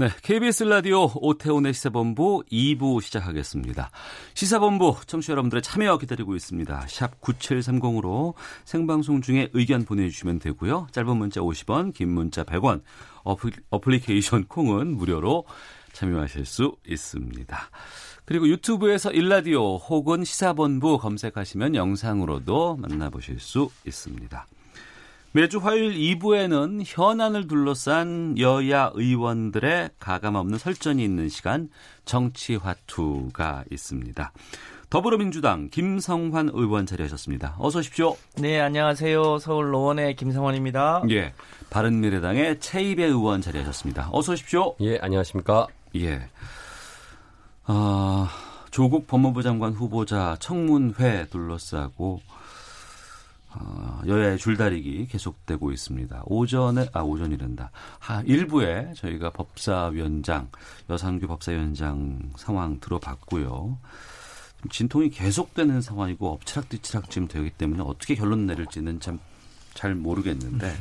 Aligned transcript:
네, 0.00 0.08
KBS 0.22 0.62
라디오 0.62 1.10
오태훈의 1.14 1.74
시사본부 1.74 2.44
2부 2.50 3.02
시작하겠습니다. 3.02 3.90
시사본부 4.32 4.96
청취자 5.06 5.32
여러분들의 5.32 5.60
참여 5.60 5.98
기다리고 5.98 6.34
있습니다. 6.34 6.86
샵 6.88 7.20
9730으로 7.20 8.32
생방송 8.64 9.20
중에 9.20 9.50
의견 9.52 9.84
보내주시면 9.84 10.38
되고요. 10.38 10.86
짧은 10.92 11.18
문자 11.18 11.42
50원, 11.42 11.92
긴 11.92 12.14
문자 12.14 12.44
100원, 12.44 12.80
어플리케이션 13.24 14.46
콩은 14.46 14.96
무료로 14.96 15.44
참여하실 15.92 16.46
수 16.46 16.76
있습니다. 16.88 17.58
그리고 18.24 18.48
유튜브에서 18.48 19.10
일라디오 19.10 19.76
혹은 19.76 20.24
시사본부 20.24 20.96
검색하시면 20.96 21.74
영상으로도 21.74 22.76
만나보실 22.76 23.38
수 23.38 23.68
있습니다. 23.84 24.46
매주 25.32 25.58
화요일 25.58 25.94
2부에는 25.94 26.82
현안을 26.84 27.46
둘러싼 27.46 28.36
여야 28.38 28.90
의원들의 28.94 29.90
가감 30.00 30.34
없는 30.34 30.58
설전이 30.58 31.04
있는 31.04 31.28
시간 31.28 31.68
정치화투가 32.04 33.64
있습니다. 33.70 34.32
더불어민주당 34.90 35.68
김성환 35.70 36.50
의원 36.52 36.84
자리하셨습니다. 36.84 37.54
어서 37.60 37.78
오십시오. 37.78 38.16
네, 38.38 38.58
안녕하세요. 38.60 39.38
서울 39.38 39.70
노원의 39.70 40.16
김성환입니다. 40.16 41.04
예. 41.10 41.32
바른미래당의 41.70 42.58
최입의 42.58 43.06
의원 43.06 43.40
자리하셨습니다. 43.40 44.08
어서 44.10 44.32
오십시오. 44.32 44.74
예, 44.80 44.98
안녕하십니까? 45.00 45.68
예. 45.94 46.28
아, 47.66 48.28
조국 48.72 49.06
법무부 49.06 49.44
장관 49.44 49.74
후보자 49.74 50.36
청문회 50.40 51.26
둘러싸고 51.30 52.20
어, 52.26 52.39
여야의 54.06 54.38
줄다리기 54.38 55.06
계속되고 55.08 55.72
있습니다. 55.72 56.22
오전에 56.26 56.88
아 56.92 57.02
오전이란다. 57.02 57.70
하 57.98 58.22
일부에 58.22 58.92
저희가 58.96 59.30
법사위원장 59.30 60.50
여상규 60.88 61.26
법사위원장 61.26 62.30
상황 62.36 62.80
들어봤고요. 62.80 63.78
진통이 64.70 65.10
계속되는 65.10 65.80
상황이고 65.80 66.28
엎치락뒤치락 66.32 67.10
지금 67.10 67.28
되기 67.28 67.50
때문에 67.50 67.82
어떻게 67.82 68.14
결론 68.14 68.46
내릴지는 68.46 69.00
참 69.00 69.18
잘 69.74 69.94
모르겠는데 69.94 70.76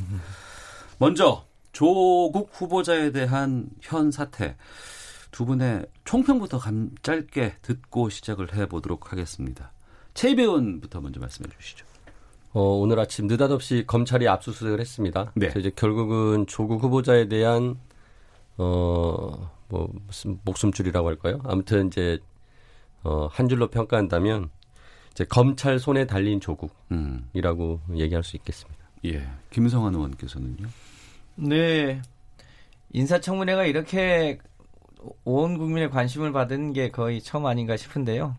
먼저 0.99 1.45
조국 1.71 2.49
후보자에 2.53 3.11
대한 3.11 3.69
현 3.81 4.11
사태 4.11 4.57
두 5.31 5.45
분의 5.45 5.85
총평부터 6.05 6.59
감, 6.59 6.89
짧게 7.03 7.57
듣고 7.61 8.09
시작을 8.09 8.55
해보도록 8.55 9.11
하겠습니다. 9.11 9.71
최배원부터 10.15 11.01
먼저 11.01 11.19
말씀해 11.19 11.49
주시죠. 11.57 11.85
어, 12.51 12.61
오늘 12.61 12.99
아침 12.99 13.27
느닷없이 13.27 13.83
검찰이 13.85 14.27
압수수색을 14.27 14.79
했습니다. 14.79 15.31
네. 15.35 15.51
이제 15.57 15.71
결국은 15.75 16.47
조국 16.47 16.83
후보자에 16.83 17.27
대한 17.27 17.77
어, 18.57 19.51
뭐 19.67 19.89
무슨 20.07 20.39
목숨줄이라고 20.43 21.07
할까요? 21.07 21.39
아무튼 21.43 21.87
이제 21.87 22.19
어, 23.03 23.27
한 23.31 23.47
줄로 23.47 23.67
평가한다면 23.67 24.49
이제 25.11 25.25
검찰 25.25 25.79
손에 25.79 26.05
달린 26.07 26.39
조국이라고 26.39 26.73
음. 26.91 27.95
얘기할 27.95 28.23
수 28.23 28.35
있겠습니다. 28.37 28.79
예. 29.05 29.27
김성환 29.51 29.93
의원께서는요. 29.93 30.67
네. 31.35 32.01
인사청문회가 32.91 33.65
이렇게 33.65 34.39
온 35.23 35.57
국민의 35.57 35.89
관심을 35.89 36.31
받은 36.31 36.73
게 36.73 36.89
거의 36.89 37.21
처음 37.21 37.45
아닌가 37.45 37.77
싶은데요. 37.77 38.35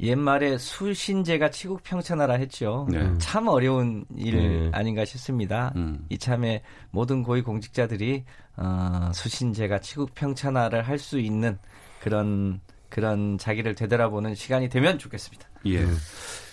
옛말에 0.00 0.58
수신제가 0.58 1.50
치국평천하라 1.50 2.34
했죠. 2.34 2.86
네. 2.90 3.12
참 3.18 3.48
어려운 3.48 4.04
일 4.16 4.36
네. 4.36 4.70
아닌가 4.72 5.04
싶습니다. 5.04 5.72
음. 5.76 6.06
이참에 6.08 6.62
모든 6.90 7.22
고위 7.22 7.42
공직자들이 7.42 8.24
어, 8.56 9.10
수신제가 9.12 9.80
치국평천하를 9.80 10.82
할 10.86 10.98
수 10.98 11.18
있는 11.20 11.58
그런 12.00 12.60
그런 12.88 13.38
자기를 13.38 13.74
되돌아보는 13.74 14.34
시간이 14.34 14.68
되면 14.68 14.98
좋겠습니다. 14.98 15.46
예. 15.66 15.86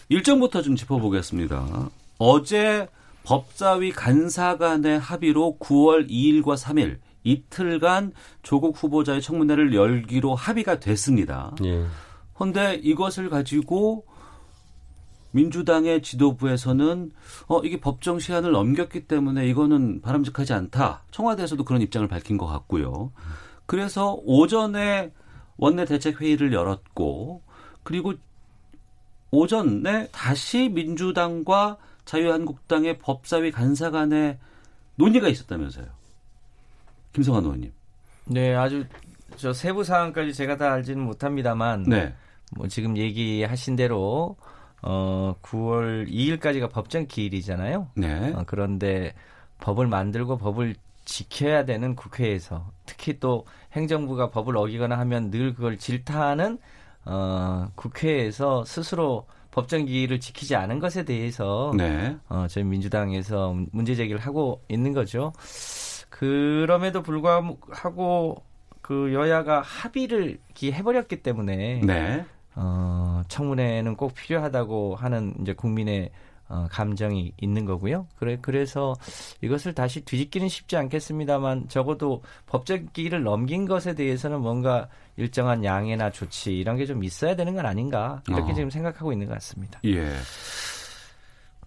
일정부터 0.10 0.62
좀 0.62 0.76
짚어보겠습니다. 0.76 1.90
어제 2.20 2.88
법사위 3.24 3.92
간사 3.92 4.58
간의 4.58 5.00
합의로 5.00 5.58
9월 5.60 6.10
2일과 6.10 6.56
3일 6.58 6.98
이틀간 7.24 8.12
조국 8.44 8.82
후보자의 8.82 9.22
청문회를 9.22 9.74
열기로 9.74 10.36
합의가 10.36 10.80
됐습니다. 10.80 11.56
예. 11.64 11.86
그런데 12.36 12.76
이것을 12.76 13.30
가지고 13.30 14.06
민주당의 15.32 16.02
지도부에서는 16.02 17.12
어 17.48 17.60
이게 17.60 17.80
법정 17.80 18.20
시한을 18.20 18.52
넘겼기 18.52 19.08
때문에 19.08 19.48
이거는 19.48 20.02
바람직하지 20.02 20.54
않다. 20.54 21.04
청와대에서도 21.12 21.64
그런 21.66 21.82
입장을 21.82 22.08
밝힌 22.08 22.38
것 22.38 22.46
같고요. 22.46 23.12
그래서 23.66 24.18
오전에 24.24 25.12
원내 25.58 25.86
대책 25.86 26.22
회의를 26.22 26.54
열었고 26.54 27.42
그리고 27.84 28.14
오전에 29.32 30.08
다시 30.12 30.70
민주당과 30.70 31.78
자유한국당의 32.06 33.00
법사위 33.00 33.52
간사 33.52 33.92
간의 33.92 34.38
논의가 34.96 35.28
있었다면서요. 35.28 35.88
김성환 37.14 37.44
의원님. 37.44 37.74
네, 38.26 38.56
아주 38.56 38.86
저 39.38 39.54
세부 39.54 39.84
사항까지 39.84 40.34
제가 40.34 40.58
다 40.58 40.74
알지는 40.74 41.04
못합니다만 41.04 41.84
네. 41.84 42.14
뭐 42.56 42.68
지금 42.68 42.98
얘기하신 42.98 43.76
대로 43.76 44.38
어 44.82 45.36
9월 45.42 46.08
2일까지가 46.10 46.72
법정 46.72 47.08
기일이잖아요. 47.08 47.90
네. 47.96 48.34
어, 48.34 48.44
그런데 48.46 49.14
법을 49.60 49.88
만들고 49.88 50.38
법을 50.38 50.76
지켜야 51.06 51.66
되는 51.66 51.96
국회에서 51.96 52.72
특히 52.86 53.20
또 53.20 53.46
행정부가 53.74 54.30
법을 54.32 54.58
어기거나 54.58 54.98
하면 55.00 55.32
늘 55.32 55.54
그걸 55.54 55.78
질타하는 55.78 56.58
어 57.06 57.68
국회에서 57.76 58.66
스스로 58.66 59.28
법정 59.52 59.86
기일을 59.86 60.20
지키지 60.20 60.56
않은 60.56 60.80
것에 60.80 61.06
대해서 61.06 61.72
네. 61.78 62.18
어 62.28 62.48
저희 62.50 62.64
민주당에서 62.64 63.56
문제 63.72 63.96
제기를 63.96 64.20
하고 64.20 64.64
있는 64.68 64.94
거죠. 64.94 65.32
그럼에도 66.10 67.02
불구하고 67.02 68.44
그 68.86 69.12
여야가 69.16 69.64
합의를 69.64 70.38
해버렸기 70.62 71.24
때문에 71.24 71.82
네. 71.84 72.24
어, 72.54 73.24
청문회는 73.28 73.96
꼭 73.96 74.14
필요하다고 74.14 74.96
하는 74.96 75.34
이제 75.42 75.54
국민의 75.54 76.12
어, 76.50 76.68
감정이 76.70 77.34
있는 77.42 77.66
거고요. 77.66 78.06
그래 78.20 78.38
그래서 78.40 78.94
이것을 79.42 79.74
다시 79.74 80.02
뒤집기는 80.02 80.48
쉽지 80.48 80.78
않겠습니다만 80.78 81.68
적어도 81.68 82.22
법적 82.46 82.94
기일을 82.94 83.24
넘긴 83.24 83.66
것에 83.66 83.96
대해서는 83.96 84.42
뭔가 84.42 84.88
일정한 85.18 85.64
양해나 85.64 86.12
조치 86.12 86.56
이런 86.56 86.78
게 86.78 86.86
좀 86.86 87.04
있어야 87.04 87.36
되는 87.36 87.56
건 87.56 87.66
아닌가 87.66 88.22
이렇게 88.28 88.52
어. 88.52 88.54
지금 88.54 88.70
생각하고 88.70 89.12
있는 89.12 89.26
것 89.26 89.34
같습니다. 89.34 89.80
예. 89.86 90.14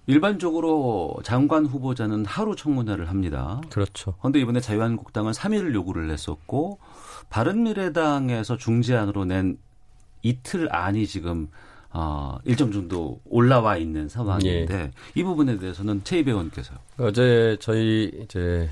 일반적으로 0.06 1.16
장관 1.22 1.66
후보자는 1.66 2.24
하루 2.24 2.56
청문회를 2.56 3.10
합니다. 3.10 3.60
그렇죠. 3.70 4.14
그런데 4.20 4.38
이번에 4.38 4.60
자유한국당은 4.60 5.32
3일을 5.32 5.74
요구를 5.74 6.10
했었고 6.10 6.78
바른미래당에서 7.30 8.56
중재안으로 8.56 9.24
낸 9.24 9.58
이틀 10.22 10.74
안이 10.74 11.06
지금 11.06 11.48
어, 11.90 12.38
일정 12.44 12.70
정도 12.70 13.20
올라와 13.24 13.76
있는 13.76 14.08
상황인데 14.08 14.74
예. 14.74 14.90
이 15.14 15.22
부분에 15.22 15.58
대해서는 15.58 16.04
최이배 16.04 16.30
의원께서 16.30 16.74
어제 16.98 17.56
저희 17.60 18.10
이제 18.22 18.68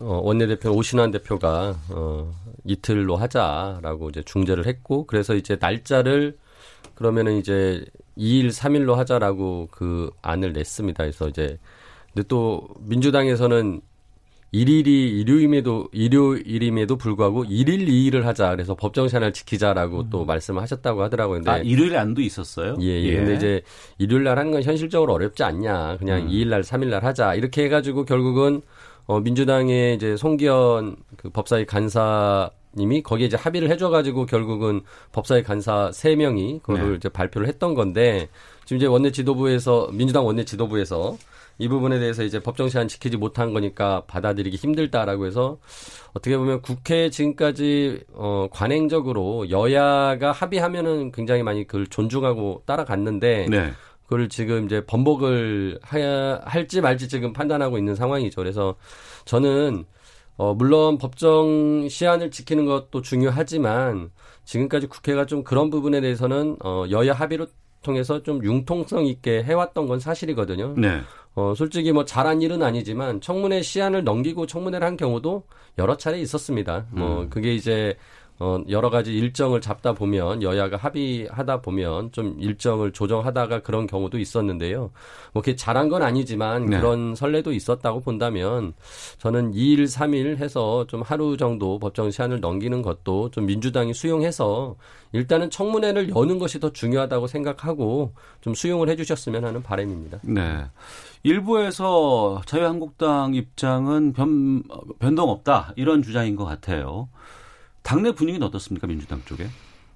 어, 0.00 0.20
원내대표 0.24 0.70
오신환 0.70 1.10
대표가 1.12 1.76
어, 1.90 2.34
이틀로 2.64 3.16
하자라고 3.16 4.10
이제 4.10 4.22
중재를 4.22 4.66
했고 4.66 5.06
그래서 5.06 5.34
이제 5.34 5.56
날짜를 5.60 6.36
그러면은 6.94 7.38
이제 7.38 7.84
2일, 8.16 8.48
3일로 8.48 8.94
하자라고 8.94 9.68
그 9.70 10.10
안을 10.22 10.52
냈습니다. 10.52 11.04
그래서 11.04 11.28
이제 11.28 11.58
근데 12.12 12.26
또 12.26 12.66
민주당에서는 12.80 13.80
일일이 14.50 15.20
일요임에도 15.20 15.88
일요일임에도 15.92 16.96
불구하고 16.96 17.44
일일 17.44 17.86
2일을 17.86 18.22
하자. 18.22 18.50
그래서 18.50 18.74
법정 18.74 19.08
시한을 19.08 19.32
지키자라고 19.32 20.00
음. 20.00 20.10
또 20.10 20.24
말씀을 20.24 20.62
하셨다고 20.62 21.02
하더라고요. 21.02 21.38
근데 21.38 21.50
아, 21.50 21.58
일요일 21.58 21.96
안도 21.96 22.22
있었어요? 22.22 22.76
예, 22.80 22.86
예. 22.86 23.16
근데 23.16 23.34
이제 23.34 23.62
일요일 23.98 24.24
날 24.24 24.38
하는 24.38 24.50
건 24.50 24.62
현실적으로 24.62 25.12
어렵지 25.12 25.42
않냐. 25.42 25.98
그냥 25.98 26.22
음. 26.22 26.28
2일 26.28 26.48
날, 26.48 26.62
3일 26.62 26.86
날 26.86 27.04
하자. 27.04 27.34
이렇게 27.34 27.64
해 27.64 27.68
가지고 27.68 28.04
결국은 28.04 28.62
어 29.06 29.20
민주당의 29.20 29.96
이제 29.96 30.16
송기현 30.16 30.96
그 31.16 31.30
법사위 31.30 31.64
간사 31.66 32.50
님이 32.78 33.02
거기에 33.02 33.26
이제 33.26 33.36
합의를 33.36 33.70
해줘가지고 33.70 34.26
결국은 34.26 34.82
법사위 35.12 35.42
간사 35.42 35.90
3명이 35.92 36.62
그거를 36.62 36.90
네. 36.90 36.96
이제 36.96 37.08
발표를 37.08 37.48
했던 37.48 37.74
건데 37.74 38.28
지금 38.64 38.78
이제 38.78 38.86
원내 38.86 39.10
지도부에서 39.12 39.88
민주당 39.92 40.26
원내 40.26 40.44
지도부에서 40.44 41.16
이 41.58 41.68
부분에 41.68 41.98
대해서 41.98 42.22
이제 42.22 42.38
법정 42.38 42.68
시한 42.68 42.86
지키지 42.86 43.16
못한 43.16 43.52
거니까 43.52 44.04
받아들이기 44.06 44.56
힘들다라고 44.56 45.26
해서 45.26 45.58
어떻게 46.14 46.38
보면 46.38 46.62
국회 46.62 47.10
지금까지 47.10 48.04
어 48.12 48.46
관행적으로 48.50 49.50
여야가 49.50 50.30
합의하면은 50.30 51.10
굉장히 51.10 51.42
많이 51.42 51.66
그걸 51.66 51.88
존중하고 51.88 52.62
따라갔는데 52.64 53.46
네. 53.50 53.72
그걸 54.04 54.28
지금 54.28 54.66
이제 54.66 54.84
번복을 54.86 55.80
해야 55.92 56.40
할지 56.44 56.80
말지 56.80 57.08
지금 57.08 57.32
판단하고 57.32 57.76
있는 57.76 57.94
상황이죠. 57.94 58.40
그래서 58.40 58.76
저는 59.24 59.84
어 60.38 60.54
물론 60.54 60.96
법정 60.96 61.88
시한을 61.90 62.30
지키는 62.30 62.64
것도 62.64 63.02
중요하지만 63.02 64.10
지금까지 64.44 64.86
국회가 64.86 65.26
좀 65.26 65.44
그런 65.44 65.68
부분에 65.68 66.00
대해서는 66.00 66.56
어 66.64 66.84
여야 66.90 67.12
합의로 67.12 67.46
통해서 67.82 68.22
좀 68.22 68.42
융통성 68.42 69.06
있게 69.06 69.42
해왔던 69.42 69.86
건 69.86 70.00
사실이거든요. 70.00 70.74
네. 70.76 71.00
어, 71.34 71.54
솔직히 71.56 71.92
뭐 71.92 72.04
잘한 72.04 72.42
일은 72.42 72.62
아니지만 72.62 73.20
청문회 73.20 73.62
시한을 73.62 74.02
넘기고 74.02 74.46
청문회를 74.46 74.86
한 74.86 74.96
경우도 74.96 75.44
여러 75.78 75.96
차례 75.96 76.18
있었습니다. 76.20 76.86
뭐 76.90 77.22
음. 77.22 77.30
그게 77.30 77.54
이제 77.54 77.96
어, 78.40 78.60
여러 78.68 78.88
가지 78.88 79.12
일정을 79.14 79.60
잡다 79.60 79.92
보면 79.92 80.42
여야가 80.42 80.76
합의하다 80.76 81.60
보면 81.60 82.12
좀 82.12 82.36
일정을 82.38 82.92
조정하다가 82.92 83.62
그런 83.62 83.86
경우도 83.86 84.18
있었는데요. 84.18 84.90
뭐 85.32 85.42
그게 85.42 85.56
잘한 85.56 85.88
건 85.88 86.02
아니지만 86.02 86.66
네. 86.66 86.78
그런 86.78 87.16
선례도 87.16 87.52
있었다고 87.52 88.00
본다면 88.00 88.74
저는 89.18 89.52
2일, 89.52 89.84
3일 89.84 90.36
해서 90.36 90.86
좀 90.86 91.02
하루 91.02 91.36
정도 91.36 91.80
법정 91.80 92.10
시한을 92.10 92.40
넘기는 92.40 92.80
것도 92.80 93.30
좀 93.30 93.46
민주당이 93.46 93.92
수용해서 93.92 94.76
일단은 95.12 95.50
청문회를 95.50 96.10
여는 96.14 96.38
것이 96.38 96.60
더 96.60 96.72
중요하다고 96.72 97.26
생각하고 97.26 98.12
좀 98.40 98.54
수용을 98.54 98.88
해주셨으면 98.90 99.44
하는 99.44 99.62
바람입니다. 99.62 100.18
네. 100.22 100.64
일부에서 101.24 102.42
자유한국당 102.46 103.34
입장은 103.34 104.12
변, 104.12 104.62
변동 105.00 105.30
없다 105.30 105.72
이런 105.76 106.02
주장인 106.02 106.36
것 106.36 106.44
같아요. 106.44 107.08
당내 107.88 108.12
분위기는 108.12 108.46
어떻습니까 108.46 108.86
민주당 108.86 109.22
쪽에? 109.24 109.46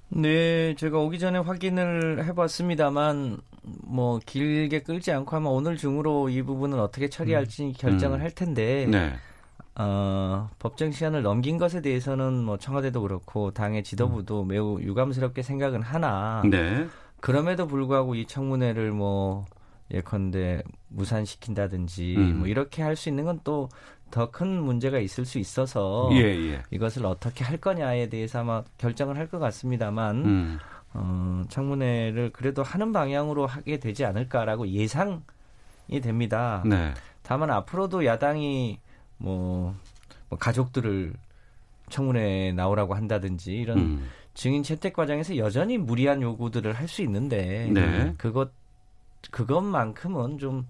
네, 0.08 0.74
제가 0.76 0.96
오기 0.98 1.18
전에 1.18 1.38
확인을 1.38 2.24
해봤습니다만 2.24 3.36
뭐 3.84 4.18
길게 4.24 4.80
끌지 4.80 5.12
않고 5.12 5.36
아마 5.36 5.50
오늘 5.50 5.76
중으로 5.76 6.30
이 6.30 6.40
부분은 6.40 6.80
어떻게 6.80 7.10
처리할지 7.10 7.74
결정을 7.76 8.20
음. 8.20 8.22
할 8.22 8.30
텐데 8.30 8.86
네. 8.90 9.12
어, 9.74 10.48
법정 10.58 10.90
시한을 10.90 11.20
넘긴 11.20 11.58
것에 11.58 11.82
대해서는 11.82 12.42
뭐 12.42 12.56
청와대도 12.56 13.02
그렇고 13.02 13.50
당의 13.50 13.84
지도부도 13.84 14.44
매우 14.44 14.80
유감스럽게 14.80 15.42
생각은 15.42 15.82
하나 15.82 16.42
네. 16.50 16.86
그럼에도 17.20 17.66
불구하고 17.66 18.14
이 18.14 18.24
청문회를 18.24 18.90
뭐 18.92 19.44
예컨대 19.90 20.62
무산시킨다든지 20.88 22.14
음. 22.16 22.38
뭐 22.38 22.48
이렇게 22.48 22.82
할 22.82 22.96
수 22.96 23.10
있는 23.10 23.24
건 23.24 23.40
또 23.44 23.68
더 24.12 24.30
큰 24.30 24.62
문제가 24.62 24.98
있을 25.00 25.24
수 25.24 25.38
있어서 25.40 26.08
예, 26.12 26.18
예. 26.20 26.62
이것을 26.70 27.04
어떻게 27.06 27.42
할 27.44 27.56
거냐에 27.56 28.08
대해서 28.08 28.40
아마 28.40 28.62
결정을 28.78 29.16
할 29.16 29.26
것 29.26 29.40
같습니다만 29.40 30.16
음. 30.24 30.58
어, 30.94 31.42
청문회를 31.48 32.30
그래도 32.32 32.62
하는 32.62 32.92
방향으로 32.92 33.46
하게 33.46 33.78
되지 33.80 34.04
않을까라고 34.04 34.68
예상이 34.68 35.18
됩니다. 36.02 36.62
네. 36.66 36.92
다만 37.22 37.50
앞으로도 37.50 38.04
야당이 38.04 38.78
뭐, 39.16 39.74
뭐 40.28 40.38
가족들을 40.38 41.14
청문회에 41.88 42.52
나오라고 42.52 42.94
한다든지 42.94 43.52
이런 43.54 43.78
음. 43.78 44.08
증인 44.34 44.62
채택 44.62 44.92
과정에서 44.92 45.36
여전히 45.36 45.78
무리한 45.78 46.20
요구들을 46.22 46.72
할 46.74 46.88
수 46.88 47.02
있는데 47.02 47.70
네. 47.72 48.14
그것 48.18 48.50
그것만큼은 49.30 50.38
좀 50.38 50.66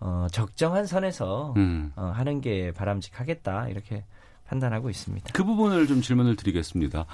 어, 0.00 0.26
적정한 0.30 0.86
선에서 0.86 1.54
음. 1.56 1.92
어, 1.96 2.12
하는 2.14 2.40
게 2.40 2.72
바람직하겠다 2.72 3.68
이렇게 3.68 4.04
판단하고 4.46 4.90
있습니다. 4.90 5.32
그 5.32 5.44
부분을 5.44 5.86
좀 5.86 6.02
질문을 6.02 6.36
드리겠습니다. 6.36 7.06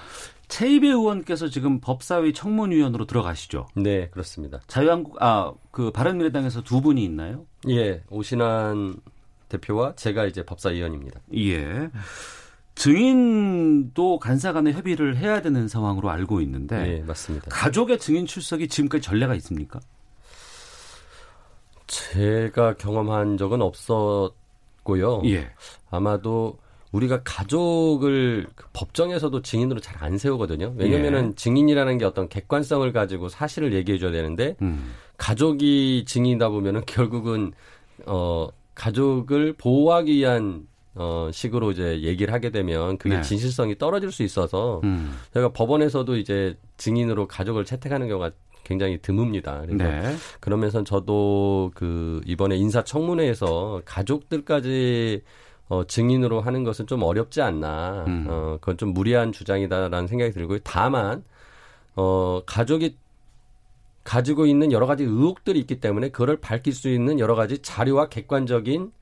최이배 0.49 0.89
의원께서 0.89 1.49
지금 1.49 1.81
법사위 1.81 2.33
청문위원으로 2.33 3.07
들어가시죠. 3.07 3.69
네, 3.77 4.09
그렇습니다. 4.09 4.61
자유한국 4.67 5.23
아그 5.23 5.93
바른미래당에서 5.93 6.63
두 6.63 6.81
분이 6.81 7.05
있나요? 7.05 7.47
예, 7.69 8.03
오신환 8.11 8.97
대표와 9.49 9.95
제가 9.95 10.27
이제 10.27 10.45
법사위원입니다. 10.45 11.21
예. 11.37 11.91
증인도 12.75 14.19
간사 14.19 14.53
간에 14.53 14.73
협의를 14.73 15.17
해야 15.17 15.43
되는 15.43 15.69
상황으로 15.69 16.09
알고 16.11 16.41
있는데 16.41 16.99
예, 16.99 17.03
맞습니다. 17.03 17.49
가족의 17.51 17.99
증인 17.99 18.27
출석이 18.27 18.69
지금까지 18.69 19.03
전례가 19.03 19.35
있습니까? 19.37 19.81
제가 21.91 22.75
경험한 22.75 23.37
적은 23.37 23.61
없었고요. 23.63 25.23
예. 25.25 25.51
아마도 25.91 26.59
우리가 26.93 27.23
가족을 27.25 28.47
그 28.55 28.67
법정에서도 28.73 29.43
증인으로 29.43 29.81
잘 29.81 30.01
안 30.01 30.17
세우거든요. 30.17 30.75
왜냐면은 30.77 31.31
예. 31.31 31.35
증인이라는 31.35 31.99
게 31.99 32.05
어떤 32.05 32.29
객관성을 32.29 32.91
가지고 32.93 33.29
사실을 33.29 33.73
얘기해 33.75 33.99
줘야 33.99 34.13
되는데 34.13 34.57
음. 34.63 34.93
가족이 35.19 36.05
증인이다 36.07 36.49
보면은 36.49 36.83
결국은 36.87 37.53
어 38.07 38.49
가족을 38.75 39.55
보호하기 39.59 40.15
위한 40.15 40.67
어 40.95 41.29
식으로 41.33 41.73
이제 41.73 42.01
얘기를 42.03 42.33
하게 42.33 42.51
되면 42.51 42.97
그게 42.99 43.17
네. 43.17 43.23
진실성이 43.23 43.77
떨어질 43.77 44.11
수 44.11 44.23
있어서 44.23 44.81
음. 44.85 45.13
제가 45.35 45.51
법원에서도 45.53 46.17
이제 46.17 46.57
증인으로 46.79 47.27
가족을 47.29 47.65
채택하는 47.65 48.09
경우가 48.09 48.31
굉장히 48.71 48.99
드뭅니다. 48.99 49.67
그래서 49.67 49.85
네. 49.85 50.17
그러면서 50.39 50.85
저도 50.85 51.73
그 51.75 52.21
이번에 52.25 52.55
인사청문회에서 52.55 53.83
가족들까지 53.85 55.23
어, 55.69 55.85
증인으로 55.85 56.41
하는 56.41 56.63
것은 56.63 56.87
좀 56.87 57.03
어렵지 57.03 57.43
않나. 57.43 58.05
음. 58.07 58.27
어, 58.29 58.59
그건 58.61 58.77
좀 58.77 58.95
무리한 58.95 59.33
주장이다라는 59.33 60.07
생각이 60.07 60.33
들고요. 60.33 60.61
다만, 60.63 61.25
어, 61.97 62.43
가족이 62.47 62.97
가지고 64.05 64.47
있는 64.47 64.71
여러 64.71 64.87
가지 64.87 65.03
의혹들이 65.03 65.59
있기 65.61 65.81
때문에 65.81 66.11
그걸 66.11 66.37
밝힐 66.37 66.73
수 66.73 66.89
있는 66.89 67.19
여러 67.19 67.35
가지 67.35 67.59
자료와 67.59 68.09
객관적인 68.09 68.93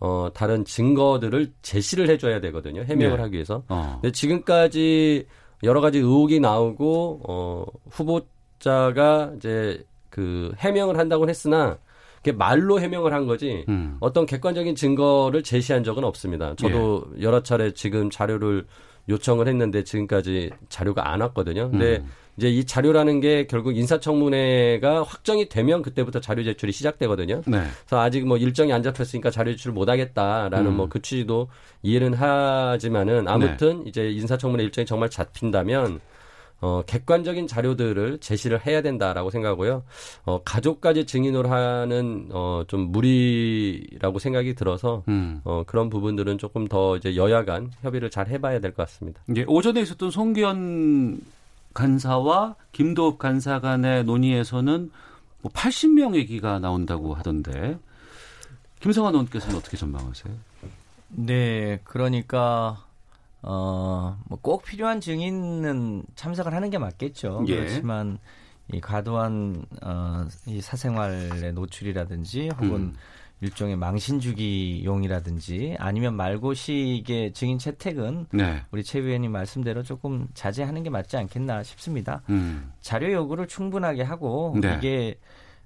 어, 0.00 0.30
다른 0.34 0.64
증거들을 0.64 1.52
제시를 1.62 2.08
해줘야 2.08 2.40
되거든요. 2.40 2.82
해명을 2.82 3.16
네. 3.16 3.22
하기 3.22 3.34
위해서. 3.34 3.62
어. 3.68 3.98
근데 4.00 4.10
지금까지 4.10 5.26
여러 5.62 5.80
가지 5.80 5.98
의혹이 5.98 6.40
나오고 6.40 7.20
어 7.28 7.64
후보 7.90 8.20
자가 8.62 9.32
이제 9.36 9.84
그 10.08 10.52
해명을 10.58 10.96
한다고 10.96 11.28
했으나 11.28 11.78
그게 12.16 12.30
말로 12.30 12.80
해명을 12.80 13.12
한 13.12 13.26
거지 13.26 13.64
음. 13.68 13.96
어떤 13.98 14.24
객관적인 14.24 14.76
증거를 14.76 15.42
제시한 15.42 15.82
적은 15.82 16.04
없습니다. 16.04 16.54
저도 16.54 17.04
예. 17.18 17.22
여러 17.22 17.42
차례 17.42 17.72
지금 17.72 18.08
자료를 18.08 18.64
요청을 19.08 19.48
했는데 19.48 19.82
지금까지 19.82 20.50
자료가 20.68 21.12
안 21.12 21.20
왔거든요. 21.22 21.70
근데 21.70 21.96
음. 21.96 22.10
이제 22.36 22.48
이 22.48 22.64
자료라는 22.64 23.20
게 23.20 23.46
결국 23.48 23.76
인사청문회가 23.76 25.02
확정이 25.02 25.48
되면 25.48 25.82
그때부터 25.82 26.20
자료 26.20 26.44
제출이 26.44 26.70
시작되거든요. 26.70 27.42
네. 27.46 27.58
그래서 27.80 28.00
아직 28.00 28.24
뭐 28.24 28.36
일정이 28.36 28.72
안 28.72 28.84
잡혔으니까 28.84 29.30
자료 29.30 29.50
제출 29.50 29.72
못 29.72 29.88
하겠다라는 29.88 30.66
음. 30.70 30.76
뭐그 30.76 31.02
취지도 31.02 31.48
이해는 31.82 32.14
하지만은 32.14 33.26
아무튼 33.26 33.84
이제 33.86 34.10
인사청문회 34.12 34.62
일정이 34.62 34.86
정말 34.86 35.10
잡힌다면 35.10 36.00
어 36.62 36.82
객관적인 36.86 37.46
자료들을 37.48 38.18
제시를 38.20 38.64
해야 38.66 38.80
된다라고 38.80 39.28
생각하고요. 39.30 39.82
어 40.24 40.40
가족까지 40.44 41.04
증인으로 41.06 41.50
하는 41.50 42.28
어 42.32 42.62
좀 42.68 42.92
무리라고 42.92 44.18
생각이 44.18 44.54
들어서 44.54 45.02
음. 45.08 45.40
어 45.44 45.64
그런 45.66 45.90
부분들은 45.90 46.38
조금 46.38 46.68
더 46.68 46.96
이제 46.96 47.16
여야 47.16 47.44
간 47.44 47.70
협의를 47.82 48.08
잘 48.10 48.28
해봐야 48.28 48.60
될 48.60 48.72
것 48.72 48.86
같습니다. 48.86 49.20
이제 49.28 49.44
오전에 49.48 49.80
있었던 49.82 50.10
송기현 50.10 51.20
간사와 51.74 52.54
김도읍 52.72 53.18
간사 53.18 53.60
간의 53.60 54.04
논의에서는 54.04 54.90
뭐 55.40 55.52
80명 55.52 56.14
얘기가 56.14 56.58
나온다고 56.60 57.14
하던데 57.14 57.78
김성환 58.80 59.14
의원께서는 59.14 59.56
어떻게 59.56 59.76
전망하세요? 59.76 60.32
네, 61.08 61.80
그러니까 61.84 62.84
어, 63.42 64.16
뭐 64.28 64.38
꼭 64.40 64.64
필요한 64.64 65.00
증인은 65.00 66.04
참석을 66.14 66.54
하는 66.54 66.70
게 66.70 66.78
맞겠죠. 66.78 67.44
예. 67.48 67.56
그렇지만 67.56 68.18
이 68.72 68.80
과도한 68.80 69.64
어, 69.82 70.26
이 70.46 70.60
사생활의 70.60 71.52
노출이라든지 71.52 72.50
혹은 72.56 72.74
음. 72.74 72.94
일종의 73.40 73.76
망신 73.76 74.20
주기용이라든지 74.20 75.76
아니면 75.78 76.14
말고식의 76.14 77.32
증인 77.32 77.58
채택은 77.58 78.26
네. 78.32 78.62
우리 78.70 78.84
최 78.84 79.00
위원님 79.02 79.32
말씀대로 79.32 79.82
조금 79.82 80.28
자제하는 80.34 80.82
게 80.84 80.90
맞지 80.90 81.16
않겠나 81.16 81.62
싶습니다. 81.64 82.22
음. 82.28 82.72
자료 82.80 83.12
요구를 83.12 83.48
충분하게 83.48 84.02
하고 84.02 84.56
네. 84.60 84.76
이게 84.78 85.18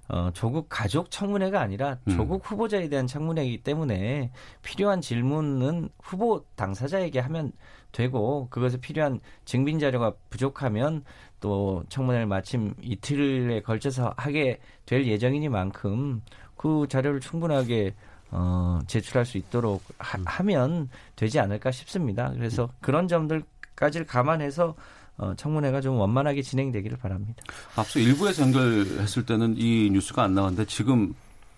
어, 0.09 0.31
조국 0.33 0.67
가족 0.69 1.11
청문회가 1.11 1.59
아니라 1.59 1.97
음. 2.07 2.15
조국 2.15 2.49
후보자에 2.49 2.87
대한 2.87 3.07
청문회이기 3.07 3.63
때문에 3.63 4.31
필요한 4.61 5.01
질문은 5.01 5.89
후보 6.01 6.45
당사자에게 6.55 7.19
하면 7.19 7.51
되고 7.91 8.47
그것에 8.49 8.77
필요한 8.77 9.19
증빙 9.45 9.79
자료가 9.79 10.13
부족하면 10.29 11.03
또 11.39 11.83
청문회를 11.89 12.25
마침 12.25 12.73
이틀에 12.81 13.61
걸쳐서 13.61 14.13
하게 14.17 14.59
될 14.85 15.05
예정이니만큼 15.05 16.21
그 16.55 16.87
자료를 16.89 17.19
충분하게 17.19 17.93
어, 18.31 18.79
제출할 18.87 19.25
수 19.25 19.37
있도록 19.37 19.83
하, 19.99 20.43
면 20.43 20.89
되지 21.15 21.39
않을까 21.39 21.71
싶습니다. 21.71 22.31
그래서 22.33 22.69
그런 22.81 23.07
점들까지를 23.07 24.05
감안해서 24.05 24.75
어, 25.17 25.33
청문회가 25.35 25.81
좀 25.81 25.97
원만하게 25.97 26.41
진행되기를 26.41 26.97
바랍니다. 26.97 27.41
앞서 27.75 27.99
일부에서 27.99 28.43
연결했을 28.43 29.25
때는 29.25 29.55
이 29.57 29.89
뉴스가 29.91 30.23
안 30.23 30.35
나왔는데 30.35 30.65
지금 30.65 31.13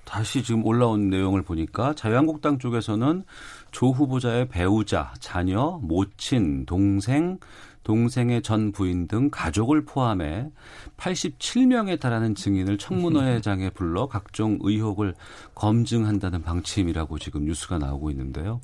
다시 0.06 0.42
지금 0.42 0.66
올라온 0.66 1.10
내용을 1.10 1.44
보니까 1.44 1.94
자유한국당 1.94 2.58
쪽에서는 2.58 3.24
조 3.72 3.92
후보자의 3.92 4.48
배우자, 4.48 5.14
자녀, 5.20 5.80
모친, 5.84 6.66
동생, 6.66 7.38
동생의 7.84 8.42
전 8.42 8.72
부인 8.72 9.08
등 9.08 9.30
가족을 9.32 9.86
포함해 9.86 10.50
87명에 10.98 12.00
달하는 12.00 12.36
증인을 12.36 12.78
청문회장에 12.78 13.70
불러 13.76 14.08
각종 14.08 14.58
의혹을 14.62 15.16
검증한다는 15.54 16.44
방침이라고 16.44 17.20
지금 17.20 17.46
뉴스가 17.46 17.78
나오고 17.78 18.10
있는데요. 18.12 18.62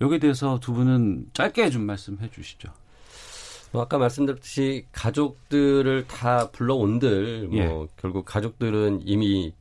여기에 0.00 0.18
대해서 0.18 0.58
두 0.60 0.72
분은 0.74 1.28
짧게 1.32 1.70
좀 1.70 1.82
말씀해 1.82 2.30
주시죠. 2.30 2.70
뭐 3.76 3.82
아까 3.82 3.98
말씀드렸듯이 3.98 4.86
가족들을 4.90 6.06
다 6.06 6.50
불러온들 6.50 7.48
뭐 7.48 7.58
예. 7.58 7.86
결국 7.98 8.24
가족들은 8.24 9.02
이미 9.04 9.52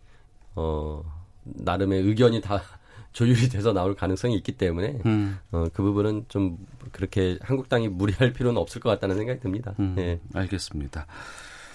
어 0.55 1.03
나름의 1.43 2.01
의견이 2.03 2.39
다 2.39 2.61
조율이 3.11 3.49
돼서 3.49 3.73
나올 3.73 3.93
가능성이 3.93 4.35
있기 4.35 4.53
때문에 4.53 4.99
음, 5.05 5.37
어, 5.51 5.65
그 5.73 5.83
부분은 5.83 6.25
좀 6.29 6.57
그렇게 6.93 7.37
한국당이 7.41 7.89
무리할 7.89 8.31
필요는 8.31 8.59
없을 8.59 8.79
것 8.79 8.89
같다는 8.89 9.17
생각이 9.17 9.41
듭니다. 9.41 9.73
음, 9.79 9.95
예. 9.97 10.19
알겠습니다. 10.33 11.05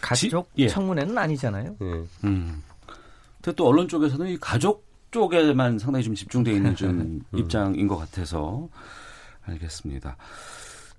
가족 0.01 0.51
예. 0.57 0.67
청문회는 0.67 1.17
아니잖아요. 1.19 1.77
예. 1.79 1.85
음. 2.25 2.63
근데 3.43 3.55
또 3.55 3.67
언론 3.67 3.87
쪽에서는 3.87 4.29
이 4.29 4.39
가족 4.39 4.87
쪽에만 5.11 5.79
상당히 5.79 6.05
좀 6.05 6.15
집중돼 6.15 6.53
있는 6.53 6.75
좀 6.75 7.21
입장인 7.37 7.87
것 7.87 7.99
같아서 7.99 8.69
알겠습니다. 9.45 10.17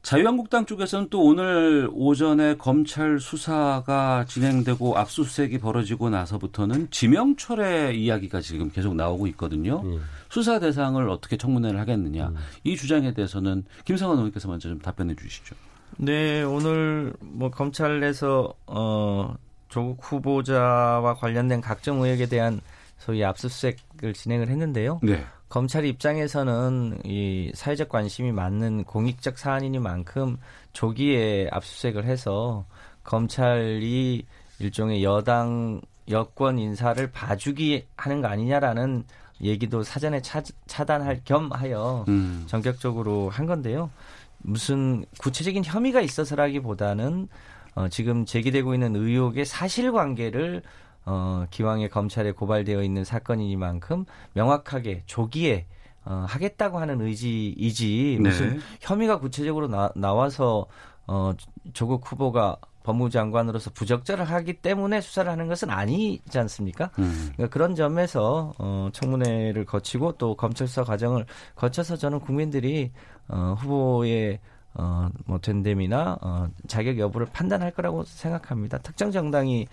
자유한국당 0.02 0.66
쪽에서는 0.66 1.10
또 1.10 1.24
오늘 1.24 1.88
오전에 1.94 2.56
검찰 2.58 3.20
수사가 3.20 4.26
진행되고 4.28 4.98
압수수색이 4.98 5.60
벌어지고 5.60 6.10
나서부터는 6.10 6.90
지명철의 6.90 8.02
이야기가 8.02 8.42
지금 8.42 8.72
계속 8.72 8.96
나오고 8.96 9.28
있거든요. 9.28 9.84
예. 9.86 10.00
수사 10.30 10.60
대상을 10.60 11.08
어떻게 11.10 11.38
청문회를 11.38 11.80
하겠느냐 11.80 12.34
이 12.64 12.76
주장에 12.76 13.14
대해서는 13.14 13.64
김성환 13.86 14.18
의원께서 14.18 14.48
먼저 14.48 14.70
좀 14.70 14.80
답변해 14.80 15.16
주시죠. 15.16 15.56
네, 15.98 16.42
오늘 16.42 17.14
뭐 17.20 17.52
검찰에서 17.52 18.54
어 18.66 19.36
조국 19.70 20.00
후보자와 20.02 21.14
관련된 21.16 21.62
각종 21.62 22.02
의혹에 22.02 22.26
대한 22.26 22.60
소위 23.02 23.26
압수수색을 23.26 24.14
진행을 24.14 24.48
했는데요. 24.48 25.00
네. 25.02 25.26
검찰 25.50 25.86
입장에서는 25.86 27.02
이 27.04 27.52
사회적 27.56 27.90
관심이 27.90 28.32
많은 28.32 28.84
공익적 28.84 29.40
사안이니만큼 29.40 30.38
조기에 30.74 31.50
압수수색을 31.52 32.06
해서 32.06 32.66
검찰이 33.04 34.24
일종의 34.60 35.04
여당 35.04 35.82
여권 36.10 36.60
인사를 36.60 37.12
봐주기 37.12 37.88
하는 37.98 38.22
거 38.22 38.28
아니냐라는 38.28 39.04
얘기도 39.42 39.82
사전에 39.82 40.22
차, 40.22 40.44
차단할 40.68 41.22
겸하여 41.26 42.06
음. 42.08 42.44
전격적으로 42.46 43.30
한 43.30 43.48
건데요. 43.48 43.90
무슨 44.38 45.04
구체적인 45.18 45.64
혐의가 45.66 46.02
있어서라기보다는 46.02 47.28
어, 47.74 47.90
지금 47.90 48.26
제기되고 48.26 48.76
있는 48.76 48.96
의혹의 48.96 49.46
사실관계를 49.46 50.62
어, 51.06 51.46
기왕에 51.50 51.88
검찰에 51.88 52.32
고발되어 52.32 52.84
있는 52.84 53.04
사건이니만큼 53.04 54.06
명확하게 54.34 55.04
조기에 55.06 55.66
어, 56.04 56.26
하겠다고 56.28 56.80
하는 56.80 57.02
의지이지 57.02 58.18
무슨 58.20 58.58
네. 58.58 58.60
혐의가 58.82 59.20
구체적으로 59.20 59.68
나, 59.68 59.92
나와서 59.96 60.66
어, 61.08 61.34
조국 61.74 62.10
후보가 62.10 62.58
법무부 62.84 63.10
장관으로서 63.12 63.70
부적절을 63.72 64.26
하기 64.26 64.54
때문에 64.54 65.02
수사를 65.02 65.32
하는 65.32 65.48
것은 65.48 65.70
아니지 65.70 66.40
않습니까? 66.40 66.90
음. 66.98 67.30
그러니까 67.34 67.54
그런 67.54 67.76
점에서 67.76 68.54
어, 68.58 68.90
청문회를 68.92 69.66
거치고 69.66 70.14
또 70.14 70.36
검찰 70.36 70.68
수사 70.68 70.84
과정을 70.84 71.26
거쳐서 71.56 71.96
저는 71.96 72.20
국민들이 72.20 72.92
어, 73.28 73.56
후보의 73.60 74.40
어, 74.74 75.10
뭐 75.26 75.38
된됨이나 75.40 76.18
어, 76.22 76.48
자격 76.68 76.98
여부를 76.98 77.28
판단할 77.28 77.72
거라고 77.72 78.04
생각합니다. 78.04 78.78
특정 78.80 79.12
정당이 79.12 79.62
이 79.62 79.68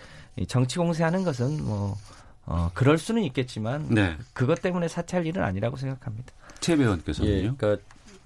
정치 0.46 0.78
공세하는 0.78 1.24
것은 1.24 1.64
뭐 1.64 1.96
어, 2.46 2.70
그럴 2.72 2.96
수는 2.96 3.22
있겠지만 3.24 3.86
네. 3.90 4.16
그것 4.32 4.62
때문에 4.62 4.88
사퇴할 4.88 5.26
일은 5.26 5.42
아니라고 5.42 5.76
생각합니다. 5.76 6.32
최 6.60 6.76
배원께서는요. 6.76 7.32
예, 7.32 7.52
그러니까 7.56 7.76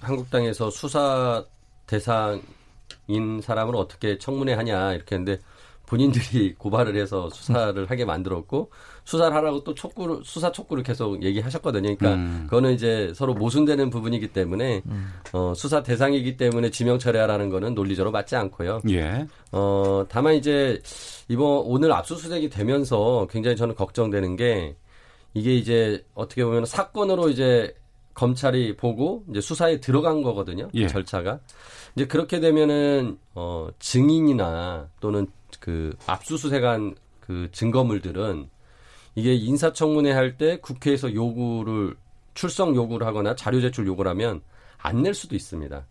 한국당에서 0.01 0.71
수사 0.71 1.45
대상인 1.87 3.41
사람을 3.43 3.77
어떻게 3.77 4.19
청문회 4.19 4.55
하냐 4.55 4.93
이렇게 4.93 5.17
했는데 5.17 5.41
본인들이 5.87 6.55
고발을 6.59 6.97
해서 6.97 7.29
수사를 7.31 7.91
하게 7.91 8.05
만들었고 8.05 8.71
수사를 9.05 9.35
하라고 9.37 9.63
또 9.65 9.75
촉구를 9.75 10.21
수사 10.25 10.51
촉구를 10.53 10.83
계속 10.83 11.23
얘기하셨거든요. 11.23 11.97
그러니까 11.97 12.15
음. 12.15 12.45
그거는 12.45 12.73
이제 12.73 13.13
서로 13.15 13.35
모순되는 13.35 13.91
부분이기 13.91 14.29
때문에 14.29 14.83
어, 15.33 15.53
수사 15.55 15.83
대상이기 15.83 16.37
때문에 16.37 16.71
지명 16.71 16.99
처리하라는 16.99 17.51
거는 17.51 17.75
논리적으로 17.75 18.13
맞지 18.13 18.37
않고요. 18.37 18.81
예. 18.91 19.27
어, 19.51 20.07
다만 20.09 20.35
이제 20.35 20.81
이번 21.33 21.63
오늘 21.65 21.93
압수수색이 21.93 22.51
되면서 22.51 23.27
굉장히 23.31 23.57
저는 23.57 23.75
걱정되는 23.75 24.37
게 24.37 24.77
이게 25.33 25.55
이제 25.57 26.05
어떻게 26.15 26.45
보면 26.45 26.67
사건으로 26.67 27.31
이제 27.31 27.75
검찰이 28.13 28.77
보고 28.77 29.25
이제 29.31 29.41
수사에 29.41 29.81
들어간 29.81 30.21
거거든요. 30.23 30.69
예. 30.75 30.87
절차가. 30.87 31.41
이제 31.97 32.07
그렇게 32.07 32.39
되면은 32.39 33.19
어 33.35 33.69
증인이나 33.79 34.91
또는 35.01 35.27
그 35.59 35.97
압수수색한 36.07 36.97
그 37.21 37.49
증거물들은 37.53 38.51
이게 39.15 39.33
인사청문회 39.35 40.13
할 40.13 40.37
때 40.37 40.59
국회에서 40.59 41.15
요구를 41.15 41.97
출석 42.35 42.75
요구를 42.77 43.07
하거나 43.07 43.35
자료 43.35 43.63
제출 43.63 43.87
요구를 43.87 44.11
하면 44.11 44.43
안 44.79 45.03
낼 45.03 45.15
수도 45.15 45.35
있습니다. 45.35 45.87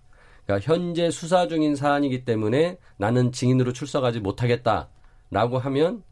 그러니까 0.46 0.72
현재 0.72 1.10
수사 1.10 1.48
중인 1.48 1.76
사안이기 1.76 2.26
때문에 2.26 2.78
나는 2.98 3.32
증인으로 3.32 3.74
출석하지 3.74 4.20
못하겠다 4.20 4.90
라고 5.32 5.58
하면 5.58 6.04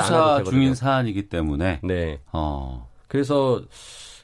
않아도 0.00 0.06
수사 0.06 0.38
되거든요. 0.38 0.50
중인 0.50 0.74
사안이기 0.74 1.28
때문에 1.28 1.80
네. 1.84 2.20
어. 2.32 2.88
그래서 3.06 3.62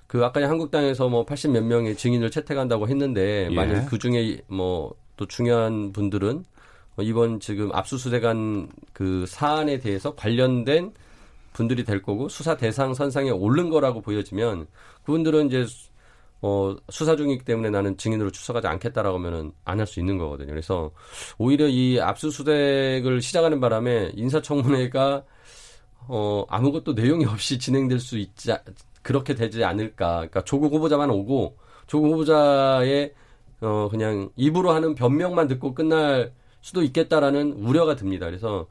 그 0.06 0.24
아까 0.24 0.40
한국당에서 0.48 1.08
뭐 1.08 1.24
80 1.24 1.52
몇 1.52 1.62
명의 1.62 1.96
증인을 1.96 2.30
채택한다고 2.30 2.88
했는데 2.88 3.48
예. 3.50 3.54
만약 3.54 3.86
그 3.86 3.98
중에 3.98 4.40
뭐 4.48 4.94
또 5.16 5.26
중요한 5.26 5.92
분들은 5.92 6.44
어, 6.96 7.02
이번 7.02 7.40
지금 7.40 7.70
압수수색한 7.72 8.68
그 8.92 9.24
사안에 9.26 9.78
대해서 9.78 10.14
관련된 10.14 10.92
분들이 11.52 11.84
될 11.84 12.02
거고 12.02 12.28
수사 12.28 12.56
대상 12.56 12.94
선상에 12.94 13.30
오른 13.30 13.70
거라고 13.70 14.00
보여지면 14.00 14.66
그분들은 15.04 15.48
이제 15.48 15.66
어, 16.46 16.76
수사 16.90 17.16
중이기 17.16 17.42
때문에 17.44 17.70
나는 17.70 17.96
증인으로 17.96 18.30
출석하지 18.30 18.66
않겠다라고 18.66 19.16
하면은 19.16 19.52
안 19.64 19.78
할 19.80 19.86
수 19.86 19.98
있는 19.98 20.18
거거든요. 20.18 20.48
그래서 20.50 20.90
오히려 21.38 21.66
이 21.68 21.98
압수수색을 22.00 23.22
시작하는 23.22 23.60
바람에 23.60 24.12
인사청문회가 24.14 25.22
어, 26.06 26.44
아무것도 26.50 26.92
내용이 26.92 27.24
없이 27.24 27.58
진행될 27.58 27.98
수 27.98 28.18
있지, 28.18 28.52
않- 28.52 28.58
그렇게 29.00 29.34
되지 29.34 29.64
않을까. 29.64 30.16
그러니까 30.16 30.42
조국 30.44 30.74
후보자만 30.74 31.08
오고, 31.08 31.56
조국 31.86 32.12
후보자의, 32.12 33.14
어, 33.62 33.88
그냥 33.90 34.28
입으로 34.36 34.72
하는 34.72 34.94
변명만 34.94 35.48
듣고 35.48 35.72
끝날 35.74 36.34
수도 36.60 36.82
있겠다라는 36.82 37.52
우려가 37.54 37.96
듭니다. 37.96 38.26
그래서, 38.26 38.66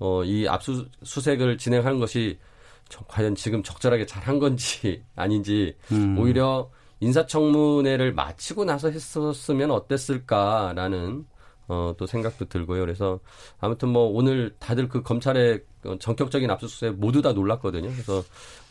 어, 0.00 0.24
이 0.24 0.48
압수수색을 0.48 1.56
진행하는 1.58 2.00
것이 2.00 2.36
저- 2.88 3.04
과연 3.06 3.36
지금 3.36 3.62
적절하게 3.62 4.06
잘 4.06 4.24
한 4.24 4.40
건지 4.40 5.04
아닌지, 5.14 5.76
음. 5.92 6.18
오히려 6.18 6.68
인사청문회를 7.02 8.12
마치고 8.14 8.64
나서 8.64 8.90
했었으면 8.90 9.70
어땠을까라는 9.72 11.26
어, 11.68 11.94
또 11.96 12.06
생각도 12.06 12.46
들고요. 12.46 12.80
그래서 12.80 13.18
아무튼 13.60 13.88
뭐 13.88 14.04
오늘 14.04 14.54
다들 14.58 14.88
그 14.88 15.02
검찰의 15.02 15.62
어, 15.84 15.96
전격적인 15.98 16.50
압수수색 16.50 16.94
모두 16.96 17.22
다 17.22 17.32
놀랐거든요. 17.32 17.88
그래서 17.90 18.22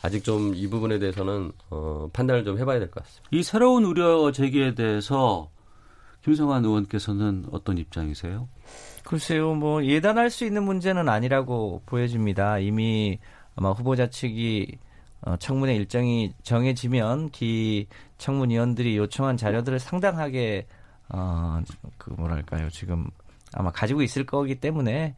아직 0.02 0.24
좀 0.24 0.54
이 0.54 0.68
부분에 0.68 0.98
대해서는 0.98 1.52
어, 1.70 2.08
판단을 2.12 2.44
좀 2.44 2.58
해봐야 2.58 2.78
될 2.78 2.90
것 2.90 3.02
같습니다. 3.04 3.28
이 3.32 3.42
새로운 3.42 3.84
우려 3.84 4.32
제기에 4.32 4.74
대해서 4.74 5.50
김성환 6.24 6.64
의원께서는 6.64 7.46
어떤 7.50 7.78
입장이세요? 7.78 8.48
글쎄요, 9.04 9.54
뭐 9.54 9.84
예단할 9.84 10.30
수 10.30 10.44
있는 10.44 10.62
문제는 10.62 11.08
아니라고 11.08 11.82
보여집니다. 11.86 12.58
이미 12.60 13.18
아마 13.56 13.72
후보자 13.72 14.08
측이 14.08 14.78
어, 15.22 15.36
청문회 15.36 15.74
일정이 15.74 16.32
정해지면 16.42 17.30
기 17.30 17.86
청문위원들이 18.18 18.96
요청한 18.96 19.36
자료들을 19.36 19.78
상당하게 19.78 20.66
어, 21.08 21.60
그 21.98 22.10
뭐랄까요 22.10 22.68
지금 22.70 23.08
아마 23.54 23.70
가지고 23.70 24.02
있을 24.02 24.26
거기 24.26 24.56
때문에 24.56 25.14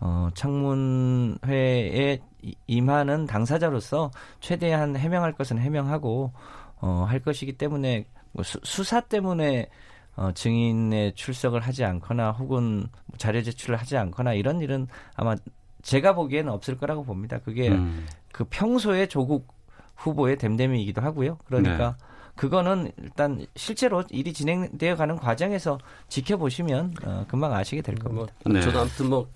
어, 0.00 0.28
청문회에 0.34 2.20
임하는 2.66 3.26
당사자로서 3.26 4.10
최대한 4.40 4.96
해명할 4.96 5.32
것은 5.32 5.58
해명하고 5.58 6.32
어, 6.80 7.04
할 7.08 7.18
것이기 7.18 7.54
때문에 7.54 8.06
뭐 8.32 8.44
수, 8.44 8.60
수사 8.62 9.00
때문에 9.00 9.68
어, 10.14 10.32
증인의 10.32 11.14
출석을 11.14 11.60
하지 11.60 11.84
않거나 11.84 12.32
혹은 12.32 12.86
자료 13.16 13.42
제출을 13.42 13.76
하지 13.76 13.96
않거나 13.96 14.34
이런 14.34 14.60
일은 14.60 14.86
아마 15.14 15.34
제가 15.82 16.14
보기에는 16.14 16.52
없을 16.52 16.76
거라고 16.76 17.04
봅니다. 17.04 17.38
그게 17.38 17.68
음. 17.68 18.06
그 18.38 18.44
평소에 18.50 19.08
조국 19.08 19.48
후보의 19.96 20.38
댐댐이기도 20.38 21.02
하고요. 21.02 21.38
그러니까 21.46 21.96
네. 21.98 22.06
그거는 22.36 22.92
일단 22.98 23.44
실제로 23.56 24.04
일이 24.10 24.32
진행되어 24.32 24.94
가는 24.94 25.16
과정에서 25.16 25.76
지켜보시면 26.06 26.94
어, 27.02 27.24
금방 27.26 27.52
아시게 27.52 27.82
될 27.82 27.96
겁니다. 27.96 28.32
뭐, 28.44 28.52
네. 28.54 28.60
저도 28.60 28.78
아무튼 28.78 29.08
뭐 29.08 29.28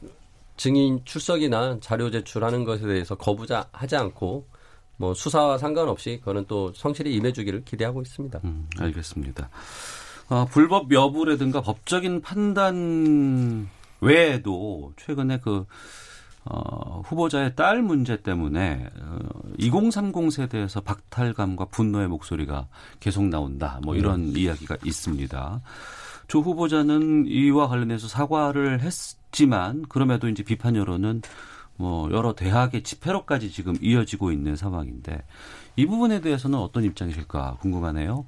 증인 0.57 1.01
출석이나 1.05 1.79
자료 1.81 2.13
제출하는 2.13 2.63
것에 2.63 2.87
대해서 2.87 3.17
거부하지 3.17 3.97
않고 3.97 4.47
뭐 4.99 5.15
수사와 5.15 5.59
상관없이 5.59 6.19
그거는 6.21 6.45
또 6.47 6.73
성실히 6.73 7.13
임해주기를 7.17 7.65
기대하고 7.65 8.03
있습니다. 8.03 8.39
음, 8.45 8.69
알겠습니다. 8.79 9.51
어, 10.29 10.45
불법 10.49 10.93
여부라든가 10.93 11.61
법적인 11.61 12.21
판단 12.21 13.69
외에도 14.01 14.93
최근에 14.97 15.41
그 15.41 15.67
어, 16.45 17.03
후보자의 17.05 17.55
딸 17.55 17.83
문제 17.83 18.21
때문에 18.21 18.91
어, 19.01 19.19
2030 19.59 20.33
세대에서 20.33 20.81
박탈감과 20.81 21.67
분노의 21.67 22.09
목소리가 22.09 22.67
계속 23.01 23.25
나온다. 23.25 23.81
뭐 23.85 23.95
이런 23.95 24.21
음. 24.21 24.37
이야기가 24.37 24.77
있습니다. 24.85 25.61
조 26.27 26.41
후보자는 26.41 27.27
이와 27.27 27.69
관련해서 27.69 28.09
사과를 28.09 28.81
했지만 28.81 29.83
그럼에도 29.89 30.29
이제 30.29 30.43
비판 30.43 30.75
여론은 30.75 31.23
뭐 31.77 32.11
여러 32.13 32.35
대학의 32.35 32.83
집회로까지 32.83 33.51
지금 33.51 33.75
이어지고 33.81 34.33
있는 34.33 34.57
상황인데 34.57 35.23
이 35.77 35.87
부분에 35.87 36.21
대해서는 36.21 36.59
어떤 36.59 36.85
입장이실까 36.85 37.59
궁금하네요. 37.61 38.27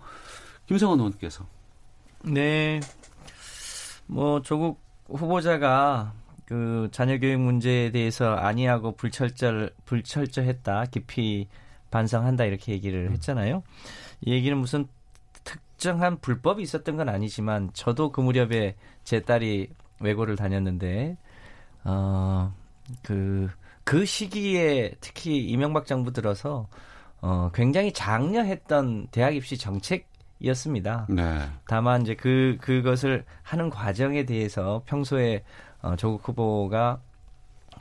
김성원 0.66 0.99
의원께서. 0.99 1.47
네. 2.23 2.80
뭐 4.06 4.40
조국 4.42 4.80
후보자가 5.09 6.12
그 6.47 6.89
자녀 6.93 7.19
교육 7.19 7.41
문제에 7.41 7.91
대해서 7.91 8.35
아니하고 8.35 8.93
불철저 8.97 9.71
불철저했다 9.85 10.87
깊이 10.87 11.49
반성한다 11.91 12.45
이렇게 12.45 12.73
얘기를 12.73 13.07
음. 13.07 13.13
했잖아요. 13.13 13.63
이 14.23 14.33
얘기는 14.33 14.57
무슨 14.57 14.87
특정한 15.45 16.19
불법이 16.21 16.63
있었던 16.63 16.97
건 16.97 17.09
아니지만 17.09 17.71
저도 17.73 18.13
그 18.13 18.21
무렵에 18.21 18.75
제 19.05 19.21
딸이 19.21 19.69
외고를 20.01 20.37
다녔는데 20.37 21.17
어그그 21.85 23.51
그 23.85 24.05
시기에 24.05 24.95
특히 25.01 25.45
이명박 25.45 25.87
정부 25.87 26.13
들어서 26.13 26.69
어 27.21 27.51
굉장히 27.55 27.93
장려했던 27.93 29.09
대학 29.11 29.35
입시 29.35 29.57
정책 29.57 30.09
이었습니다. 30.41 31.07
네. 31.09 31.39
다만 31.67 32.03
이제 32.03 32.15
그 32.15 32.57
그것을 32.61 33.25
하는 33.43 33.71
과정에 33.71 34.25
대해서 34.25 34.83
평소에 34.87 35.43
어, 35.85 35.97
조국 35.97 36.26
후보가 36.29 37.00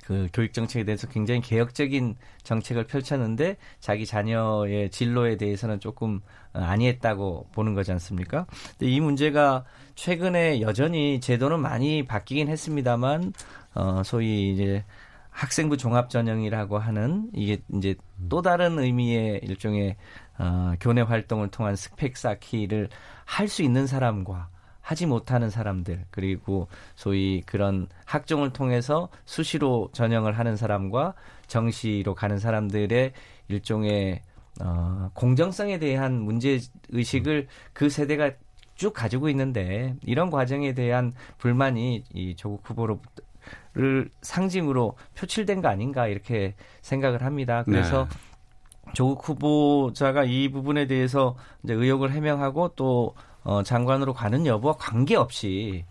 그 0.06 0.28
교육 0.34 0.52
정책에 0.54 0.84
대해서 0.84 1.08
굉장히 1.08 1.40
개혁적인 1.40 2.16
정책을 2.44 2.86
펼쳤는데 2.88 3.56
자기 3.80 4.06
자녀의 4.06 4.90
진로에 4.92 5.38
대해서는 5.38 5.80
조금 5.80 6.20
어, 6.54 6.60
아니했다고 6.60 7.48
보는 7.54 7.74
거지 7.74 7.92
않습니까? 7.94 8.46
근데 8.78 8.92
이 8.92 9.00
문제가 9.00 9.64
최근에 9.96 10.60
여전히 10.62 11.22
제도는 11.22 11.62
많이 11.62 12.06
바뀌긴 12.06 12.50
했습니다만 12.50 13.34
어 13.76 14.02
소위 14.04 14.52
이제 14.52 14.84
학생부 15.30 15.78
종합 15.78 16.10
전형이라고 16.10 16.78
하는 16.78 17.30
이게 17.34 17.62
이제 17.74 17.96
또 18.30 18.42
다른 18.42 18.78
의미의 18.80 19.40
일종의 19.44 19.96
어 20.38 20.74
교내 20.80 21.02
활동을 21.02 21.50
통한 21.50 21.76
스펙 21.76 22.18
쌓기를 22.18 22.90
할 23.26 23.48
수 23.48 23.64
있는 23.64 23.88
사람과 23.88 24.50
하지 24.84 25.06
못하는 25.06 25.50
사람들 25.50 26.06
그리고 26.12 26.68
소위 26.96 27.42
그런 27.46 27.88
학종을 28.06 28.52
통해서 28.52 29.10
수시로 29.26 29.90
전형을 29.94 30.38
하는 30.38 30.56
사람과 30.58 31.16
정시로 31.48 32.14
가는 32.14 32.38
사람들의 32.38 33.14
일종의 33.48 34.22
어, 34.62 35.10
공정성에 35.14 35.80
대한 35.80 36.22
문제 36.22 36.60
의식을 36.90 37.48
그 37.72 37.90
세대가 37.90 38.32
쭉 38.76 38.94
가지고 38.94 39.30
있는데 39.30 39.96
이런 40.04 40.30
과정에 40.30 40.74
대한 40.74 41.14
불만이 41.38 42.04
이 42.14 42.36
조국 42.36 42.70
후보를 42.70 44.10
상징으로 44.22 44.98
표출된 45.16 45.62
거 45.62 45.70
아닌가 45.70 46.08
이렇게 46.08 46.56
생각을 46.82 47.24
합니다. 47.24 47.64
그래서 47.64 48.08
네. 48.10 48.94
조국 48.94 49.28
후보자가 49.30 50.26
이 50.26 50.50
부분에 50.50 50.88
대해서 50.88 51.36
이제 51.64 51.74
의혹을 51.74 52.12
해명하고 52.12 52.74
또 52.76 53.16
어, 53.44 53.64
장관으로 53.64 54.14
가는 54.14 54.46
여부와 54.46 54.74
관계없이 54.78 55.86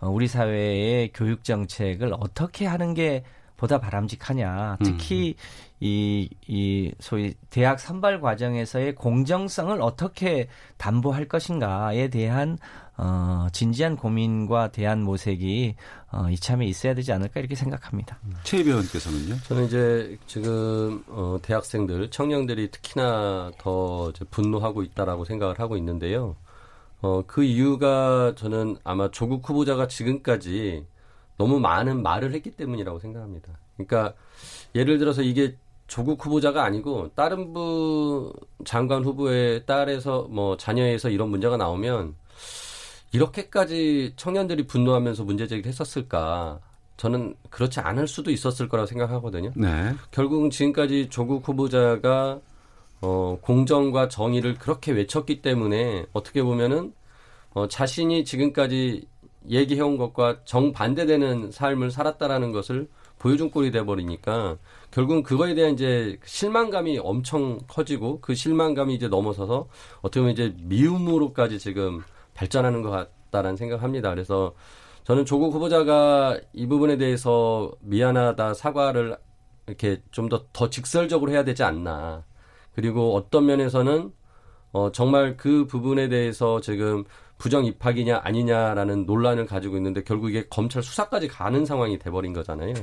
어, 0.00 0.08
우리 0.08 0.26
사회의 0.26 1.10
교육 1.12 1.44
정책을 1.44 2.14
어떻게 2.18 2.66
하는 2.66 2.94
게 2.94 3.24
보다 3.56 3.78
바람직하냐. 3.78 4.78
특히 4.82 5.36
음. 5.38 5.74
이, 5.80 6.28
이 6.48 6.92
소위 6.98 7.34
대학 7.50 7.78
선발 7.78 8.20
과정에서의 8.20 8.94
공정성을 8.94 9.80
어떻게 9.80 10.48
담보할 10.76 11.28
것인가에 11.28 12.08
대한 12.08 12.58
어, 12.96 13.48
진지한 13.52 13.96
고민과 13.96 14.70
대한 14.70 15.02
모색이 15.02 15.74
어, 16.12 16.28
이참에 16.30 16.64
있어야 16.66 16.94
되지 16.94 17.12
않을까 17.12 17.40
이렇게 17.40 17.54
생각합니다. 17.54 18.18
최 18.44 18.58
의원께서는요? 18.58 19.36
저는 19.42 19.64
이제 19.66 20.18
지금 20.26 21.02
어, 21.08 21.38
대학생들, 21.42 22.10
청년들이 22.10 22.70
특히나 22.70 23.50
더 23.58 24.12
분노하고 24.30 24.82
있다라고 24.82 25.24
생각을 25.24 25.58
하고 25.58 25.76
있는데요. 25.76 26.36
어, 27.04 27.22
그 27.26 27.44
이유가 27.44 28.34
저는 28.34 28.78
아마 28.82 29.10
조국 29.10 29.46
후보자가 29.46 29.88
지금까지 29.88 30.86
너무 31.36 31.60
많은 31.60 32.02
말을 32.02 32.32
했기 32.32 32.50
때문이라고 32.52 32.98
생각합니다. 32.98 33.58
그러니까 33.76 34.14
예를 34.74 34.96
들어서 34.96 35.20
이게 35.20 35.54
조국 35.86 36.24
후보자가 36.24 36.64
아니고 36.64 37.10
다른 37.14 37.52
부 37.52 38.32
장관 38.64 39.04
후보의 39.04 39.66
딸에서 39.66 40.28
뭐 40.30 40.56
자녀에서 40.56 41.10
이런 41.10 41.28
문제가 41.28 41.58
나오면 41.58 42.14
이렇게까지 43.12 44.14
청년들이 44.16 44.66
분노하면서 44.66 45.24
문제 45.24 45.46
제기를 45.46 45.68
했었을까? 45.68 46.60
저는 46.96 47.34
그렇지 47.50 47.80
않을 47.80 48.08
수도 48.08 48.30
있었을 48.30 48.66
거라고 48.66 48.86
생각하거든요. 48.86 49.52
네. 49.56 49.94
결국은 50.10 50.48
지금까지 50.48 51.08
조국 51.10 51.46
후보자가 51.46 52.40
어, 53.04 53.38
공정과 53.42 54.08
정의를 54.08 54.54
그렇게 54.54 54.92
외쳤기 54.92 55.42
때문에 55.42 56.06
어떻게 56.14 56.42
보면은 56.42 56.94
어, 57.52 57.68
자신이 57.68 58.24
지금까지 58.24 59.06
얘기해온 59.50 59.98
것과 59.98 60.38
정반대되는 60.46 61.50
삶을 61.52 61.90
살았다라는 61.90 62.52
것을 62.52 62.88
보여준 63.18 63.50
꼴이 63.50 63.70
돼버리니까 63.72 64.56
결국은 64.90 65.22
그거에 65.22 65.54
대한 65.54 65.74
이제 65.74 66.18
실망감이 66.24 66.98
엄청 66.98 67.58
커지고 67.68 68.20
그 68.20 68.34
실망감이 68.34 68.94
이제 68.94 69.08
넘어서서 69.08 69.68
어떻게 70.00 70.20
보면 70.20 70.32
이제 70.32 70.54
미움으로까지 70.62 71.58
지금 71.58 72.02
발전하는 72.32 72.80
것 72.80 72.90
같다라는 72.90 73.56
생각합니다. 73.56 74.10
그래서 74.10 74.54
저는 75.04 75.26
조국 75.26 75.52
후보자가 75.52 76.38
이 76.54 76.66
부분에 76.66 76.96
대해서 76.96 77.70
미안하다 77.80 78.54
사과를 78.54 79.18
이렇게 79.66 80.00
좀 80.10 80.30
더더 80.30 80.70
직설적으로 80.70 81.32
해야 81.32 81.44
되지 81.44 81.62
않나. 81.62 82.24
그리고 82.74 83.14
어떤 83.14 83.46
면에서는 83.46 84.12
어, 84.72 84.90
정말 84.92 85.36
그 85.36 85.66
부분에 85.66 86.08
대해서 86.08 86.60
지금 86.60 87.04
부정 87.38 87.64
입학이냐 87.64 88.20
아니냐라는 88.24 89.06
논란을 89.06 89.46
가지고 89.46 89.76
있는데 89.76 90.02
결국 90.02 90.30
이게 90.30 90.46
검찰 90.48 90.82
수사까지 90.82 91.28
가는 91.28 91.64
상황이 91.64 91.98
돼버린 91.98 92.32
거잖아요. 92.32 92.74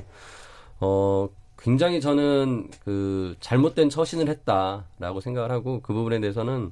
어, 0.80 1.30
굉장히 1.58 2.01
저는 2.01 2.69
그 2.84 3.36
잘못된 3.39 3.89
처신을 3.89 4.27
했다라고 4.30 5.19
생각을 5.19 5.51
하고 5.51 5.82
그 5.82 5.93
부분에 5.93 6.19
대해서는 6.19 6.71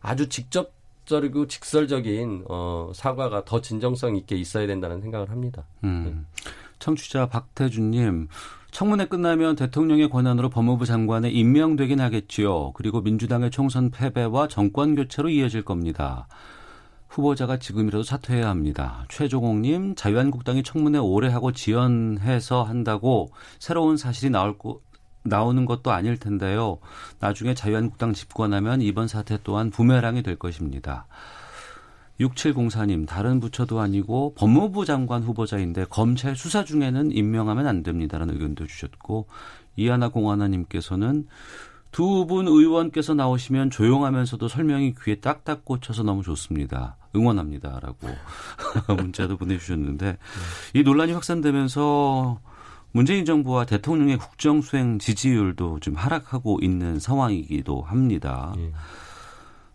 아주 0.00 0.28
직접적이고 0.28 1.46
직설적인 1.46 2.44
어, 2.48 2.90
사과가 2.94 3.44
더 3.44 3.60
진정성 3.60 4.16
있게 4.16 4.36
있어야 4.36 4.66
된다는 4.66 5.00
생각을 5.00 5.30
합니다. 5.30 5.64
음. 5.84 6.04
네. 6.06 6.42
청취자 6.78 7.26
박태준님, 7.26 8.28
청문회 8.70 9.06
끝나면 9.06 9.56
대통령의 9.56 10.08
권한으로 10.08 10.48
법무부 10.48 10.86
장관에 10.86 11.30
임명되긴 11.30 12.00
하겠지요. 12.00 12.72
그리고 12.72 13.00
민주당의 13.00 13.50
총선 13.50 13.90
패배와 13.90 14.48
정권 14.48 14.94
교체로 14.94 15.28
이어질 15.28 15.64
겁니다. 15.64 16.28
후보자가 17.08 17.58
지금이라도 17.58 18.04
사퇴해야 18.04 18.48
합니다. 18.48 19.04
최종옥님 19.08 19.96
자유한국당이 19.96 20.62
청문회 20.62 20.98
오래 20.98 21.28
하고 21.28 21.50
지연해서 21.52 22.62
한다고 22.62 23.32
새로운 23.58 23.96
사실이 23.96 24.30
나올 24.30 24.56
거, 24.56 24.80
나오는 25.24 25.64
것도 25.66 25.90
아닐 25.90 26.16
텐데요. 26.16 26.78
나중에 27.18 27.54
자유한국당 27.54 28.12
집권하면 28.12 28.80
이번 28.80 29.08
사태 29.08 29.38
또한 29.42 29.70
부메랑이 29.70 30.22
될 30.22 30.36
것입니다. 30.36 31.06
6704님, 32.20 33.06
다른 33.06 33.40
부처도 33.40 33.80
아니고 33.80 34.34
법무부 34.36 34.84
장관 34.84 35.22
후보자인데 35.22 35.86
검찰 35.88 36.36
수사 36.36 36.64
중에는 36.64 37.12
임명하면 37.12 37.66
안 37.66 37.82
됩니다라는 37.82 38.34
의견도 38.34 38.66
주셨고, 38.66 39.26
이하나 39.76 40.08
공하나님께서는 40.08 41.26
두 41.92 42.26
분 42.26 42.46
의원께서 42.46 43.14
나오시면 43.14 43.70
조용하면서도 43.70 44.46
설명이 44.46 44.94
귀에 45.02 45.16
딱딱 45.16 45.64
꽂혀서 45.64 46.04
너무 46.04 46.22
좋습니다. 46.22 46.96
응원합니다라고 47.16 48.08
문자도 48.96 49.36
보내주셨는데 49.36 50.16
이 50.74 50.82
논란이 50.84 51.12
확산되면서 51.12 52.38
문재인 52.92 53.24
정부와 53.24 53.64
대통령의 53.64 54.18
국정 54.18 54.62
수행 54.62 54.98
지지율도 54.98 55.80
좀 55.80 55.94
하락하고 55.94 56.60
있는 56.62 57.00
상황이기도 57.00 57.82
합니다. 57.82 58.54
예. 58.58 58.72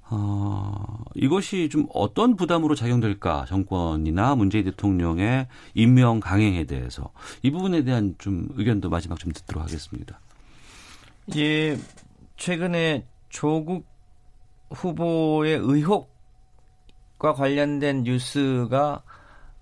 어, 0.09 1.03
이것이 1.15 1.67
좀 1.69 1.87
어떤 1.93 2.35
부담으로 2.35 2.75
작용될까 2.75 3.45
정권이나 3.47 4.35
문재인 4.35 4.65
대통령의 4.65 5.47
임명 5.73 6.19
강행에 6.19 6.65
대해서 6.65 7.11
이 7.41 7.49
부분에 7.49 7.83
대한 7.83 8.15
좀 8.19 8.47
의견도 8.55 8.89
마지막 8.89 9.17
좀 9.17 9.31
듣도록 9.31 9.63
하겠습니다. 9.63 10.19
예, 11.35 11.75
최근에 12.37 13.05
조국 13.29 13.85
후보의 14.69 15.57
의혹과 15.57 17.33
관련된 17.35 18.03
뉴스가 18.03 19.01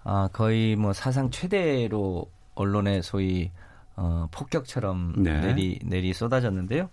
아, 0.04 0.30
거의 0.34 0.76
뭐 0.76 0.92
사상 0.92 1.32
최대로 1.32 2.30
언론에 2.56 3.02
소위 3.02 3.52
어, 3.96 4.28
폭격처럼 4.32 5.24
네. 5.24 5.40
내리 5.40 5.80
내리 5.84 6.14
쏟아졌는데요. 6.14 6.90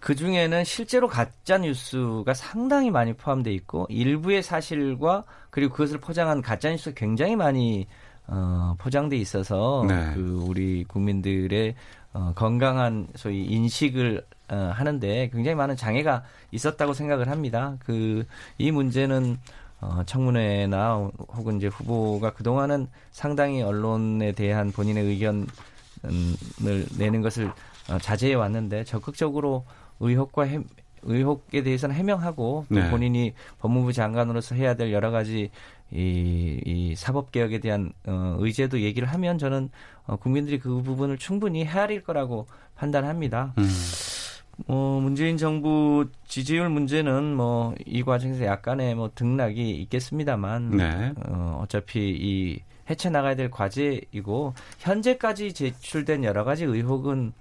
그 0.00 0.14
중에는 0.14 0.64
실제로 0.64 1.08
가짜 1.08 1.58
뉴스가 1.58 2.34
상당히 2.34 2.90
많이 2.90 3.12
포함되어 3.12 3.52
있고 3.52 3.86
일부의 3.88 4.42
사실과 4.42 5.24
그리고 5.50 5.72
그것을 5.72 5.98
포장한 5.98 6.42
가짜 6.42 6.70
뉴스가 6.70 6.94
굉장히 6.94 7.36
많이 7.36 7.86
어, 8.28 8.74
포장돼 8.78 9.16
있어서 9.16 9.84
네. 9.86 10.12
그 10.14 10.44
우리 10.48 10.84
국민들의 10.84 11.74
어, 12.12 12.32
건강한 12.34 13.06
소위 13.14 13.44
인식을 13.44 14.24
어, 14.48 14.70
하는데 14.74 15.28
굉장히 15.32 15.54
많은 15.54 15.76
장애가 15.76 16.22
있었다고 16.52 16.92
생각을 16.92 17.28
합니다. 17.28 17.76
그 17.84 18.24
이 18.58 18.70
문제는 18.70 19.38
어, 19.80 20.02
청문회나 20.06 21.10
혹은 21.36 21.58
이제 21.58 21.66
후보가 21.66 22.32
그동안은 22.32 22.88
상당히 23.10 23.62
언론에 23.62 24.32
대한 24.32 24.72
본인의 24.72 25.04
의견을 25.04 25.46
내는 26.98 27.20
것을 27.22 27.52
어, 27.90 27.98
자제해 27.98 28.34
왔는데 28.34 28.84
적극적으로 28.84 29.64
의혹과 30.00 30.44
해, 30.44 30.60
의혹에 31.02 31.62
대해서는 31.62 31.94
해명하고 31.94 32.66
네. 32.68 32.90
본인이 32.90 33.32
법무부 33.60 33.92
장관으로서 33.92 34.54
해야 34.54 34.74
될 34.74 34.92
여러 34.92 35.10
가지 35.10 35.50
이, 35.92 36.60
이 36.64 36.94
사법 36.96 37.30
개혁에 37.30 37.58
대한 37.60 37.92
어, 38.06 38.36
의제도 38.38 38.80
얘기를 38.80 39.06
하면 39.08 39.38
저는 39.38 39.70
어, 40.06 40.16
국민들이 40.16 40.58
그 40.58 40.82
부분을 40.82 41.16
충분히 41.18 41.64
헤아릴 41.64 42.02
거라고 42.02 42.46
판단합니다. 42.74 43.54
음. 43.58 43.68
어, 44.68 44.98
문재인 45.02 45.36
정부 45.36 46.08
지지율 46.26 46.68
문제는 46.70 47.36
뭐 47.36 47.74
이 47.86 48.02
과정에서 48.02 48.44
약간의 48.44 48.94
뭐 48.94 49.10
등락이 49.14 49.70
있겠습니다만 49.82 50.70
네. 50.70 51.12
어, 51.26 51.60
어차피 51.62 52.00
이 52.00 52.58
해체 52.88 53.10
나가야 53.10 53.34
될 53.34 53.50
과제이고 53.50 54.54
현재까지 54.78 55.52
제출된 55.52 56.24
여러 56.24 56.44
가지 56.44 56.64
의혹은 56.64 57.32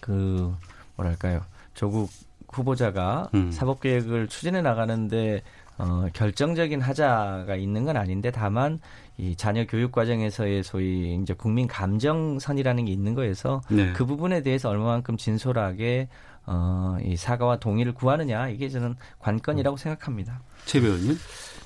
그 0.00 0.54
뭐랄까요 0.96 1.42
조국 1.74 2.10
후보자가 2.52 3.30
음. 3.34 3.50
사법 3.50 3.80
계획을 3.80 4.28
추진해 4.28 4.62
나가는데 4.62 5.42
어, 5.76 6.06
결정적인 6.12 6.80
하자가 6.80 7.56
있는 7.56 7.84
건 7.84 7.96
아닌데 7.96 8.30
다만 8.30 8.80
이 9.18 9.34
자녀 9.34 9.66
교육 9.66 9.90
과정에서의 9.92 10.62
소위 10.62 11.18
이제 11.20 11.34
국민 11.34 11.66
감정선이라는 11.66 12.84
게 12.84 12.92
있는 12.92 13.14
거에서 13.14 13.60
네. 13.68 13.92
그 13.92 14.06
부분에 14.06 14.42
대해서 14.42 14.70
얼마만큼 14.70 15.16
진솔하게 15.16 16.08
어, 16.46 16.96
이 17.02 17.16
사과와 17.16 17.58
동의를 17.58 17.94
구하느냐 17.94 18.48
이게 18.48 18.68
저는 18.68 18.94
관건이라고 19.18 19.74
음. 19.74 19.76
생각합니다. 19.76 20.40
최 20.64 20.80
배우님. 20.80 21.16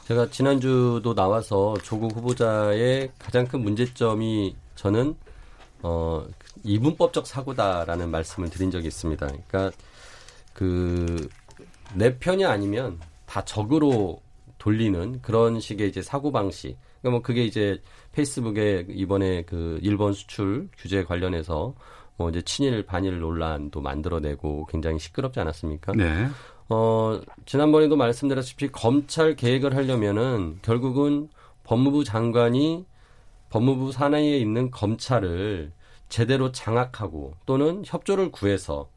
제가 0.06 0.30
지난주도 0.30 1.14
나와서 1.14 1.76
조국 1.82 2.16
후보자의 2.16 3.10
가장 3.18 3.46
큰 3.46 3.60
문제점이 3.60 4.56
저는 4.74 5.14
어, 5.82 6.24
이분법적 6.64 7.26
사고다라는 7.26 8.10
말씀을 8.10 8.48
드린 8.48 8.70
적이 8.70 8.88
있습니다. 8.88 9.26
그러니까 9.26 9.70
그 10.58 11.28
내 11.94 12.18
편이 12.18 12.44
아니면 12.44 12.98
다 13.26 13.44
적으로 13.44 14.20
돌리는 14.58 15.20
그런 15.22 15.60
식의 15.60 15.88
이제 15.88 16.02
사고 16.02 16.32
방식. 16.32 16.76
그러니까 17.00 17.10
뭐 17.10 17.22
그게 17.22 17.44
이제 17.44 17.80
페이스북에 18.12 18.86
이번에 18.90 19.42
그 19.42 19.78
일본 19.82 20.12
수출 20.12 20.68
규제 20.76 21.04
관련해서 21.04 21.74
뭐 22.16 22.30
이제 22.30 22.42
친일 22.42 22.84
반일 22.84 23.20
논란도 23.20 23.80
만들어내고 23.80 24.66
굉장히 24.66 24.98
시끄럽지 24.98 25.38
않았습니까? 25.40 25.92
네. 25.92 26.26
어, 26.68 27.20
지난번에도 27.46 27.96
말씀드렸다시피 27.96 28.68
검찰 28.68 29.36
개혁을 29.36 29.76
하려면은 29.76 30.58
결국은 30.62 31.28
법무부 31.64 32.04
장관이 32.04 32.84
법무부 33.50 33.92
산하에 33.92 34.36
있는 34.38 34.70
검찰을 34.70 35.72
제대로 36.08 36.52
장악하고 36.52 37.34
또는 37.46 37.82
협조를 37.86 38.32
구해서 38.32 38.88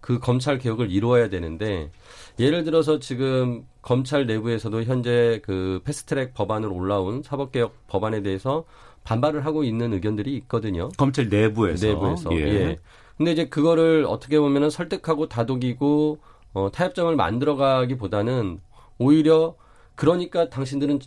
그 0.00 0.18
검찰 0.18 0.58
개혁을 0.58 0.90
이루어야 0.90 1.28
되는데 1.28 1.90
예를 2.38 2.64
들어서 2.64 2.98
지금 3.00 3.64
검찰 3.82 4.26
내부에서도 4.26 4.82
현재 4.84 5.40
그 5.44 5.80
패스트트랙 5.84 6.34
법안으로 6.34 6.74
올라온 6.74 7.22
사법개혁 7.22 7.86
법안에 7.88 8.22
대해서 8.22 8.64
반발을 9.04 9.44
하고 9.44 9.64
있는 9.64 9.92
의견들이 9.92 10.34
있거든요. 10.38 10.88
검찰 10.96 11.28
내부에서. 11.28 11.86
내부에서. 11.86 12.32
예. 12.32 12.38
예. 12.38 12.78
근데 13.16 13.32
이제 13.32 13.48
그거를 13.48 14.04
어떻게 14.08 14.38
보면은 14.38 14.68
설득하고 14.68 15.28
다독이고 15.28 16.18
어, 16.52 16.70
타협점을 16.72 17.14
만들어가기보다는 17.16 18.60
오히려 18.98 19.54
그러니까 19.94 20.50
당신들은 20.50 21.00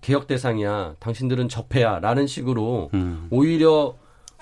개혁 0.00 0.26
대상이야, 0.26 0.96
당신들은 0.98 1.48
적폐야라는 1.48 2.26
식으로 2.26 2.90
음. 2.94 3.28
오히려 3.30 3.96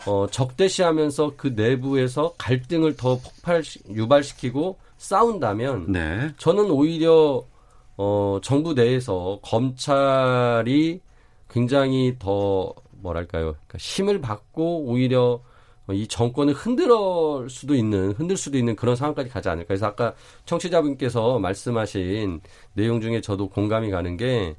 어, 0.06 0.26
적대시하면서 0.30 1.34
그 1.36 1.48
내부에서 1.48 2.34
갈등을 2.38 2.96
더 2.96 3.18
폭발 3.18 3.62
유발시키고 3.88 4.78
싸운다면 4.96 5.92
네. 5.92 6.32
저는 6.38 6.70
오히려 6.70 7.44
어, 7.96 8.40
정부 8.42 8.72
내에서 8.74 9.38
검찰이 9.42 11.00
굉장히 11.48 12.16
더 12.18 12.72
뭐랄까요 12.92 13.52
그러니까 13.52 13.78
힘을 13.78 14.20
받고 14.20 14.84
오히려 14.84 15.40
이 15.92 16.07
정권을 16.07 16.55
흔들 16.55 16.88
수도 17.48 17.74
있는 17.74 18.12
흔들 18.12 18.37
수도 18.37 18.59
있는 18.59 18.76
그런 18.76 18.96
상황까지 18.96 19.31
가지 19.31 19.48
않을까. 19.48 19.68
그래서 19.68 19.87
아까 19.87 20.14
청취자분께서 20.46 21.38
말씀하신 21.38 22.40
내용 22.74 23.00
중에 23.00 23.20
저도 23.20 23.48
공감이 23.48 23.90
가는 23.90 24.16
게 24.16 24.57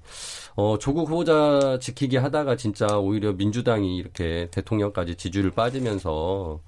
어, 0.55 0.77
조국 0.77 1.09
후보자 1.09 1.77
지키기 1.79 2.17
하다가 2.17 2.55
진짜 2.55 2.97
오히려 2.97 3.33
민주당이 3.33 3.97
이렇게 3.97 4.47
대통령까지 4.51 5.15
지지율 5.15 5.51
빠지면서 5.51 6.59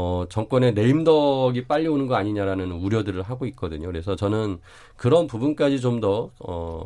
어, 0.00 0.26
정권의 0.28 0.74
내임덕이 0.74 1.66
빨리 1.66 1.88
오는 1.88 2.06
거 2.06 2.14
아니냐라는 2.14 2.70
우려들을 2.70 3.20
하고 3.22 3.46
있거든요. 3.46 3.88
그래서 3.88 4.14
저는 4.14 4.60
그런 4.96 5.26
부분까지 5.26 5.80
좀 5.80 6.00
더, 6.00 6.30
어, 6.38 6.84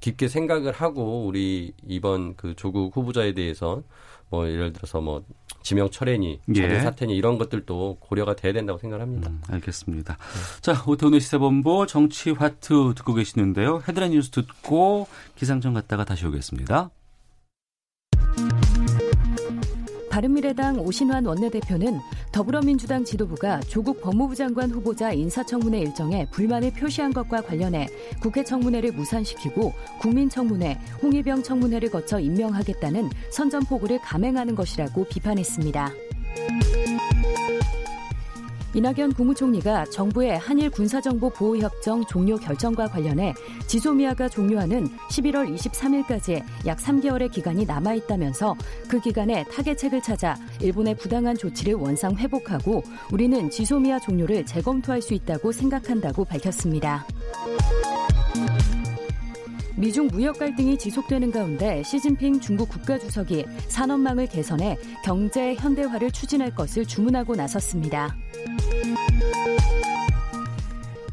깊게 0.00 0.28
생각을 0.28 0.72
하고 0.72 1.26
우리 1.26 1.74
이번 1.86 2.34
그 2.34 2.54
조국 2.56 2.96
후보자에 2.96 3.34
대해서 3.34 3.82
뭐 4.30 4.48
예를 4.48 4.72
들어서 4.72 5.02
뭐 5.02 5.22
지명 5.66 5.90
철회니 5.90 6.42
자료 6.54 6.74
예. 6.74 6.80
사퇴니 6.80 7.16
이런 7.16 7.38
것들도 7.38 7.96
고려가 7.98 8.36
돼야 8.36 8.52
된다고 8.52 8.78
생각합니다. 8.78 9.30
음, 9.30 9.42
알겠습니다. 9.48 10.16
네. 10.16 10.60
자 10.60 10.80
오태훈의 10.86 11.18
시사본부 11.20 11.88
정치 11.88 12.30
화투 12.30 12.94
듣고 12.96 13.14
계시는데요. 13.14 13.82
헤드라인 13.88 14.12
뉴스 14.12 14.30
듣고 14.30 15.08
기상청 15.34 15.74
갔다가 15.74 16.04
다시 16.04 16.24
오겠습니다. 16.24 16.90
바른미래당 20.16 20.80
오신환 20.80 21.26
원내대표는 21.26 22.00
더불어민주당 22.32 23.04
지도부가 23.04 23.60
조국 23.60 24.00
법무부 24.00 24.34
장관 24.34 24.70
후보자 24.70 25.12
인사청문회 25.12 25.78
일정에 25.78 26.26
불만을 26.30 26.72
표시한 26.72 27.12
것과 27.12 27.42
관련해 27.42 27.86
국회 28.22 28.42
청문회를 28.42 28.92
무산시키고 28.92 29.74
국민청문회, 30.00 30.78
홍위병 31.02 31.42
청문회를 31.42 31.90
거쳐 31.90 32.18
임명하겠다는 32.18 33.10
선전포고를 33.30 34.00
감행하는 34.00 34.54
것이라고 34.54 35.04
비판했습니다. 35.04 35.92
이낙연 38.76 39.14
국무총리가 39.14 39.86
정부의 39.86 40.36
한일 40.38 40.68
군사정보 40.68 41.30
보호협정 41.30 42.04
종료 42.04 42.36
결정과 42.36 42.86
관련해 42.86 43.32
지소미아가 43.66 44.28
종료하는 44.28 44.86
11월 45.08 45.50
23일까지 45.56 46.44
약 46.66 46.76
3개월의 46.76 47.32
기간이 47.32 47.64
남아있다면서 47.64 48.54
그 48.86 49.00
기간에 49.00 49.44
타개책을 49.44 50.02
찾아 50.02 50.36
일본의 50.60 50.98
부당한 50.98 51.38
조치를 51.38 51.72
원상 51.72 52.16
회복하고 52.16 52.82
우리는 53.10 53.48
지소미아 53.48 53.98
종료를 53.98 54.44
재검토할 54.44 55.00
수 55.00 55.14
있다고 55.14 55.52
생각한다고 55.52 56.26
밝혔습니다. 56.26 57.06
미중 59.78 60.08
무역 60.08 60.38
갈등이 60.38 60.76
지속되는 60.76 61.30
가운데 61.30 61.82
시진핑 61.82 62.40
중국 62.40 62.68
국가주석이 62.68 63.46
산업망을 63.68 64.26
개선해 64.26 64.76
경제 65.02 65.54
현대화를 65.54 66.10
추진할 66.10 66.54
것을 66.54 66.84
주문하고 66.84 67.36
나섰습니다. 67.36 68.14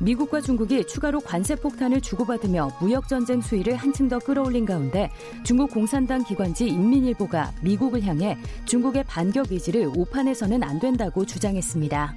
미국과 0.03 0.41
중국이 0.41 0.85
추가로 0.85 1.21
관세 1.21 1.55
폭탄을 1.55 2.01
주고받으며 2.01 2.71
무역 2.79 3.07
전쟁 3.07 3.41
수위를 3.41 3.75
한층 3.75 4.09
더 4.09 4.19
끌어올린 4.19 4.65
가운데 4.65 5.09
중국 5.43 5.71
공산당 5.71 6.23
기관지 6.23 6.67
인민일보가 6.67 7.53
미국을 7.61 8.03
향해 8.03 8.37
중국의 8.65 9.05
반격 9.05 9.51
의지를 9.51 9.89
오판해서는 9.95 10.61
안 10.61 10.79
된다고 10.79 11.25
주장했습니다. 11.25 12.15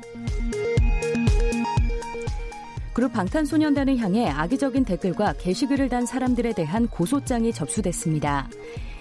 그룹 2.93 3.13
방탄소년단을 3.13 3.99
향해 3.99 4.29
악의적인 4.29 4.85
댓글과 4.85 5.35
게시글을 5.35 5.89
단 5.89 6.07
사람들에 6.07 6.55
대한 6.55 6.89
고소장이 6.89 7.53
접수됐습니다. 7.53 8.49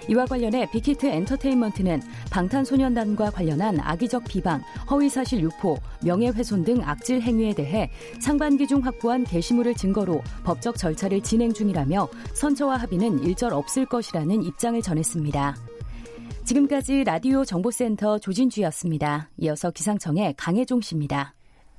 이와 0.08 0.26
관련해 0.26 0.70
빅히트 0.70 1.06
엔터테인먼트는 1.06 2.02
방탄소년단과 2.30 3.30
관련한 3.30 3.78
악의적 3.80 4.24
비방, 4.24 4.62
허위사실 4.90 5.40
유포, 5.40 5.78
명예훼손 6.04 6.64
등 6.64 6.82
악질 6.82 7.20
행위에 7.20 7.54
대해 7.54 7.90
상반기 8.20 8.66
중 8.66 8.84
확보한 8.84 9.24
게시물을 9.24 9.74
증거로 9.74 10.22
법적 10.44 10.76
절차를 10.76 11.22
진행 11.22 11.52
중이라며 11.52 12.08
선처와 12.34 12.76
합의는 12.78 13.22
일절 13.22 13.52
없을 13.52 13.86
것이라는 13.86 14.42
입장을 14.42 14.80
전했습니다. 14.80 15.56
지금까지 16.44 17.04
라디오 17.04 17.44
정보센터 17.44 18.18
조진주였습니다. 18.18 19.30
이어서 19.38 19.70
기상청의 19.70 20.34
강혜종 20.36 20.80
씨입니다. 20.80 21.35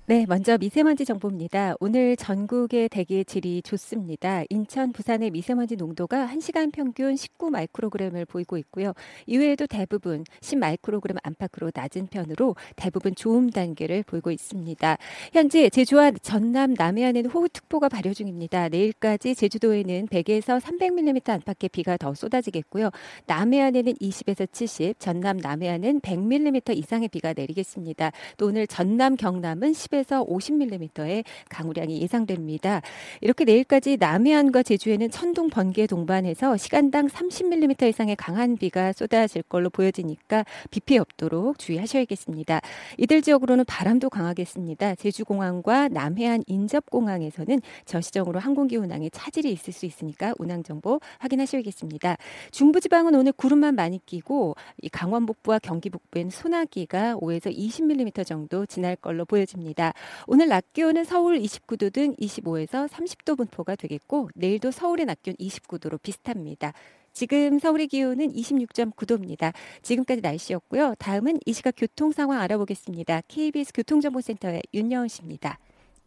네, 0.10 0.26
먼저 0.26 0.58
미세먼지 0.58 1.04
정보입니다. 1.04 1.76
오늘 1.82 2.16
전국의 2.16 2.88
대기 2.88 3.26
질이 3.26 3.62
좋습니다. 3.62 4.44
인천, 4.50 4.94
부산의 4.94 5.32
미세먼지 5.32 5.76
농도가 5.76 6.26
1시간 6.28 6.72
평균 6.72 7.18
19 7.18 7.50
마이크로그램을 7.50 8.24
보이고 8.24 8.58
있고요. 8.58 8.94
이외에도 9.26 9.68
대부분 9.68 10.24
10 10.40 10.60
마이크로그램 10.60 11.18
안팎으로 11.24 11.72
낮은 11.76 12.08
편으로 12.08 12.56
대부분 12.78 13.16
좋음 13.16 13.50
단계를 13.50 14.04
보이고 14.04 14.32
있습니다. 14.32 14.98
현재 15.34 15.70
제주와 15.70 16.12
전남, 16.22 16.74
남해안에는 16.78 17.30
호우특보가 17.30 17.90
발효 17.90 18.14
중입니다. 18.14 18.70
내일까지 18.70 19.36
제주도에는 19.36 20.08
100에서 20.08 20.62
300mm 20.62 21.32
안팎의 21.32 21.68
비가 21.74 21.98
더 21.98 22.14
쏟아지겠고요. 22.14 22.92
남해안에는 23.26 23.96
20에서 23.96 24.50
70, 24.54 25.02
전남, 25.02 25.36
남해안은 25.36 26.00
100mm 26.00 26.78
이상의 26.78 27.10
비가 27.10 27.34
내리겠습니다. 27.34 28.14
또 28.38 28.46
오늘 28.46 28.68
전남, 28.68 29.18
경남은 29.18 29.74
10에서 29.74 29.97
30에서 29.98 30.28
50mm의 30.28 31.24
강우량이 31.50 32.02
예상됩니다. 32.02 32.82
이렇게 33.22 33.46
내일까지 33.46 33.98
남해안과 33.98 34.64
제주에는 34.64 35.10
천둥 35.10 35.50
번개 35.50 35.88
동반해서 35.88 36.58
시간당 36.58 37.08
30mm 37.08 37.90
이상의 37.90 38.16
강한 38.16 38.58
비가 38.58 38.94
쏟아질 38.94 39.44
걸로 39.44 39.70
보여지니까 39.70 40.46
비 40.72 40.80
피해 40.80 41.00
없도록 41.00 41.60
주의하셔야겠습니다. 41.60 42.62
이들 42.98 43.22
지역으로는 43.22 43.66
바람도 43.66 44.10
강하겠습니다. 44.10 44.96
제주공항과 44.96 45.90
남해안 45.90 46.44
인접공항에서는 46.48 47.62
저시정으로 47.86 48.40
항공기 48.40 48.78
운항에 48.78 49.10
차질이 49.10 49.52
있을 49.52 49.74
수 49.74 49.86
있으니까 49.86 50.34
운항 50.38 50.64
정보 50.64 51.00
확인하셔야겠습니다. 51.20 52.18
중부지방은 52.52 53.16
오늘 53.16 53.32
구름만 53.32 53.76
많이 53.76 54.04
끼고 54.06 54.56
강원 54.92 55.26
북부와 55.26 55.60
경기 55.60 55.90
북부엔 55.90 56.30
소나기가 56.30 57.16
5에서 57.16 57.56
20mm 57.56 58.26
정도 58.26 58.66
지날 58.66 58.96
걸로 58.96 59.26
보여집 59.26 59.58
니다. 59.88 59.94
오늘 60.26 60.48
낮 60.48 60.74
기온은 60.74 61.04
서울 61.04 61.40
29도 61.40 61.92
등 61.92 62.16
25에서 62.16 62.88
30도 62.90 63.38
분포가 63.38 63.76
되겠고 63.76 64.30
내일도 64.36 64.72
서울의 64.72 65.06
낮 65.06 65.22
기온 65.24 65.36
29도로 65.38 66.02
비슷합니다. 66.02 66.74
지금 67.14 67.60
서울의 67.60 67.88
기온은 67.88 68.32
26.9도입니다. 68.32 69.54
지금까지 69.82 70.22
날씨였고요. 70.22 70.96
다음은 71.00 71.40
이 71.46 71.54
시각 71.54 71.74
교통 71.76 72.12
상황 72.12 72.42
알아보겠습니다. 72.42 73.22
KBS 73.28 73.74
교통정보센터의 73.74 74.62
윤여은 74.74 75.08
씨입니다. 75.08 75.58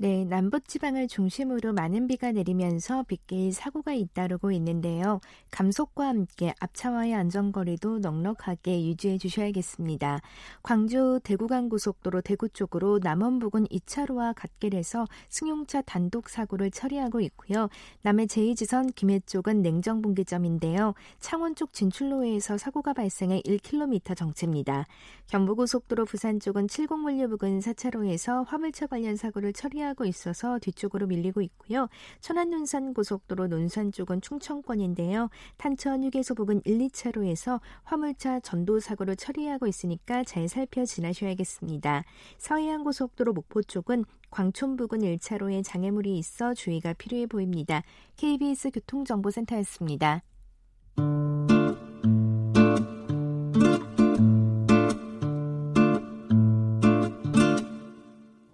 네, 0.02 0.24
남부지방을 0.24 1.08
중심으로 1.08 1.74
많은 1.74 2.06
비가 2.06 2.32
내리면서 2.32 3.02
빗길 3.02 3.52
사고가 3.52 3.92
잇따르고 3.92 4.50
있는데요. 4.52 5.20
감속과 5.50 6.06
함께 6.08 6.54
앞차와의 6.58 7.12
안전거리도 7.14 7.98
넉넉하게 7.98 8.86
유지해 8.86 9.18
주셔야겠습니다. 9.18 10.22
광주 10.62 11.20
대구간 11.22 11.68
고속도로 11.68 12.22
대구 12.22 12.48
쪽으로 12.48 12.98
남원 13.02 13.40
부근 13.40 13.66
2차로와 13.66 14.32
갓길에서 14.34 15.04
승용차 15.28 15.82
단독 15.82 16.30
사고를 16.30 16.70
처리하고 16.70 17.20
있고요. 17.20 17.68
남해 18.00 18.24
제2지선 18.24 18.94
김해 18.94 19.20
쪽은 19.26 19.60
냉정분기점인데요. 19.60 20.94
창원 21.18 21.54
쪽 21.54 21.74
진출로에서 21.74 22.56
사고가 22.56 22.94
발생해 22.94 23.42
1km 23.42 24.16
정체입니다. 24.16 24.86
경부고속도로 25.26 26.06
부산 26.06 26.40
쪽은 26.40 26.68
70물류 26.68 27.28
부근 27.28 27.60
4차로에서 27.60 28.46
화물차 28.46 28.86
관련 28.86 29.16
사고를 29.16 29.52
처리하고 29.52 29.89
하고 29.90 30.04
있어서 30.04 30.58
뒤쪽으로 30.58 31.06
밀리고 31.06 31.42
있고요. 31.42 31.88
천안 32.20 32.50
논산 32.50 32.94
고속도로 32.94 33.48
논산 33.48 33.92
쪽은 33.92 34.20
충청권인데요. 34.20 35.28
탄천 35.58 36.04
휴게소 36.04 36.34
부근 36.34 36.62
1, 36.64 36.78
2차로에서 36.78 37.60
화물차 37.82 38.40
전도 38.40 38.80
사고를 38.80 39.16
처리하고 39.16 39.66
있으니까 39.66 40.24
잘 40.24 40.48
살펴 40.48 40.84
지나셔야겠습니다. 40.84 42.04
서해안 42.38 42.84
고속도로 42.84 43.32
목포 43.32 43.62
쪽은 43.62 44.04
광촌 44.30 44.76
부근 44.76 45.00
1차로에 45.00 45.64
장애물이 45.64 46.16
있어 46.18 46.54
주의가 46.54 46.94
필요해 46.94 47.26
보입니다. 47.26 47.82
KBS 48.16 48.70
교통정보센터였습니다. 48.70 50.22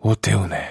오태훈의 0.00 0.65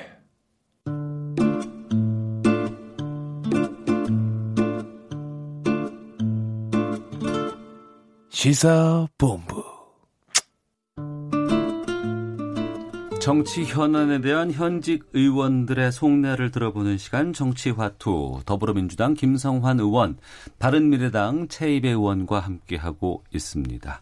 시사본부 8.45 9.63
정치 13.19 13.63
현안에 13.65 14.21
대한 14.21 14.51
현직 14.51 15.03
의원들의 15.13 15.91
속내를 15.91 16.51
들어보는 16.51 16.99
시간 16.99 17.33
정치화투 17.33 18.41
더불어민주당 18.45 19.15
김성환 19.15 19.79
의원, 19.79 20.19
바른미래당 20.59 21.47
최이배 21.47 21.89
의원과 21.89 22.39
함께하고 22.39 23.23
있습니다. 23.33 24.01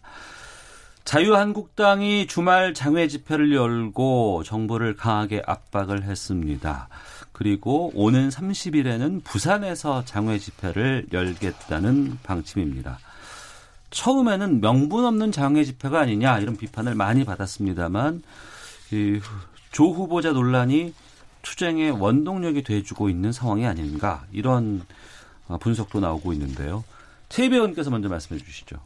자유한국당이 1.06 2.28
주말 2.28 2.74
장외 2.74 3.08
집회를 3.08 3.54
열고 3.54 4.44
정부를 4.44 4.98
강하게 4.98 5.42
압박을 5.46 6.04
했습니다. 6.04 6.90
그리고 7.32 7.94
오는 7.96 8.28
30일에는 8.28 9.24
부산에서 9.24 10.04
장외 10.04 10.38
집회를 10.38 11.08
열겠다는 11.14 12.18
방침입니다. 12.24 13.00
처음에는 13.94 14.60
명분 14.60 15.06
없는 15.06 15.32
장외 15.32 15.64
집회가 15.64 16.00
아니냐 16.00 16.40
이런 16.40 16.58
비판을 16.58 16.96
많이 16.96 17.24
받았습니다만 17.24 18.24
이조 18.92 19.94
후보자 19.94 20.32
논란이 20.32 20.94
투쟁의 21.44 21.92
원동력이 21.92 22.64
돼주고 22.64 23.10
있는 23.10 23.32
상황이 23.32 23.68
아닌가 23.68 24.26
이런 24.32 24.82
어, 25.48 25.58
분석도 25.58 26.00
나오고 26.00 26.34
있는데요. 26.34 26.84
최배 27.30 27.56
의원께서 27.56 27.92
먼저 27.92 28.10
말씀해 28.10 28.40
주시죠. 28.40 28.78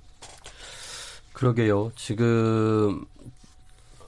그러게요. 1.33 1.91
지금 1.95 3.05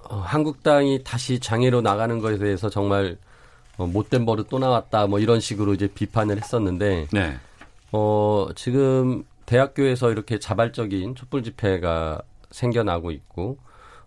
어, 0.03 0.17
한국당이 0.17 1.03
다시 1.03 1.39
장애로 1.39 1.81
나가는 1.81 2.19
것에 2.19 2.39
대해서 2.39 2.69
정말 2.69 3.17
어, 3.77 3.87
못된 3.87 4.25
버릇 4.25 4.49
또 4.49 4.59
나왔다 4.59 5.07
뭐 5.07 5.19
이런 5.19 5.39
식으로 5.39 5.73
이제 5.75 5.87
비판을 5.87 6.37
했었는데 6.37 7.07
네. 7.13 7.37
어 7.91 8.47
지금 8.55 9.23
대학교에서 9.49 10.11
이렇게 10.11 10.37
자발적인 10.37 11.15
촛불 11.15 11.41
집회가 11.41 12.21
생겨나고 12.51 13.09
있고 13.09 13.57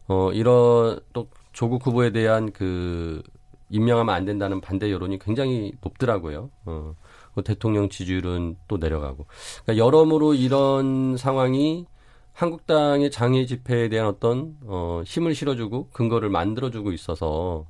어 0.07 0.31
이런 0.33 1.01
또 1.13 1.27
조국 1.53 1.85
후보에 1.85 2.11
대한 2.13 2.53
그 2.53 3.23
임명하면 3.69 4.15
안 4.15 4.25
된다는 4.25 4.61
반대 4.61 4.93
여론이 4.93 5.19
굉장히 5.19 5.73
높더라고요. 5.81 6.51
어. 6.67 6.95
그 7.35 7.43
대통령 7.43 7.89
지지율은 7.89 8.57
또 8.69 8.77
내려가고. 8.77 9.27
그러니까 9.65 9.85
여러모로 9.85 10.35
이런 10.35 11.17
상황이 11.17 11.87
한국당의 12.35 13.11
장애 13.11 13.45
집회에 13.45 13.89
대한 13.89 14.07
어떤 14.07 14.57
어 14.65 15.03
힘을 15.05 15.35
실어주고 15.35 15.89
근거를 15.93 16.29
만들어주고 16.31 16.93
있어서 16.93 17.67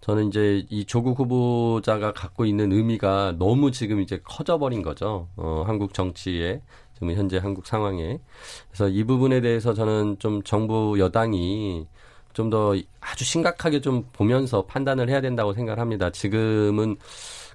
저는 0.00 0.28
이제 0.28 0.64
이 0.70 0.84
조국 0.84 1.18
후보자가 1.18 2.12
갖고 2.12 2.44
있는 2.44 2.72
의미가 2.72 3.34
너무 3.38 3.72
지금 3.72 4.00
이제 4.00 4.20
커져버린 4.24 4.82
거죠. 4.82 5.28
어, 5.36 5.64
한국 5.66 5.92
정치에 5.92 6.62
지금 6.98 7.12
현재 7.14 7.38
한국 7.38 7.66
상황에 7.66 8.18
그래서 8.70 8.88
이 8.88 9.04
부분에 9.04 9.40
대해서 9.40 9.72
저는 9.74 10.16
좀 10.18 10.42
정부 10.42 10.96
여당이 10.98 11.86
좀 12.32 12.50
더 12.50 12.74
아주 13.00 13.24
심각하게 13.24 13.80
좀 13.80 14.04
보면서 14.12 14.64
판단을 14.66 15.08
해야 15.08 15.20
된다고 15.20 15.52
생각을 15.54 15.80
합니다. 15.80 16.10
지금은 16.10 16.96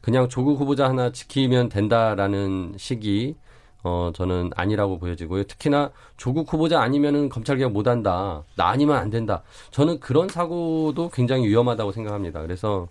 그냥 0.02 0.28
조국 0.30 0.60
후보자 0.60 0.90
하나 0.90 1.12
지키면 1.12 1.70
된다라는 1.70 2.74
시기 2.78 3.36
어 3.84 4.12
저는 4.14 4.52
아니라고 4.56 5.00
보여지고요. 5.00 5.44
특히나 5.44 5.92
조국 6.18 6.52
후보자 6.52 6.82
아니면은 6.82 7.30
검찰 7.30 7.58
개혁 7.58 7.72
못 7.72 7.88
한다. 7.88 8.44
나 8.56 8.68
아니면 8.70 8.98
안 8.98 9.10
된다. 9.10 9.44
저는 9.72 10.00
그런 10.00 10.28
사고도 10.30 11.10
굉장히 11.14 11.48
위험하다고 11.48 11.92
생각합니다. 11.94 12.42
그래서 12.42 12.88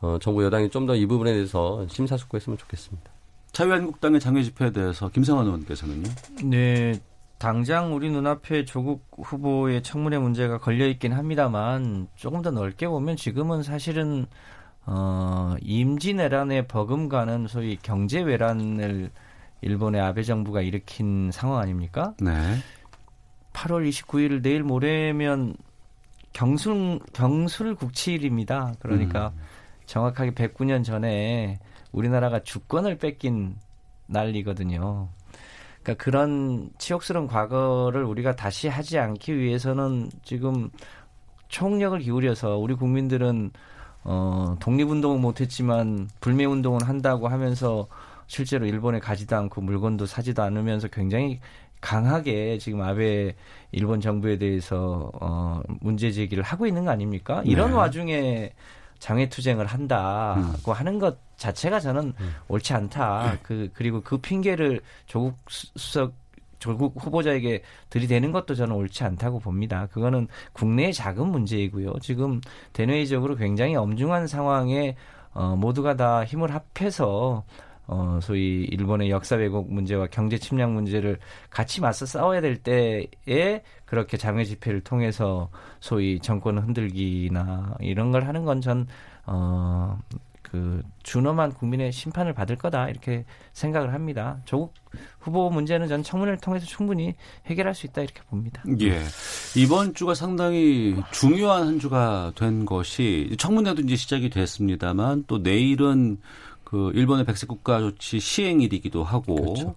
어 0.00 0.18
정부 0.20 0.44
여당이 0.44 0.70
좀 0.70 0.86
더 0.86 0.94
이 0.96 1.06
부분에 1.06 1.32
대해서 1.32 1.86
심사숙고했으면 1.88 2.58
좋겠습니다. 2.58 3.10
자유한국당의 3.52 4.20
장외 4.20 4.42
집회에 4.42 4.70
대해서 4.70 5.08
김성환 5.08 5.46
의원께서는요. 5.46 6.08
네, 6.44 6.94
당장 7.38 7.94
우리 7.94 8.10
눈앞에 8.10 8.64
조국 8.64 9.04
후보의 9.16 9.82
청문회 9.82 10.18
문제가 10.18 10.58
걸려 10.58 10.86
있긴 10.86 11.12
합니다만 11.12 12.08
조금 12.14 12.40
더 12.40 12.50
넓게 12.50 12.88
보면 12.88 13.16
지금은 13.16 13.62
사실은 13.62 14.26
어, 14.86 15.54
임진 15.60 16.18
외란에 16.18 16.66
버금가는 16.66 17.46
소위 17.46 17.76
경제 17.82 18.20
외란을 18.20 19.10
일본의 19.60 20.00
아베 20.00 20.22
정부가 20.22 20.60
일으킨 20.60 21.30
상황 21.30 21.60
아닙니까? 21.60 22.14
네. 22.20 22.32
8월 23.52 23.88
29일 23.88 24.42
내일 24.42 24.64
모레면 24.64 25.54
경술 26.32 26.98
경술 27.12 27.74
국치일입니다. 27.74 28.74
그러니까 28.80 29.32
정확하게 29.86 30.32
109년 30.32 30.84
전에 30.84 31.58
우리나라가 31.92 32.40
주권을 32.42 32.98
뺏긴 32.98 33.56
날이거든요. 34.06 35.08
그러니까 35.82 36.02
그런 36.02 36.70
치욕스러운 36.78 37.26
과거를 37.26 38.04
우리가 38.04 38.36
다시 38.36 38.68
하지 38.68 38.98
않기 38.98 39.36
위해서는 39.36 40.10
지금 40.22 40.70
총력을 41.48 41.98
기울여서 41.98 42.56
우리 42.58 42.74
국민들은 42.74 43.50
어, 44.04 44.56
독립운동은 44.60 45.20
못했지만 45.20 46.08
불매운동은 46.20 46.82
한다고 46.82 47.28
하면서 47.28 47.86
실제로 48.26 48.66
일본에 48.66 48.98
가지도 48.98 49.36
않고 49.36 49.60
물건도 49.60 50.06
사지도 50.06 50.42
않으면서 50.42 50.88
굉장히 50.88 51.40
강하게 51.80 52.58
지금 52.58 52.80
아베 52.80 53.34
일본 53.72 54.00
정부에 54.00 54.38
대해서 54.38 55.10
어, 55.20 55.60
문제 55.80 56.10
제기를 56.12 56.42
하고 56.42 56.66
있는 56.66 56.84
거 56.84 56.90
아닙니까? 56.90 57.42
이런 57.44 57.70
네. 57.70 57.76
와중에 57.76 58.52
장외 58.98 59.28
투쟁을 59.28 59.66
한다고 59.66 60.72
하는 60.72 60.98
것 61.00 61.18
자체가 61.42 61.80
저는 61.80 62.12
옳지 62.48 62.72
않다. 62.72 63.38
그 63.42 63.68
그리고 63.74 64.00
그 64.00 64.18
핑계를 64.18 64.80
조국 65.06 65.36
수- 65.48 65.66
수석 65.76 66.14
조국 66.58 66.94
후보자에게 66.96 67.62
들이대는 67.90 68.30
것도 68.30 68.54
저는 68.54 68.76
옳지 68.76 69.02
않다고 69.02 69.40
봅니다. 69.40 69.88
그거는 69.90 70.28
국내의 70.52 70.92
작은 70.92 71.26
문제이고요. 71.28 71.94
지금 72.00 72.40
대내적으로 72.72 73.34
굉장히 73.36 73.74
엄중한 73.74 74.28
상황에 74.28 74.94
어, 75.34 75.56
모두가 75.56 75.96
다 75.96 76.24
힘을 76.24 76.54
합해서 76.54 77.42
어, 77.88 78.20
소위 78.22 78.62
일본의 78.70 79.10
역사 79.10 79.34
왜곡 79.34 79.72
문제와 79.72 80.06
경제 80.12 80.38
침략 80.38 80.70
문제를 80.70 81.18
같이 81.50 81.80
맞서 81.80 82.06
싸워야 82.06 82.40
될 82.40 82.56
때에 82.62 83.62
그렇게 83.84 84.16
장외 84.16 84.44
집회를 84.44 84.82
통해서 84.82 85.50
소위 85.80 86.20
정권 86.20 86.58
흔들기나 86.58 87.74
이런 87.80 88.12
걸 88.12 88.26
하는 88.28 88.44
건 88.44 88.60
전 88.60 88.86
어, 89.26 89.98
그 90.52 90.82
준엄한 91.02 91.54
국민의 91.54 91.92
심판을 91.92 92.34
받을 92.34 92.56
거다 92.56 92.90
이렇게 92.90 93.24
생각을 93.54 93.94
합니다. 93.94 94.38
조국 94.44 94.74
후보 95.18 95.48
문제는 95.48 95.88
전 95.88 96.02
청문회를 96.02 96.40
통해서 96.40 96.66
충분히 96.66 97.14
해결할 97.46 97.74
수 97.74 97.86
있다 97.86 98.02
이렇게 98.02 98.20
봅니다. 98.24 98.62
예. 98.82 99.00
이번 99.56 99.94
주가 99.94 100.14
상당히 100.14 100.94
중요한 101.10 101.66
한 101.66 101.78
주가 101.80 102.32
된 102.36 102.66
것이 102.66 103.34
청문회도 103.38 103.80
이제 103.80 103.96
시작이 103.96 104.28
됐습니다만 104.28 105.24
또 105.26 105.38
내일은 105.38 106.18
그 106.64 106.92
일본의 106.94 107.24
백색 107.24 107.48
국가 107.48 107.78
조치 107.80 108.20
시행일이기도 108.20 109.04
하고 109.04 109.36
그렇죠. 109.36 109.74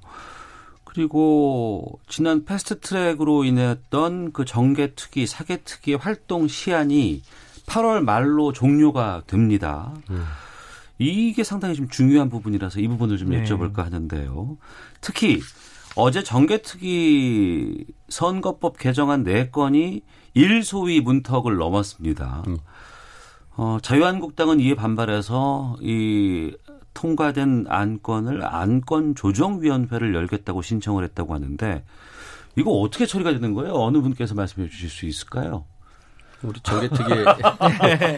그리고 0.83 2.01
지난 2.09 2.43
패스트 2.43 2.81
트랙으로 2.81 3.45
인했던 3.45 4.33
그 4.33 4.43
정개 4.43 4.93
특위, 4.95 5.25
사개 5.25 5.63
특위의 5.63 5.97
활동 5.97 6.49
시한이 6.49 7.21
8월 7.65 8.03
말로 8.03 8.51
종료가 8.51 9.23
됩니다. 9.25 9.93
음. 10.09 10.25
이게 10.97 11.43
상당히 11.43 11.75
좀 11.75 11.89
중요한 11.89 12.29
부분이라서 12.29 12.79
이 12.79 12.87
부분을 12.87 13.17
좀 13.17 13.29
네. 13.29 13.43
여쭤볼까 13.43 13.83
하는데요. 13.83 14.57
특히 15.01 15.41
어제 15.95 16.23
정개특위 16.23 17.85
선거법 18.09 18.77
개정안 18.77 19.23
4건이 19.23 20.01
일소위 20.33 21.01
문턱을 21.01 21.55
넘었습니다. 21.57 22.43
음. 22.47 22.57
어, 23.57 23.77
자유한국당은 23.81 24.59
이에 24.59 24.75
반발해서 24.75 25.77
이 25.81 26.55
통과된 26.93 27.65
안건을 27.67 28.45
안건 28.45 29.15
조정위원회를 29.15 30.13
열겠다고 30.15 30.61
신청을 30.61 31.03
했다고 31.05 31.33
하는데 31.33 31.83
이거 32.57 32.71
어떻게 32.71 33.05
처리가 33.05 33.31
되는 33.31 33.53
거예요? 33.53 33.73
어느 33.73 34.01
분께서 34.01 34.33
말씀해 34.33 34.69
주실 34.69 34.89
수 34.89 35.05
있을까요? 35.05 35.65
우리 36.47 36.59
정개특위에 36.61 37.25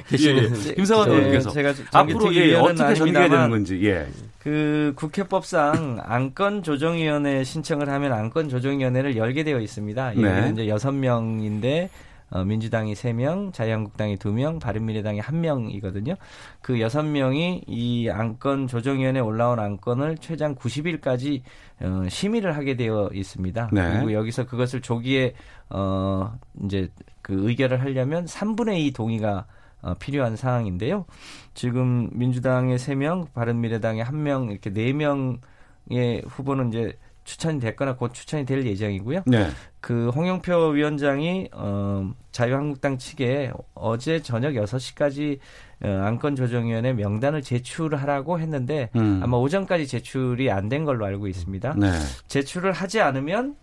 계시는 0.10 0.68
예, 0.68 0.74
김상환 0.74 1.10
네, 1.10 1.16
의원께서 1.16 1.50
제가 1.52 1.74
앞으로 1.94 2.34
예, 2.36 2.56
어떻게 2.56 2.94
전개가 2.96 3.30
되는 3.30 3.50
건지 3.50 3.80
예. 3.84 4.08
그 4.40 4.94
국회법상 4.96 6.00
안건 6.04 6.64
조정위원회 6.64 7.44
신청을 7.44 7.90
하면 7.90 8.14
안건 8.14 8.50
조정위원회를 8.50 9.18
열게 9.18 9.44
되어 9.44 9.60
있습니다. 9.60 10.14
네. 10.16 10.22
여기는 10.22 10.54
이제 10.54 10.68
여섯 10.68 10.92
명인데 10.92 11.90
어, 12.30 12.44
민주당이 12.44 12.96
세명 12.96 13.52
자유한국당이 13.54 14.18
두명 14.18 14.60
바른미래당이 14.60 15.20
한명이거든요그 15.20 16.80
여섯 16.82 17.04
명이 17.04 17.64
이 17.68 18.10
안건 18.10 18.68
조정위원회 18.68 19.20
에 19.20 19.22
올라온 19.22 19.60
안건을 19.60 20.18
최장 20.18 20.56
90일까지 20.56 21.42
어, 21.82 22.06
심의를 22.10 22.58
하게 22.58 22.76
되어 22.76 23.10
있습니다. 23.14 23.70
네. 23.72 23.94
그리고 23.94 24.14
여기서 24.14 24.46
그것을 24.46 24.82
조기에 24.82 25.36
어, 25.70 26.38
이제 26.66 26.90
그 27.28 27.48
의결을 27.50 27.82
하려면 27.82 28.24
3분의 28.26 28.80
2 28.86 28.92
동의가 28.94 29.46
어, 29.82 29.94
필요한 29.96 30.38
상황인데요. 30.38 31.06
지금 31.54 32.10
민주당의 32.14 32.78
3명, 32.80 33.34
바른미래당의 33.34 34.06
1명, 34.06 34.50
이렇게 34.50 34.72
4명의 34.72 36.26
후보는 36.28 36.70
이제 36.70 36.98
추천이 37.26 37.60
됐거나 37.60 37.98
곧 37.98 38.14
추천이 38.14 38.46
될 38.46 38.66
예정이고요. 38.66 39.24
네. 39.26 39.50
그 39.82 40.10
홍영표 40.16 40.70
위원장이 40.70 41.50
어, 41.52 42.10
자유한국당 42.32 42.98
측에 42.98 43.52
어제 43.74 44.22
저녁 44.22 44.54
6시까지 44.54 45.38
어, 45.84 45.88
안건조정위원회 45.90 46.94
명단을 46.94 47.42
제출하라고 47.42 48.40
했는데 48.40 48.90
음. 48.96 49.20
아마 49.22 49.36
오전까지 49.38 49.88
제출이 49.88 50.50
안 50.50 50.70
된 50.70 50.86
걸로 50.86 51.06
알고 51.06 51.28
있습니다. 51.28 51.74
네. 51.78 51.92
제출을 52.28 52.72
하지 52.72 53.02
않으면 53.02 53.58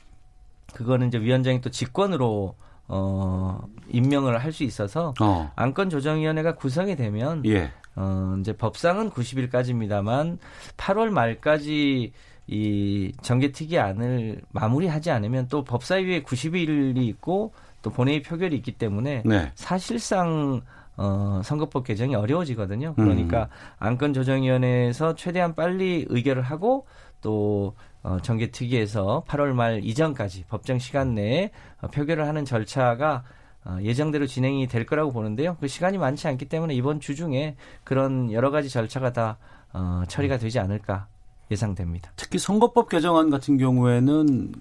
그거는 0.75 1.09
이제 1.09 1.19
위원장이 1.19 1.63
또 1.63 1.71
직권으로 1.71 2.55
어, 2.89 3.61
임명을 3.89 4.43
할 4.43 4.53
수 4.53 4.63
있어서 4.65 5.15
어. 5.21 5.51
안건 5.57 5.91
조정위원회가 5.91 6.55
구성이 6.55 6.97
되면 6.97 7.43
예. 7.47 7.71
어, 7.97 8.37
이제 8.41 8.53
법상은 8.53 9.11
90일까지입니다만 9.11 10.39
8월 10.77 11.09
말까지 11.11 12.13
이 12.47 13.13
정개특위안을 13.23 14.43
마무리하지 14.53 15.11
않으면 15.11 15.49
또 15.49 15.65
법사위에 15.65 16.23
90일이 16.23 16.99
있고 17.09 17.53
또 17.83 17.91
본회의 17.91 18.23
표결이 18.23 18.55
있기 18.57 18.73
때문에 18.73 19.23
네. 19.25 19.51
사실상 19.55 20.61
어, 20.97 21.41
선거법 21.43 21.85
개정이 21.85 22.15
어려워지거든요. 22.15 22.95
그러니까 22.95 23.49
안건조정위원회에서 23.79 25.15
최대한 25.17 25.55
빨리 25.55 26.07
의결을 26.09 26.43
하고 26.43 26.87
또 27.21 27.75
어, 28.05 28.19
정개특위에서 28.21 29.25
8월 29.27 29.55
말 29.55 29.83
이전까지 29.83 30.45
법정 30.49 30.79
시간 30.79 31.15
내에 31.15 31.51
어, 31.81 31.89
표결을 31.89 32.29
하는 32.29 32.45
절차가 32.45 33.25
어, 33.65 33.79
예정대로 33.83 34.27
진행이 34.27 34.69
될 34.69 34.85
거라고 34.85 35.11
보는데요. 35.11 35.57
그 35.59 35.69
시간이 35.69 35.97
많지 35.97 36.29
않기 36.29 36.45
때문에 36.45 36.75
이번 36.75 37.01
주 37.01 37.17
중에 37.17 37.57
그런 37.83 38.31
여러 38.31 38.51
가지 38.51 38.69
절차가 38.69 39.15
다 39.15 39.39
어, 39.73 40.03
처리가 40.07 40.37
되지 40.37 40.59
않을까 40.59 41.09
예상됩니다. 41.51 42.13
특히 42.17 42.39
선거법 42.39 42.91
개정안 42.91 43.31
같은 43.31 43.57
경우에는 43.57 44.53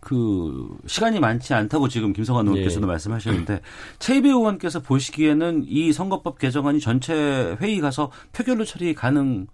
그 0.00 0.78
시간이 0.86 1.20
많지 1.20 1.52
않다고 1.52 1.88
지금 1.88 2.14
김성환 2.14 2.46
의원께서도 2.46 2.86
예. 2.86 2.90
말씀하셨는데 2.90 3.60
최이배 3.98 4.28
의원께서 4.28 4.80
보시기에는 4.80 5.64
이 5.66 5.92
선거법 5.92 6.38
개정안이 6.38 6.80
전체 6.80 7.56
회의 7.60 7.80
가서 7.80 8.10
표결로 8.32 8.64
처리 8.64 8.94
가능 8.94 9.46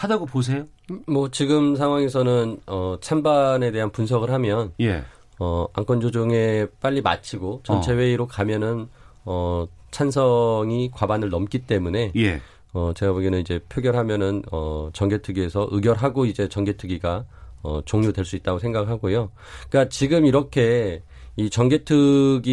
하다고 0.00 0.26
보세요? 0.26 0.66
뭐 1.06 1.30
지금 1.30 1.76
상황에서는 1.76 2.60
어 2.66 2.96
찬반에 3.02 3.70
대한 3.70 3.90
분석을 3.90 4.30
하면 4.30 4.72
예. 4.80 5.04
어 5.38 5.66
안건 5.74 6.00
조정에 6.00 6.66
빨리 6.80 7.02
마치고 7.02 7.60
전체 7.64 7.92
어. 7.92 7.96
회의로 7.96 8.26
가면은 8.26 8.88
어 9.26 9.66
찬성이 9.90 10.90
과반을 10.90 11.28
넘기 11.28 11.58
때문에 11.58 12.12
예. 12.16 12.40
어 12.72 12.94
제가 12.94 13.12
보기에는 13.12 13.40
이제 13.40 13.60
표결하면은 13.68 14.44
어 14.50 14.88
정개특위에서 14.94 15.68
의결하고 15.70 16.24
이제 16.24 16.48
정개특위가 16.48 17.26
어 17.62 17.82
종료될 17.84 18.24
수 18.24 18.36
있다고 18.36 18.58
생각하고요. 18.58 19.30
그러니까 19.68 19.90
지금 19.90 20.24
이렇게 20.24 21.02
이 21.36 21.50
정개특위에서 21.50 22.48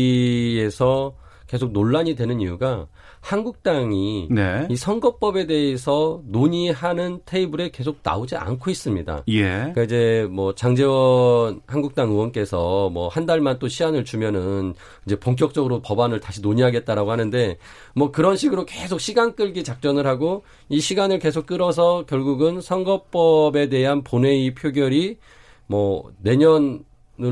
계속 1.48 1.72
논란이 1.72 2.16
되는 2.16 2.40
이유가 2.40 2.88
한국당이 3.20 4.28
네. 4.30 4.68
이 4.70 4.76
선거법에 4.76 5.48
대해서 5.48 6.22
논의하는 6.28 7.20
테이블에 7.26 7.72
계속 7.72 7.98
나오지 8.04 8.36
않고 8.36 8.70
있습니다. 8.70 9.24
예. 9.30 9.44
그러니까 9.44 9.84
이제 9.84 10.28
뭐 10.30 10.54
장재원 10.56 11.62
한국당 11.66 12.12
의원께서 12.12 12.90
뭐 12.90 13.08
한 13.18 13.26
달만 13.26 13.58
또 13.60 13.68
시한을 13.68 14.06
주면은 14.06 14.74
이제 15.06 15.16
본격적으로 15.16 15.82
법안을 15.82 16.20
다시 16.20 16.42
논의하겠다라고 16.42 17.12
하는데 17.12 17.58
뭐 17.96 18.12
그런 18.12 18.38
식으로 18.38 18.66
계속 18.66 19.00
시간 19.02 19.36
끌기 19.36 19.64
작전을 19.64 20.06
하고 20.06 20.44
이 20.70 20.80
시간을 20.80 21.20
계속 21.20 21.46
끌어서 21.48 22.06
결국은 22.06 22.62
선거법에 22.62 23.70
대한 23.70 24.04
본회의 24.04 24.54
표결이 24.54 25.18
뭐 25.66 26.12
내년을 26.22 26.84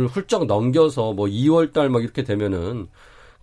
훌쩍 0.09 0.45
넘겨서 0.45 1.13
뭐 1.13 1.27
2월 1.27 1.71
달 1.71 1.89
막 1.89 2.01
이렇게 2.03 2.23
되면은 2.23 2.87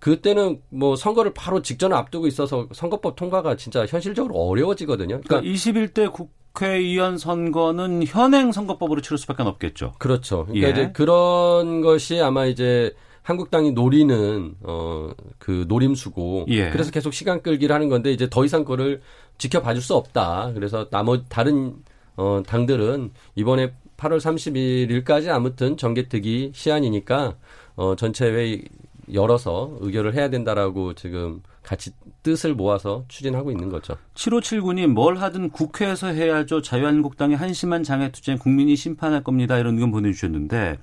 그때는 0.03 0.61
뭐 0.69 0.97
선거를 0.97 1.33
바로 1.33 1.63
직전에 1.63 1.95
앞두고 1.95 2.27
있어서 2.27 2.67
선거법 2.73 3.15
통과가 3.15 3.55
진짜 3.55 3.87
현실적으로 3.87 4.35
어려워지거든요. 4.35 5.21
그러니까 5.21 5.41
그러니까 5.41 5.55
21대 5.55 6.13
국회의원 6.13 7.19
선거는 7.19 8.03
현행 8.09 8.51
선거법으로 8.51 9.01
치를 9.01 9.17
수밖에 9.17 9.45
없겠죠. 9.45 9.93
그렇죠. 10.01 10.47
그러니까 10.47 10.67
예. 10.67 10.71
이제 10.73 10.91
그런 10.93 11.83
것이 11.83 12.21
아마 12.21 12.47
이제 12.47 12.93
한국당이 13.23 13.71
노리는 13.71 14.57
어 14.65 15.11
그 15.39 15.67
노림수고 15.69 16.47
예. 16.49 16.71
그래서 16.71 16.91
계속 16.91 17.15
시간 17.15 17.41
끌기를 17.41 17.73
하는 17.73 17.89
건데 17.89 18.11
이제 18.13 18.29
더 18.29 18.45
이상 18.45 18.63
그거를 18.65 19.03
지켜봐 19.39 19.73
줄 19.75 19.83
수 19.83 19.95
없다. 19.95 20.51
그래서 20.55 20.89
나머 20.91 21.23
다른 21.29 21.77
어 22.17 22.43
당들은 22.45 23.13
이번에 23.37 23.73
8월 23.97 24.19
31일까지 24.19 25.29
아무튼 25.29 25.77
정개특위 25.77 26.51
시한이니까 26.55 27.37
어 27.77 27.95
전체 27.95 28.27
회의 28.27 28.65
열어서 29.13 29.77
의결을 29.81 30.15
해야 30.15 30.29
된다라고 30.31 30.95
지금 30.95 31.43
같이 31.63 31.91
뜻을 32.23 32.55
모아서 32.55 33.05
추진하고 33.09 33.51
있는 33.51 33.69
거죠. 33.69 33.97
7579님 34.15 34.89
뭘 34.89 35.17
하든 35.17 35.51
국회에서 35.51 36.09
해야죠. 36.09 36.63
자유한국당의 36.63 37.37
한심한 37.37 37.83
장애투쟁 37.83 38.39
국민이 38.39 38.77
심판할 38.77 39.23
겁니다. 39.25 39.59
이런 39.59 39.75
의견 39.75 39.91
보내주셨는데 39.91 40.79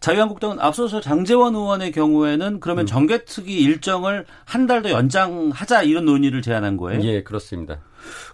자유한국당은 0.00 0.60
앞서서 0.60 1.00
장재원 1.00 1.54
의원의 1.54 1.90
경우에는 1.92 2.60
그러면 2.60 2.84
정개특위 2.86 3.54
일정을 3.62 4.26
한 4.44 4.66
달 4.66 4.82
더 4.82 4.90
연장하자 4.90 5.82
이런 5.84 6.04
논의를 6.04 6.42
제안한 6.42 6.76
거예요. 6.76 7.00
예, 7.04 7.22
그렇습니다. 7.22 7.78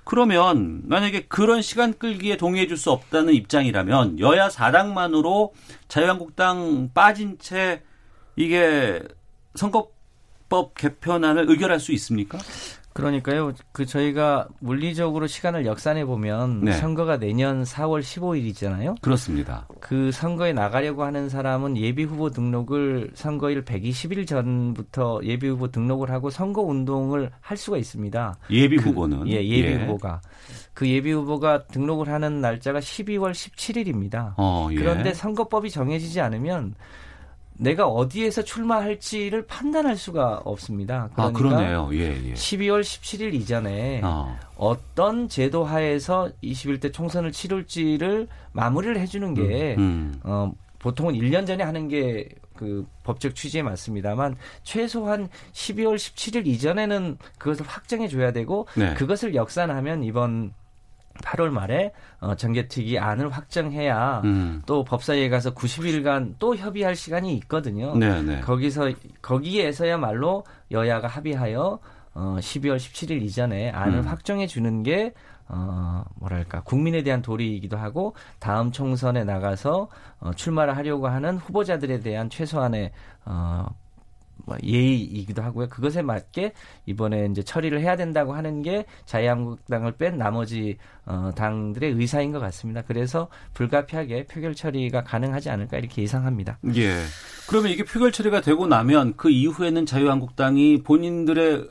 그러면 0.04 0.80
만약에 0.84 1.26
그런 1.28 1.62
시간 1.62 1.94
끌기에 1.96 2.36
동의해 2.36 2.66
줄 2.66 2.76
수 2.76 2.90
없다는 2.90 3.34
입장이라면 3.34 4.18
여야 4.18 4.48
4당만으로 4.48 5.50
자유한국당 5.88 6.90
빠진 6.92 7.36
채 7.38 7.82
이게 8.40 9.02
선거법 9.54 10.74
개편안을 10.74 11.48
의결할 11.50 11.78
수 11.80 11.92
있습니까? 11.92 12.38
그러니까요. 12.92 13.52
그 13.70 13.86
저희가 13.86 14.48
물리적으로 14.58 15.28
시간을 15.28 15.64
역산해 15.64 16.04
보면 16.06 16.64
네. 16.64 16.72
선거가 16.72 17.18
내년 17.18 17.62
4월 17.62 18.00
15일이잖아요. 18.00 19.00
그렇습니다. 19.00 19.68
그 19.78 20.10
선거에 20.10 20.52
나가려고 20.52 21.04
하는 21.04 21.28
사람은 21.28 21.76
예비 21.76 22.02
후보 22.02 22.30
등록을 22.30 23.12
선거일 23.14 23.64
120일 23.64 24.26
전부터 24.26 25.20
예비 25.22 25.46
후보 25.48 25.68
등록을 25.70 26.10
하고 26.10 26.30
선거 26.30 26.62
운동을 26.62 27.30
할 27.40 27.56
수가 27.56 27.76
있습니다. 27.78 28.36
예비 28.50 28.76
그- 28.76 28.88
후보는 28.88 29.28
예, 29.28 29.34
예비 29.36 29.72
후보가 29.74 30.20
그 30.74 30.88
예비 30.88 31.12
후보가 31.12 31.66
등록을 31.68 32.08
하는 32.08 32.40
날짜가 32.40 32.80
12월 32.80 33.30
17일입니다. 33.30 34.34
어, 34.36 34.68
예. 34.72 34.74
그런데 34.74 35.14
선거법이 35.14 35.70
정해지지 35.70 36.20
않으면 36.20 36.74
내가 37.60 37.86
어디에서 37.86 38.42
출마할지를 38.42 39.46
판단할 39.46 39.96
수가 39.96 40.40
없습니다. 40.44 41.10
아 41.14 41.30
그러니까 41.30 41.38
그러네요. 41.38 41.88
예 41.92 42.30
예. 42.30 42.34
12월 42.34 42.80
17일 42.80 43.34
이전에 43.34 44.00
어. 44.02 44.38
어떤 44.56 45.28
제도 45.28 45.64
하에서 45.64 46.30
21대 46.42 46.92
총선을 46.92 47.32
치룰지를 47.32 48.28
마무리를 48.52 48.98
해주는 48.98 49.34
게 49.34 49.76
음. 49.78 50.18
어, 50.22 50.52
보통은 50.78 51.14
1년 51.14 51.46
전에 51.46 51.62
하는 51.62 51.88
게 51.88 52.28
그 52.60 52.86
법적 53.04 53.34
취지에 53.34 53.62
맞습니다만 53.62 54.36
최소한 54.64 55.30
12월 55.52 55.96
17일 55.96 56.46
이전에는 56.46 57.16
그것을 57.38 57.66
확정해 57.66 58.06
줘야 58.06 58.32
되고 58.32 58.66
네. 58.76 58.92
그것을 58.92 59.34
역산하면 59.34 60.04
이번 60.04 60.52
8월 61.22 61.50
말에 61.50 61.92
어, 62.20 62.34
정개특위 62.34 62.98
안을 62.98 63.30
확정해야 63.30 64.22
음. 64.24 64.62
또 64.66 64.84
법사위에 64.84 65.28
가서 65.28 65.54
90일간 65.54 66.34
또 66.38 66.56
협의할 66.56 66.96
시간이 66.96 67.34
있거든요. 67.36 67.96
네, 67.96 68.22
네. 68.22 68.40
거기서 68.40 68.90
거기에서야말로 69.22 70.44
여야가 70.70 71.08
합의하여 71.08 71.78
어 72.12 72.36
12월 72.40 72.76
17일 72.76 73.22
이전에 73.22 73.70
안을 73.70 73.98
음. 74.00 74.06
확정해 74.06 74.46
주는 74.46 74.82
게 74.82 75.12
어, 75.52 76.04
뭐랄까, 76.14 76.62
국민에 76.62 77.02
대한 77.02 77.22
도리이기도 77.22 77.76
하고, 77.76 78.14
다음 78.38 78.70
총선에 78.70 79.24
나가서, 79.24 79.88
어, 80.20 80.30
출마를 80.32 80.76
하려고 80.76 81.08
하는 81.08 81.38
후보자들에 81.38 81.98
대한 81.98 82.30
최소한의, 82.30 82.92
어, 83.24 83.66
뭐 83.89 83.89
예의이기도 84.62 85.42
하고요. 85.42 85.68
그것에 85.68 86.02
맞게 86.02 86.52
이번에 86.86 87.28
이제 87.30 87.42
처리를 87.42 87.80
해야 87.80 87.96
된다고 87.96 88.34
하는 88.34 88.62
게 88.62 88.84
자유한국당을 89.06 89.92
뺀 89.92 90.18
나머지 90.18 90.76
어, 91.06 91.30
당들의 91.34 91.92
의사인 91.92 92.32
것 92.32 92.40
같습니다. 92.40 92.82
그래서 92.82 93.28
불가피하게 93.54 94.26
표결 94.26 94.54
처리가 94.54 95.04
가능하지 95.04 95.50
않을까 95.50 95.78
이렇게 95.78 96.02
예상합니다. 96.02 96.58
예. 96.76 96.94
그러면 97.48 97.72
이게 97.72 97.84
표결 97.84 98.12
처리가 98.12 98.40
되고 98.40 98.66
나면 98.66 99.14
그 99.16 99.30
이후에는 99.30 99.86
자유한국당이 99.86 100.82
본인들의 100.82 101.68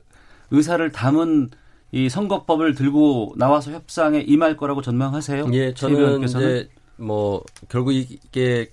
의사를 0.51 0.91
담은 0.91 1.51
이 1.91 2.09
선거법을 2.09 2.75
들고 2.75 3.33
나와서 3.37 3.71
협상에 3.71 4.19
임할 4.19 4.57
거라고 4.57 4.81
전망하세요? 4.81 5.49
예, 5.53 5.73
최 5.73 5.87
저는 5.87 5.97
의원께서는? 5.97 6.47
이제 6.47 6.69
뭐 6.97 7.43
결국 7.67 7.93
이게 7.93 8.71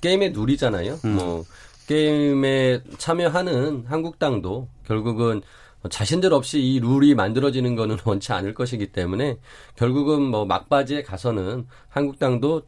게임의 0.00 0.32
룰이잖아요. 0.32 0.98
음. 1.04 1.14
뭐 1.14 1.44
게임에 1.88 2.82
참여하는 2.98 3.86
한국당도 3.86 4.68
결국은 4.86 5.40
자신들 5.88 6.32
없이 6.34 6.60
이 6.60 6.80
룰이 6.80 7.14
만들어지는 7.14 7.74
거는 7.74 7.96
원치 8.04 8.32
않을 8.32 8.54
것이기 8.54 8.92
때문에 8.92 9.38
결국은 9.74 10.22
뭐 10.22 10.44
막바지에 10.44 11.02
가서는 11.02 11.66
한국당도 11.88 12.62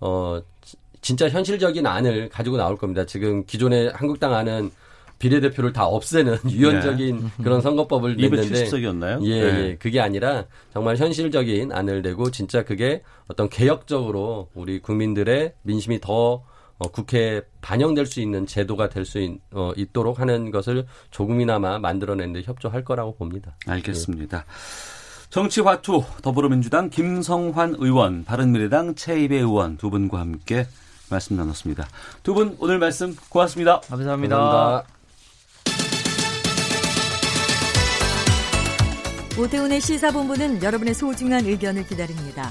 어 0.00 0.40
진짜 1.00 1.28
현실적인 1.28 1.86
안을 1.86 2.28
가지고 2.28 2.56
나올 2.56 2.76
겁니다. 2.76 3.04
지금 3.04 3.44
기존의 3.44 3.90
한국당 3.94 4.34
안은 4.34 4.70
비례대표를 5.18 5.72
다 5.72 5.86
없애는 5.86 6.38
유연적인 6.50 7.30
그런 7.42 7.60
선거법을 7.60 8.16
냈는데 8.16 8.48
270석이었나요? 8.48 9.24
예, 9.26 9.30
예. 9.30 9.76
그게 9.78 10.00
아니라 10.00 10.46
정말 10.72 10.96
현실적인 10.96 11.72
안을 11.72 12.02
내고 12.02 12.30
진짜 12.30 12.64
그게 12.64 13.02
어떤 13.28 13.48
개혁적으로 13.48 14.48
우리 14.54 14.80
국민들의 14.80 15.52
민심이 15.62 16.00
더 16.00 16.42
어, 16.78 16.88
국회에 16.90 17.42
반영될 17.60 18.06
수 18.06 18.20
있는 18.20 18.46
제도가 18.46 18.88
될 18.88 19.04
수 19.04 19.18
어, 19.52 19.72
있도록 19.76 20.18
하는 20.20 20.50
것을 20.50 20.86
조금이나마 21.10 21.78
만들어내는데 21.78 22.42
협조할 22.42 22.84
거라고 22.84 23.14
봅니다. 23.16 23.56
알겠습니다. 23.66 24.44
정치화투 25.30 26.04
더불어민주당 26.22 26.90
김성환 26.90 27.76
의원, 27.78 28.24
바른미래당 28.24 28.94
최입의 28.94 29.38
의원 29.40 29.76
두 29.78 29.88
분과 29.90 30.20
함께 30.20 30.66
말씀 31.10 31.36
나눴습니다. 31.36 31.86
두 32.22 32.34
분 32.34 32.56
오늘 32.58 32.78
말씀 32.78 33.14
고맙습니다. 33.28 33.80
감사합니다. 33.80 34.36
감사합니다. 34.36 34.92
오태훈의 39.38 39.80
시사본부는 39.80 40.62
여러분의 40.62 40.94
소중한 40.94 41.46
의견을 41.46 41.86
기다립니다. 41.86 42.50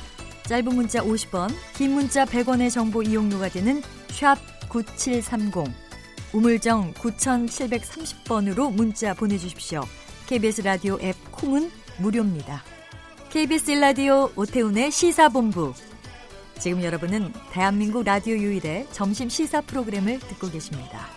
짧은 0.51 0.75
문자 0.75 0.99
50원, 1.01 1.49
긴 1.77 1.93
문자 1.93 2.25
100원의 2.25 2.69
정보 2.69 3.01
이용료가 3.01 3.47
되는 3.47 3.81
샵 4.09 4.35
9730, 4.67 5.73
우물정 6.33 6.93
9730번으로 6.95 8.69
문자 8.69 9.13
보내주십시오. 9.13 9.81
KBS 10.27 10.63
라디오 10.63 10.99
앱 11.01 11.15
콩은 11.31 11.71
무료입니다. 11.99 12.63
KBS 13.29 13.71
라디오 13.79 14.29
오태훈의 14.35 14.91
시사본부. 14.91 15.73
지금 16.59 16.83
여러분은 16.83 17.31
대한민국 17.53 18.03
라디오 18.03 18.35
유일의 18.35 18.87
점심 18.91 19.29
시사 19.29 19.61
프로그램을 19.61 20.19
듣고 20.19 20.49
계십니다. 20.49 21.07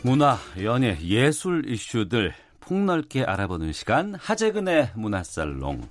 문화, 0.00 0.38
연예, 0.62 0.96
예술 1.02 1.68
이슈들 1.68 2.32
폭넓게 2.60 3.24
알아보는 3.24 3.74
시간 3.74 4.14
하재근의 4.14 4.92
문화살롱. 4.94 5.82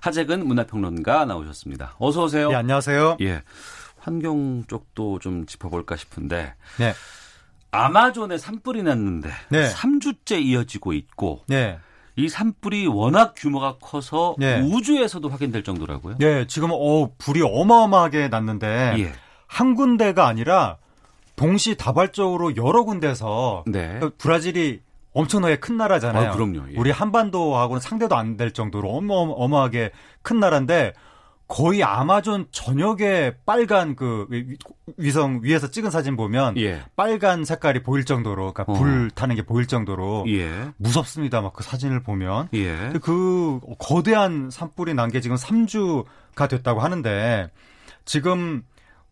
하재근 0.00 0.46
문화평론가 0.46 1.24
나오셨습니다. 1.24 1.94
어서 1.98 2.24
오세요. 2.24 2.48
네, 2.50 2.54
안녕하세요. 2.54 3.16
예. 3.20 3.42
환경 3.98 4.64
쪽도 4.66 5.18
좀 5.18 5.46
짚어볼까 5.46 5.96
싶은데 5.96 6.54
네. 6.78 6.94
아마존에 7.70 8.38
산불이 8.38 8.82
났는데 8.82 9.30
네. 9.50 9.70
3주째 9.70 10.42
이어지고 10.42 10.92
있고 10.94 11.42
네. 11.46 11.78
이 12.16 12.28
산불이 12.28 12.86
워낙 12.86 13.34
규모가 13.36 13.76
커서 13.80 14.34
네. 14.38 14.60
우주에서도 14.60 15.28
확인될 15.28 15.62
정도라고요. 15.62 16.16
네, 16.18 16.46
지금 16.46 16.70
어 16.72 17.10
불이 17.18 17.42
어마어마하게 17.42 18.28
났는데 18.28 18.94
예. 18.98 19.12
한 19.46 19.74
군데가 19.74 20.26
아니라 20.26 20.78
동시 21.36 21.76
다발적으로 21.76 22.56
여러 22.56 22.82
군데서 22.82 23.64
네. 23.66 23.98
그 24.00 24.10
브라질이 24.18 24.80
엄청나게 25.18 25.56
큰 25.56 25.76
나라잖아요. 25.76 26.30
아, 26.30 26.32
그럼요. 26.32 26.70
예. 26.72 26.76
우리 26.78 26.90
한반도하고는 26.90 27.80
상대도 27.80 28.16
안 28.16 28.36
될 28.36 28.52
정도로 28.52 28.88
어마어마하게 28.90 29.90
큰 30.22 30.38
나라인데 30.40 30.92
거의 31.48 31.82
아마존 31.82 32.46
전역에 32.50 33.36
빨간 33.46 33.96
그 33.96 34.26
위- 34.28 34.56
위성 34.98 35.40
위에서 35.42 35.70
찍은 35.70 35.90
사진 35.90 36.14
보면 36.14 36.58
예. 36.58 36.82
빨간 36.94 37.44
색깔이 37.44 37.82
보일 37.82 38.04
정도로 38.04 38.52
그러니까 38.52 38.64
어. 38.70 38.76
불 38.76 39.10
타는 39.10 39.34
게 39.34 39.42
보일 39.46 39.66
정도로 39.66 40.26
예. 40.28 40.70
무섭습니다. 40.76 41.40
막 41.40 41.54
그 41.54 41.64
사진을 41.64 42.02
보면 42.02 42.48
예. 42.52 42.92
그 43.02 43.60
거대한 43.78 44.50
산불이 44.50 44.92
난 44.94 45.08
게 45.10 45.20
지금 45.22 45.36
3주가 45.36 46.48
됐다고 46.50 46.80
하는데 46.80 47.48
지금 48.04 48.62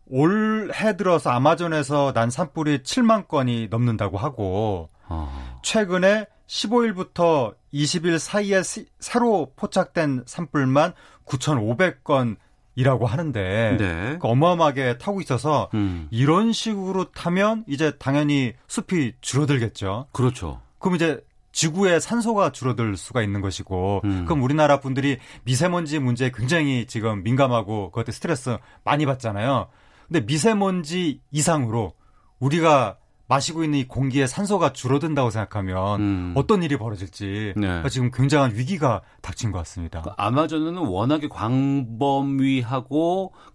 올해 0.09 0.95
들어서 0.95 1.31
아마존에서 1.31 2.13
난 2.13 2.29
산불이 2.29 2.79
7만 2.83 3.27
건이 3.27 3.67
넘는다고 3.69 4.17
하고 4.17 4.89
어. 5.09 5.59
최근에 5.63 6.25
15일부터 6.47 7.55
20일 7.73 8.19
사이에 8.19 8.63
시- 8.63 8.87
새로 8.99 9.51
포착된 9.55 10.23
산불만 10.25 10.93
9,500건이라고 11.25 13.05
하는데 13.05 13.77
네. 13.77 14.17
그 14.19 14.27
어마어마하게 14.27 14.97
타고 14.97 15.21
있어서 15.21 15.69
음. 15.73 16.07
이런 16.11 16.51
식으로 16.53 17.11
타면 17.11 17.65
이제 17.67 17.93
당연히 17.97 18.53
숲이 18.67 19.13
줄어들겠죠. 19.21 20.07
그렇죠. 20.11 20.61
그럼 20.79 20.95
이제 20.95 21.23
지구의 21.51 21.99
산소가 22.01 22.51
줄어들 22.51 22.95
수가 22.97 23.23
있는 23.23 23.41
것이고, 23.41 24.01
음. 24.03 24.25
그럼 24.25 24.43
우리나라 24.43 24.79
분들이 24.79 25.17
미세먼지 25.43 25.97
문제에 25.97 26.29
굉장히 26.31 26.85
지금 26.85 27.23
민감하고 27.23 27.89
그것 27.89 28.03
때 28.05 28.11
스트레스 28.11 28.57
많이 28.83 29.07
받잖아요. 29.07 29.67
근데 30.07 30.21
미세먼지 30.21 31.19
이상으로 31.31 31.93
우리가 32.39 32.97
마시고 33.27 33.63
있는 33.63 33.79
이 33.79 33.87
공기의 33.87 34.27
산소가 34.27 34.73
줄어든다고 34.73 35.29
생각하면 35.29 36.01
음. 36.01 36.33
어떤 36.35 36.63
일이 36.63 36.77
벌어질지 36.77 37.53
네. 37.55 37.61
그러니까 37.67 37.89
지금 37.89 38.09
굉장한 38.11 38.55
위기가 38.55 39.01
닥친 39.21 39.51
것 39.51 39.57
같습니다. 39.59 40.03
아마존은 40.17 40.77
워낙에 40.77 41.27
광범위하고 41.27 42.63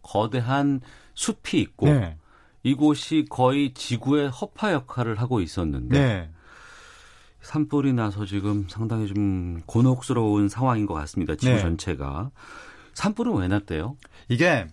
거대한 0.02 0.80
숲이 1.14 1.60
있고 1.60 1.86
네. 1.86 2.16
이곳이 2.62 3.24
거의 3.28 3.72
지구의 3.74 4.28
허파 4.28 4.72
역할을 4.72 5.18
하고 5.20 5.40
있었는데 5.40 5.98
네. 5.98 6.30
산불이 7.40 7.92
나서 7.94 8.24
지금 8.24 8.66
상당히 8.68 9.08
좀 9.08 9.60
곤혹스러운 9.66 10.48
상황인 10.48 10.86
것 10.86 10.94
같습니다. 10.94 11.34
지구 11.34 11.54
네. 11.54 11.60
전체가 11.60 12.30
산불은 12.94 13.34
왜 13.34 13.48
났대요? 13.48 13.96
이게 14.28 14.66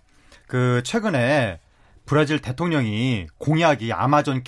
그 0.47 0.81
최근에 0.83 1.61
브라질 2.09 2.39
대통령이 2.39 3.27
공약이 3.37 3.93
아마존 3.93 4.41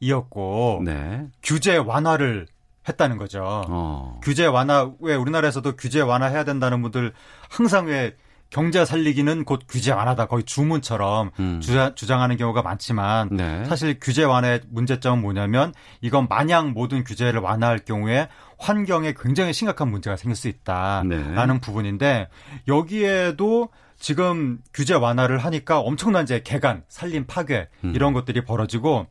개발이었고 0.00 0.82
네. 0.84 1.26
규제 1.42 1.76
완화를 1.76 2.46
했다는 2.88 3.18
거죠. 3.18 3.42
어. 3.68 4.20
규제 4.22 4.46
완화 4.46 4.88
왜 5.00 5.16
우리나라에서도 5.16 5.74
규제 5.74 6.00
완화해야 6.00 6.44
된다는 6.44 6.80
분들 6.80 7.12
항상 7.50 7.86
왜 7.86 8.14
경제 8.50 8.84
살리기는 8.84 9.44
곧 9.44 9.62
규제 9.68 9.90
완화다 9.90 10.26
거의 10.26 10.44
주문처럼 10.44 11.32
음. 11.40 11.60
주자, 11.60 11.92
주장하는 11.96 12.36
경우가 12.36 12.62
많지만 12.62 13.30
네. 13.32 13.64
사실 13.64 13.98
규제 14.00 14.22
완화의 14.22 14.60
문제점은 14.70 15.20
뭐냐면 15.20 15.74
이건 16.02 16.28
마냥 16.28 16.72
모든 16.72 17.02
규제를 17.02 17.40
완화할 17.40 17.80
경우에 17.80 18.28
환경에 18.58 19.12
굉장히 19.20 19.52
심각한 19.52 19.90
문제가 19.90 20.16
생길 20.16 20.36
수 20.36 20.46
있다라는 20.46 21.08
네. 21.08 21.60
부분인데 21.60 22.28
여기에도 22.68 23.70
지금 23.98 24.58
규제 24.72 24.94
완화를 24.94 25.38
하니까 25.38 25.80
엄청난 25.80 26.24
이제 26.24 26.40
개간, 26.42 26.84
산림 26.88 27.26
파괴 27.26 27.68
음. 27.84 27.92
이런 27.94 28.12
것들이 28.12 28.44
벌어지고 28.44 29.06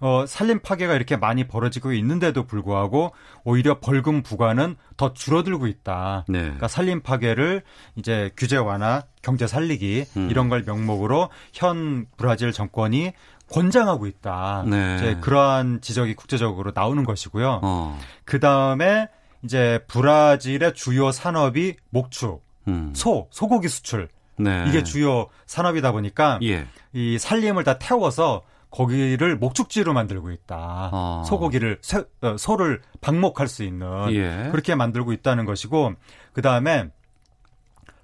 어, 0.00 0.24
산림 0.26 0.60
파괴가 0.60 0.94
이렇게 0.94 1.16
많이 1.16 1.48
벌어지고 1.48 1.92
있는데도 1.92 2.44
불구하고 2.44 3.12
오히려 3.44 3.80
벌금 3.80 4.22
부과는 4.22 4.76
더 4.96 5.12
줄어들고 5.12 5.66
있다. 5.66 6.24
네. 6.28 6.40
그러니까 6.40 6.68
산림 6.68 7.02
파괴를 7.02 7.62
이제 7.96 8.30
규제 8.36 8.56
완화, 8.56 9.02
경제 9.22 9.46
살리기 9.46 10.04
음. 10.16 10.30
이런 10.30 10.48
걸 10.48 10.62
명목으로 10.64 11.30
현 11.52 12.06
브라질 12.16 12.52
정권이 12.52 13.12
권장하고 13.50 14.06
있다. 14.06 14.64
네. 14.68 14.96
이제 14.96 15.16
그러한 15.20 15.80
지적이 15.80 16.14
국제적으로 16.14 16.70
나오는 16.74 17.02
것이고요. 17.04 17.60
어. 17.62 17.98
그 18.24 18.38
다음에 18.38 19.08
이제 19.42 19.80
브라질의 19.88 20.74
주요 20.74 21.10
산업이 21.10 21.74
목축, 21.90 22.44
음. 22.68 22.92
소, 22.94 23.28
소고기 23.30 23.68
수출 23.68 24.08
네. 24.38 24.64
이게 24.68 24.82
주요 24.82 25.26
산업이다 25.46 25.92
보니까 25.92 26.38
예. 26.42 26.66
이 26.92 27.18
산림을 27.18 27.64
다 27.64 27.78
태워서 27.78 28.42
거기를 28.70 29.36
목축지로 29.36 29.92
만들고 29.94 30.30
있다. 30.30 30.90
어. 30.92 31.22
소고기를 31.26 31.78
새- 31.80 32.04
어, 32.20 32.36
소를 32.36 32.82
방목할 33.00 33.48
수 33.48 33.62
있는 33.64 34.12
예. 34.12 34.48
그렇게 34.50 34.74
만들고 34.74 35.12
있다는 35.12 35.44
것이고 35.46 35.94
그 36.32 36.42
다음에 36.42 36.88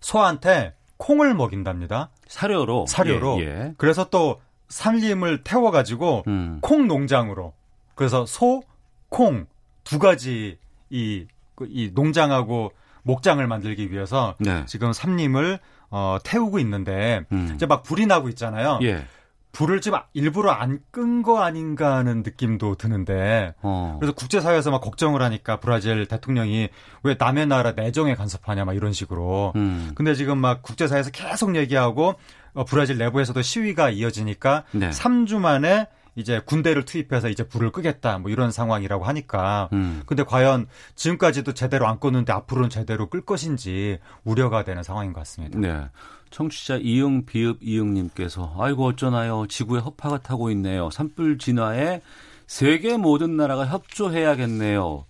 소한테 0.00 0.74
콩을 0.96 1.34
먹인답니다. 1.34 2.10
사료로. 2.28 2.86
사료로. 2.88 3.40
예. 3.40 3.44
예. 3.46 3.74
그래서 3.76 4.08
또 4.10 4.40
산림을 4.68 5.44
태워가지고 5.44 6.24
음. 6.26 6.58
콩 6.62 6.86
농장으로 6.88 7.52
그래서 7.94 8.26
소, 8.26 8.62
콩 9.08 9.46
두 9.84 9.98
가지 9.98 10.56
이, 10.88 11.26
그이 11.56 11.90
농장하고 11.94 12.72
목장을 13.02 13.46
만들기 13.46 13.92
위해서 13.92 14.34
네. 14.40 14.64
지금 14.64 14.94
산림을 14.94 15.58
어, 15.96 16.18
태우고 16.24 16.58
있는데 16.58 17.24
음. 17.30 17.52
이제 17.54 17.66
막 17.66 17.84
불이 17.84 18.06
나고 18.06 18.28
있잖아요. 18.30 18.80
예. 18.82 19.04
불을 19.52 19.80
지금 19.80 20.00
일부러 20.12 20.50
안 20.50 20.80
끈 20.90 21.22
거 21.22 21.40
아닌가 21.40 21.94
하는 21.94 22.24
느낌도 22.24 22.74
드는데 22.74 23.54
어. 23.62 23.96
그래서 24.00 24.12
국제사회에서 24.12 24.72
막 24.72 24.80
걱정을 24.80 25.22
하니까 25.22 25.60
브라질 25.60 26.06
대통령이 26.06 26.68
왜 27.04 27.16
남의 27.16 27.46
나라 27.46 27.70
내정에 27.70 28.16
간섭하냐 28.16 28.64
막 28.64 28.74
이런 28.74 28.92
식으로 28.92 29.52
음. 29.54 29.92
근데 29.94 30.16
지금 30.16 30.38
막 30.38 30.62
국제사회에서 30.62 31.12
계속 31.12 31.54
얘기하고 31.54 32.16
어, 32.54 32.64
브라질 32.64 32.98
내부에서도 32.98 33.40
시위가 33.40 33.90
이어지니까 33.90 34.64
네. 34.72 34.90
3주 34.90 35.38
만에 35.38 35.86
이제 36.16 36.40
군대를 36.44 36.84
투입해서 36.84 37.28
이제 37.28 37.46
불을 37.46 37.70
끄겠다 37.70 38.18
뭐 38.18 38.30
이런 38.30 38.50
상황이라고 38.50 39.04
하니까 39.04 39.68
음. 39.72 40.02
근데 40.06 40.22
과연 40.22 40.66
지금까지도 40.94 41.54
제대로 41.54 41.86
안 41.88 41.98
껐는데 41.98 42.30
앞으로는 42.30 42.70
제대로 42.70 43.08
끌 43.08 43.20
것인지 43.20 43.98
우려가 44.24 44.64
되는 44.64 44.82
상황인 44.82 45.12
것 45.12 45.20
같습니다. 45.20 45.58
네. 45.58 45.88
청취자 46.30 46.78
이응 46.82 47.26
비읍 47.26 47.58
이응님께서 47.62 48.56
아이고 48.58 48.86
어쩌나요 48.86 49.46
지구의 49.46 49.82
허파가 49.82 50.18
타고 50.18 50.50
있네요 50.50 50.90
산불 50.90 51.38
진화에 51.38 52.02
세계 52.48 52.96
모든 52.96 53.36
나라가 53.36 53.64
협조해야겠네요 53.66 55.04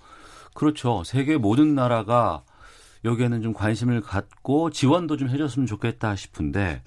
그렇죠 0.53 1.03
세계 1.05 1.39
모든 1.39 1.75
나라가 1.75 2.43
여기에는 3.07 3.41
좀 3.41 3.55
관심을 3.55 4.03
갖고 4.03 4.69
지원도 4.69 5.17
좀 5.17 5.31
해줬으면 5.31 5.67
좋겠다 5.67 6.15
싶은데 6.15 6.83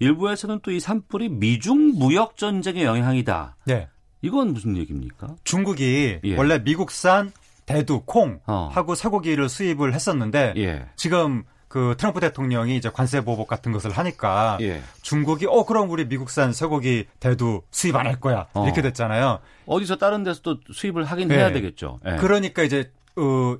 일부에서는 0.00 0.60
또 0.62 0.70
이 0.72 0.80
산불이 0.80 1.28
미중 1.28 1.98
무역 1.98 2.36
전쟁의 2.36 2.84
영향이다 2.84 3.56
네. 3.64 3.88
이건 4.22 4.52
무슨 4.52 4.76
얘기입니까? 4.76 5.36
중국이 5.44 6.20
예. 6.24 6.36
원래 6.36 6.58
미국산 6.58 7.32
대두, 7.66 8.02
콩 8.04 8.40
어. 8.46 8.68
하고 8.72 8.94
쇠고기를 8.94 9.48
수입을 9.48 9.94
했었는데 9.94 10.54
예. 10.56 10.86
지금 10.96 11.44
그 11.68 11.94
트럼프 11.96 12.18
대통령이 12.20 12.76
이제 12.76 12.90
관세 12.90 13.20
보복 13.20 13.46
같은 13.46 13.70
것을 13.72 13.92
하니까 13.92 14.58
예. 14.60 14.82
중국이 15.02 15.46
어 15.46 15.64
그럼 15.64 15.88
우리 15.90 16.04
미국산 16.06 16.52
쇠고기 16.52 17.06
대두 17.20 17.62
수입 17.70 17.94
안 17.94 18.06
할 18.06 18.18
거야 18.20 18.46
어. 18.54 18.64
이렇게 18.64 18.82
됐잖아요. 18.82 19.38
어디서 19.66 19.96
다른 19.96 20.24
데서 20.24 20.40
또 20.42 20.56
수입을 20.72 21.04
하긴 21.04 21.28
네. 21.28 21.36
해야 21.36 21.52
되겠죠. 21.52 22.00
예. 22.06 22.16
그러니까 22.16 22.62
이제 22.64 22.90
어 23.16 23.56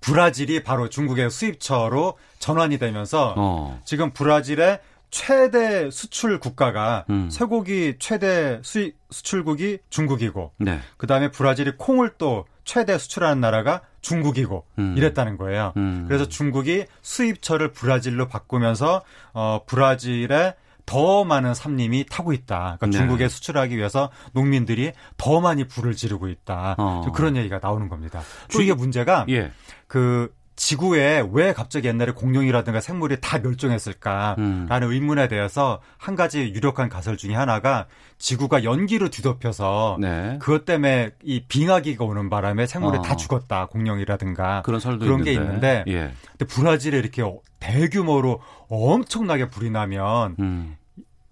브라질이 0.00 0.62
바로 0.62 0.88
중국의 0.88 1.30
수입처로 1.30 2.16
전환이 2.38 2.78
되면서 2.78 3.34
어. 3.36 3.80
지금 3.84 4.10
브라질의 4.12 4.80
최대 5.10 5.90
수출 5.90 6.38
국가가 6.38 7.04
음. 7.10 7.30
쇠고기 7.30 7.96
최대 7.98 8.60
수입 8.62 8.96
수출국이 9.10 9.78
중국이고 9.90 10.52
네. 10.58 10.80
그다음에 10.96 11.30
브라질이 11.30 11.72
콩을 11.78 12.12
또 12.18 12.44
최대 12.64 12.98
수출하는 12.98 13.40
나라가 13.40 13.80
중국이고 14.02 14.64
음. 14.78 14.94
이랬다는 14.96 15.38
거예요. 15.38 15.72
음. 15.76 16.04
그래서 16.06 16.28
중국이 16.28 16.84
수입처를 17.00 17.72
브라질로 17.72 18.28
바꾸면서 18.28 19.02
어 19.32 19.60
브라질에 19.66 20.54
더 20.84 21.22
많은 21.24 21.52
산림이 21.54 22.06
타고 22.08 22.32
있다. 22.32 22.76
그러니까 22.78 22.86
네. 22.86 22.92
중국에 22.92 23.28
수출하기 23.28 23.76
위해서 23.76 24.10
농민들이 24.32 24.92
더 25.18 25.40
많이 25.40 25.64
불을 25.64 25.94
지르고 25.94 26.28
있다. 26.28 26.76
어. 26.78 27.02
좀 27.04 27.12
그런 27.12 27.36
얘기가 27.36 27.58
나오는 27.62 27.88
겁니다. 27.88 28.22
또 28.50 28.62
이게 28.62 28.72
문제가 28.72 29.26
예. 29.28 29.52
그 29.86 30.34
지구에 30.58 31.24
왜 31.32 31.52
갑자기 31.52 31.86
옛날에 31.86 32.10
공룡이라든가 32.10 32.80
생물이 32.80 33.18
다 33.20 33.38
멸종했을까라는 33.38 34.38
음. 34.42 34.66
의문에 34.68 35.28
대해서 35.28 35.80
한 35.96 36.16
가지 36.16 36.52
유력한 36.52 36.88
가설 36.88 37.16
중에 37.16 37.32
하나가 37.32 37.86
지구가 38.18 38.64
연기로 38.64 39.08
뒤덮여서 39.08 39.98
네. 40.00 40.36
그것 40.40 40.64
때문에 40.64 41.12
이 41.22 41.44
빙하기가 41.46 42.04
오는 42.04 42.28
바람에 42.28 42.66
생물이 42.66 42.98
어. 42.98 43.02
다 43.02 43.14
죽었다 43.14 43.66
공룡이라든가 43.66 44.62
그런 44.62 44.80
설도 44.80 45.06
그런 45.06 45.22
게 45.22 45.32
있는데. 45.32 45.48
있는데 45.58 45.84
예. 45.86 46.12
근데 46.36 46.44
브라질에 46.44 46.98
이렇게 46.98 47.22
대규모로 47.60 48.40
엄청나게 48.68 49.50
불이 49.50 49.70
나면 49.70 50.36
음. 50.40 50.76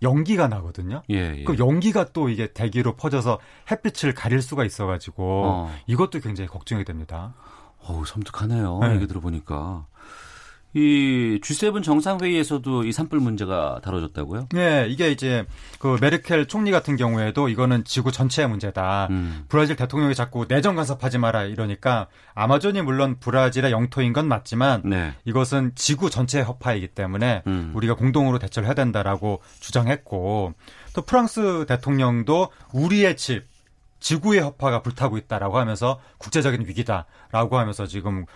연기가 0.03 0.47
나거든요. 0.47 1.03
예, 1.11 1.35
예. 1.39 1.45
그 1.45 1.57
연기가 1.59 2.07
또 2.13 2.29
이게 2.29 2.53
대기로 2.53 2.95
퍼져서 2.95 3.41
햇빛을 3.71 4.15
가릴 4.15 4.41
수가 4.41 4.65
있어가지고 4.65 5.43
어. 5.45 5.75
이것도 5.87 6.21
굉장히 6.21 6.49
걱정이 6.49 6.85
됩니다. 6.85 7.35
어우, 7.89 8.05
섬뜩하네요. 8.05 8.79
네. 8.83 8.95
얘기 8.97 9.07
들어보니까. 9.07 9.87
이 10.77 11.41
G7 11.43 11.83
정상회의에서도 11.83 12.85
이 12.85 12.93
산불 12.93 13.19
문제가 13.19 13.81
다뤄졌다고요? 13.83 14.49
네, 14.53 14.87
이게 14.91 15.11
이제 15.11 15.47
그 15.79 15.97
메르켈 16.03 16.49
총리 16.49 16.71
같은 16.71 16.97
경우에도 16.97 17.49
이거는 17.49 17.85
지구 17.85 18.13
전체의 18.13 18.47
문제다. 18.47 19.07
음. 19.09 19.47
브라질 19.49 19.77
대통령이 19.77 20.15
자꾸 20.15 20.45
내정 20.47 20.77
간섭하지 20.77 21.17
마라 21.17 21.45
이러니까 21.45 22.09
아마존이 22.35 22.83
물론 22.83 23.17
브라질의 23.19 23.73
영토인 23.73 24.13
건 24.13 24.29
맞지만 24.29 24.83
네. 24.85 25.15
이것은 25.25 25.73
지구 25.77 26.11
전체의 26.11 26.45
허파이기 26.45 26.89
때문에 26.89 27.43
음. 27.47 27.73
우리가 27.75 27.95
공동으로 27.95 28.39
대처를 28.39 28.67
해야 28.67 28.75
된다라고 28.75 29.41
주장했고 29.61 30.53
또 30.93 31.03
프랑스 31.03 31.65
대통령도 31.67 32.49
우리의 32.75 33.17
집 33.17 33.56
지구의 34.01 34.41
허파가 34.41 34.83
불타고 34.83 35.17
있다라고 35.19 35.59
하면서 35.59 36.01
국제적인 36.19 36.67
위기다라고 36.67 37.59
하면서 37.59 37.87
지금 37.87 38.27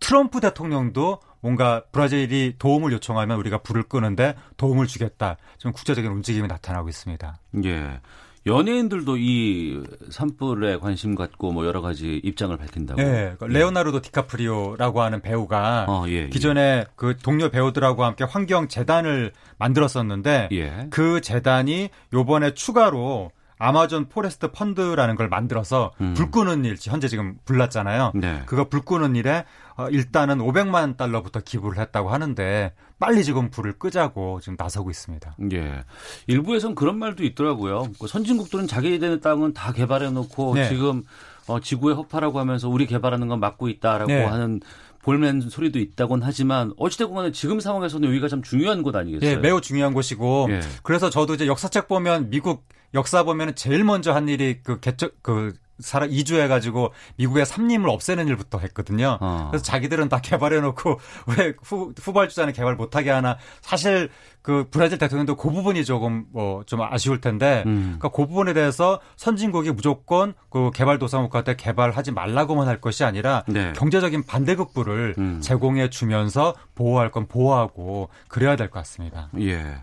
트럼프 0.00 0.40
대통령도 0.40 1.20
뭔가 1.40 1.82
브라질이 1.92 2.54
도움을 2.58 2.92
요청하면 2.92 3.38
우리가 3.38 3.58
불을 3.58 3.84
끄는데 3.84 4.34
도움을 4.56 4.86
주겠다. 4.86 5.36
좀 5.58 5.72
국제적인 5.72 6.10
움직임이 6.10 6.46
나타나고 6.48 6.88
있습니다. 6.88 7.38
예. 7.64 8.00
연예인들도 8.46 9.16
이 9.18 9.82
산불에 10.10 10.78
관심 10.78 11.14
갖고 11.14 11.52
뭐 11.52 11.66
여러 11.66 11.82
가지 11.82 12.20
입장을 12.24 12.56
밝힌다고. 12.56 13.00
네, 13.00 13.34
그 13.38 13.44
레오나르도 13.44 14.00
디카프리오라고 14.00 15.02
하는 15.02 15.20
배우가 15.20 15.84
어, 15.86 16.04
예, 16.08 16.12
예. 16.12 16.28
기존에 16.28 16.86
그 16.96 17.16
동료 17.16 17.50
배우들하고 17.50 18.04
함께 18.04 18.24
환경 18.24 18.68
재단을 18.68 19.32
만들었었는데 19.58 20.48
예. 20.52 20.86
그 20.90 21.20
재단이 21.20 21.90
요번에 22.14 22.54
추가로 22.54 23.32
아마존 23.58 24.08
포레스트 24.08 24.50
펀드라는 24.50 25.16
걸 25.16 25.28
만들어서 25.28 25.92
음. 26.00 26.14
불 26.14 26.30
끄는 26.30 26.64
일 26.64 26.76
현재 26.80 27.08
지금 27.08 27.36
불났잖아요. 27.44 28.12
네. 28.14 28.42
그거 28.46 28.68
불 28.68 28.84
끄는 28.84 29.16
일에 29.16 29.44
어, 29.76 29.88
일단은 29.88 30.38
500만 30.38 30.96
달러부터 30.96 31.40
기부를 31.40 31.80
했다고 31.80 32.10
하는데 32.10 32.72
빨리 32.98 33.22
지금 33.24 33.50
불을 33.50 33.78
끄자고 33.78 34.40
지금 34.40 34.56
나서고 34.58 34.90
있습니다. 34.90 35.36
예. 35.52 35.84
일부에선 36.26 36.74
그런 36.74 36.98
말도 36.98 37.24
있더라고요. 37.24 37.88
그 38.00 38.06
선진국들은 38.08 38.66
자기네 38.66 39.20
땅은 39.20 39.54
다 39.54 39.72
개발해 39.72 40.10
놓고 40.10 40.54
네. 40.54 40.68
지금 40.68 41.04
어, 41.46 41.60
지구의 41.60 41.96
허파라고 41.96 42.38
하면서 42.38 42.68
우리 42.68 42.86
개발하는 42.86 43.28
건 43.28 43.40
막고 43.40 43.68
있다라고 43.68 44.06
네. 44.06 44.24
하는 44.24 44.60
볼멘 45.02 45.40
소리도 45.40 45.78
있다곤 45.78 46.22
하지만 46.22 46.72
어찌됐건 46.76 47.14
간에 47.14 47.32
지금 47.32 47.60
상황에서는 47.60 48.08
여기가 48.08 48.28
참 48.28 48.42
중요한 48.42 48.82
곳 48.82 48.94
아니겠어요? 48.94 49.30
예, 49.30 49.36
매우 49.36 49.60
중요한 49.60 49.94
곳이고 49.94 50.48
예. 50.50 50.60
그래서 50.82 51.08
저도 51.08 51.34
이제 51.34 51.46
역사책 51.46 51.88
보면 51.88 52.30
미국 52.30 52.66
역사 52.94 53.22
보면 53.22 53.54
제일 53.54 53.84
먼저 53.84 54.12
한 54.12 54.28
일이 54.28 54.60
그 54.62 54.80
개척 54.80 55.22
그 55.22 55.52
사라 55.80 56.06
이주해 56.06 56.48
가지고 56.48 56.92
미국의 57.18 57.46
삼림을 57.46 57.88
없애는 57.88 58.26
일부터 58.26 58.58
했거든요. 58.58 59.16
어. 59.20 59.46
그래서 59.48 59.62
자기들은 59.62 60.08
다 60.08 60.20
개발해 60.20 60.60
놓고 60.60 60.98
왜 61.38 61.52
후, 61.62 61.92
후발주자는 61.96 62.52
개발 62.52 62.74
못 62.74 62.96
하게 62.96 63.10
하나 63.10 63.38
사실 63.60 64.08
그 64.42 64.66
브라질 64.72 64.98
대통령도 64.98 65.36
그 65.36 65.50
부분이 65.50 65.84
조금 65.84 66.24
뭐좀 66.32 66.80
아쉬울 66.82 67.20
텐데 67.20 67.62
음. 67.66 67.96
그러니까 67.98 68.08
그 68.08 68.26
부분에 68.26 68.54
대해서 68.54 68.98
선진국이 69.16 69.70
무조건 69.70 70.34
그 70.50 70.72
개발 70.74 70.98
도상국한테 70.98 71.54
개발하지 71.54 72.10
말라고만 72.10 72.66
할 72.66 72.80
것이 72.80 73.04
아니라 73.04 73.44
네. 73.46 73.72
경제적인 73.76 74.24
반대급부를 74.24 75.14
음. 75.18 75.40
제공해 75.40 75.90
주면서 75.90 76.54
보호할 76.74 77.12
건 77.12 77.28
보호하고 77.28 78.08
그래야 78.26 78.56
될 78.56 78.68
것 78.70 78.80
같습니다. 78.80 79.28
예. 79.38 79.76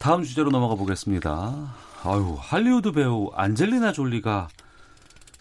다음 0.00 0.22
주제로 0.22 0.50
넘어가 0.50 0.76
보겠습니다. 0.76 1.74
아유, 2.04 2.34
할리우드 2.40 2.92
배우 2.92 3.30
안젤리나 3.34 3.92
졸리가 3.92 4.48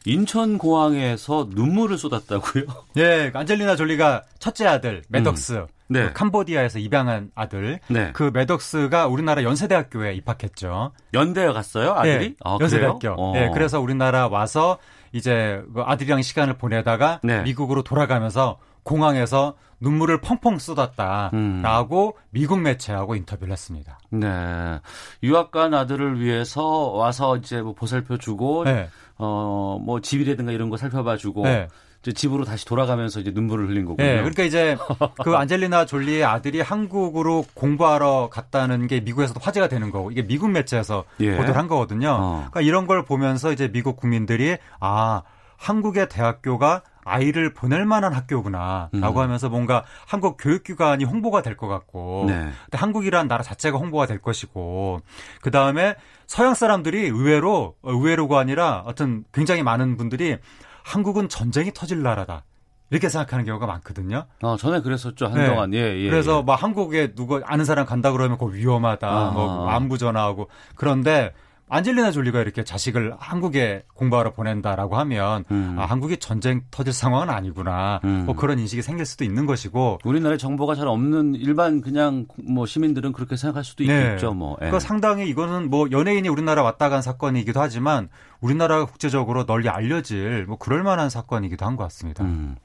인천 0.04 0.58
공항에서 0.58 1.48
눈물을 1.50 1.98
쏟았다고요? 1.98 2.66
예, 2.98 3.32
안젤리나 3.34 3.78
졸리가 3.78 4.24
첫째 4.38 4.68
아들 4.68 5.02
매덕스 5.08 5.66
네. 5.88 6.08
그 6.08 6.14
캄보디아에서 6.14 6.80
입양한 6.80 7.32
아들 7.36 7.80
네. 7.88 8.12
그 8.12 8.32
매덕스가 8.34 9.08
우리나라 9.08 9.44
연세대학교에 9.44 10.14
입학했죠. 10.16 10.92
연대에 11.14 11.54
갔어요, 11.54 11.94
아들이? 11.94 12.26
예, 12.26 12.36
아, 12.44 12.58
연세대학교. 12.60 13.16
어. 13.18 13.34
예, 13.38 13.52
그래서 13.54 13.80
우리나라 13.80 14.28
와서 14.28 14.78
이제 15.14 15.64
그 15.74 15.84
아들이랑 15.84 16.22
시간을 16.22 16.58
보내다가 16.58 17.22
네. 17.24 17.44
미국으로 17.44 17.82
돌아가면서 17.84 18.60
공항에서 18.84 19.56
눈물을 19.82 20.20
펑펑 20.22 20.60
쏟았다라고 20.60 22.08
음. 22.08 22.22
미국 22.32 22.60
매체하고 22.60 23.16
인터뷰를 23.16 23.52
했습니다. 23.54 24.00
네. 24.10 24.80
유학 25.24 25.52
간 25.52 25.74
아들을 25.74 26.20
위해서 26.20 26.90
와서 26.92 27.38
이제 27.38 27.62
뭐 27.62 27.74
보살펴 27.74 28.18
주고 28.18 28.66
네. 28.66 28.90
어, 29.18 29.80
뭐 29.82 30.02
집이라든가 30.02 30.52
이런 30.52 30.70
거 30.70 30.78
살펴봐 30.78 31.18
주고 31.18 31.44
네. 31.44 31.68
집으로 32.02 32.46
다시 32.46 32.66
돌아가면서 32.66 33.20
이제 33.20 33.32
눈물을 33.32 33.68
흘린 33.68 33.86
거고요. 33.86 34.06
예, 34.06 34.16
그러니까 34.18 34.44
이제 34.44 34.78
그 35.24 35.36
안젤리나 35.36 35.86
졸리의 35.86 36.24
아들이 36.24 36.62
한국으로 36.62 37.46
공부하러 37.54 38.30
갔다는 38.32 38.88
게 38.88 39.02
미국에서도 39.02 39.40
화제가 39.42 39.68
되는 39.68 39.92
거고 39.92 40.10
이게 40.10 40.26
미국 40.26 40.50
매체에서 40.50 41.04
예. 41.20 41.36
보도를 41.36 41.58
한 41.58 41.68
거거든요. 41.68 42.10
어. 42.12 42.36
그러니까 42.50 42.62
이런 42.62 42.88
걸 42.88 43.04
보면서 43.04 43.52
이제 43.52 43.70
미국 43.70 43.98
국민들이 43.98 44.58
아 44.80 45.24
한국의 45.58 46.08
대학교가 46.08 46.84
아이를 47.10 47.54
보낼 47.54 47.86
만한 47.86 48.14
학교구나라고 48.14 49.20
음. 49.20 49.24
하면서 49.24 49.50
뭔가 49.50 49.84
한국 50.08 50.38
교육기관이 50.40 51.04
홍보가 51.06 51.42
될 51.42 51.58
것 51.58 51.68
같고 51.68 52.26
네. 52.28 52.50
한국이란 52.72 53.28
나라 53.28 53.44
자체가 53.44 53.78
홍보가 53.78 54.06
될 54.06 54.20
것이고 54.20 55.02
그 55.42 55.52
다음에 55.52 55.96
서양 56.28 56.54
사람들이 56.54 57.08
의외로 57.08 57.76
어, 57.82 57.92
의외로가 57.92 58.40
아니라 58.40 58.84
어떤 58.86 59.24
굉장히 59.34 59.64
많은 59.64 59.98
분들이 59.98 60.38
한국은 60.84 61.28
전쟁이 61.30 61.72
터질 61.74 62.02
나라다 62.02 62.44
이렇게 62.92 63.10
생각하는 63.10 63.46
경우가 63.46 63.68
많거든요. 63.68 64.26
어, 64.42 64.58
전에 64.58 64.82
그랬었죠. 64.82 65.28
한동안. 65.28 65.74
예, 65.74 65.78
예. 65.96 66.10
그래서 66.10 66.40
예. 66.40 66.42
뭐 66.44 66.56
한국에 66.56 67.14
누구 67.14 67.42
아는 67.46 67.64
사람 67.66 67.86
간다 67.86 68.12
그러면 68.12 68.38
그거 68.38 68.52
위험하다. 68.52 69.08
아. 69.08 69.32
뭐 69.32 69.68
안부 69.70 69.98
전화하고 70.00 70.50
그런데 70.76 71.34
안젤리나 71.70 72.12
졸리가 72.12 72.42
이렇게 72.42 72.64
자식을 72.64 73.16
한국에 73.20 73.84
공부하러 73.96 74.34
보낸다라고 74.34 74.98
하면 74.98 75.46
음. 75.52 75.76
아, 75.80 75.86
한국이 75.86 76.18
전쟁 76.18 76.62
터질 76.72 76.94
상황은 76.94 77.30
아니구나. 77.30 78.00
음. 78.04 78.26
뭐 78.26 78.36
그런 78.36 78.60
인식이 78.60 78.82
생길 78.82 79.06
수도 79.06 79.24
있는 79.24 79.46
것이고 79.46 80.00
우리나라에 80.04 80.38
정보가 80.38 80.76
잘 80.76 80.88
없는 80.88 81.36
일반 81.36 81.82
그냥 81.82 82.26
뭐 82.48 82.66
시민들은 82.66 83.14
그렇게 83.14 83.36
생각할 83.36 83.64
수도 83.64 83.84
네. 83.84 83.94
있겠죠. 83.98 84.34
뭐. 84.34 84.54
예. 84.58 84.66
그러니까 84.66 84.80
상당히 84.80 85.28
이거는 85.30 85.70
뭐 85.70 85.88
연예인이 85.92 86.28
우리나라 86.30 86.62
왔다 86.64 86.90
간 86.90 87.02
사건이기도 87.02 87.60
하지만 87.60 88.10
우리나라가 88.42 88.86
국제적으로 88.86 89.46
널리 89.46 89.68
알려질 89.70 90.46
뭐 90.46 90.58
그럴 90.58 90.84
만한 90.84 91.10
사건이기도 91.10 91.66
한 91.66 91.76
것 91.80 91.84
같습니다. 91.86 92.24
음. 92.26 92.56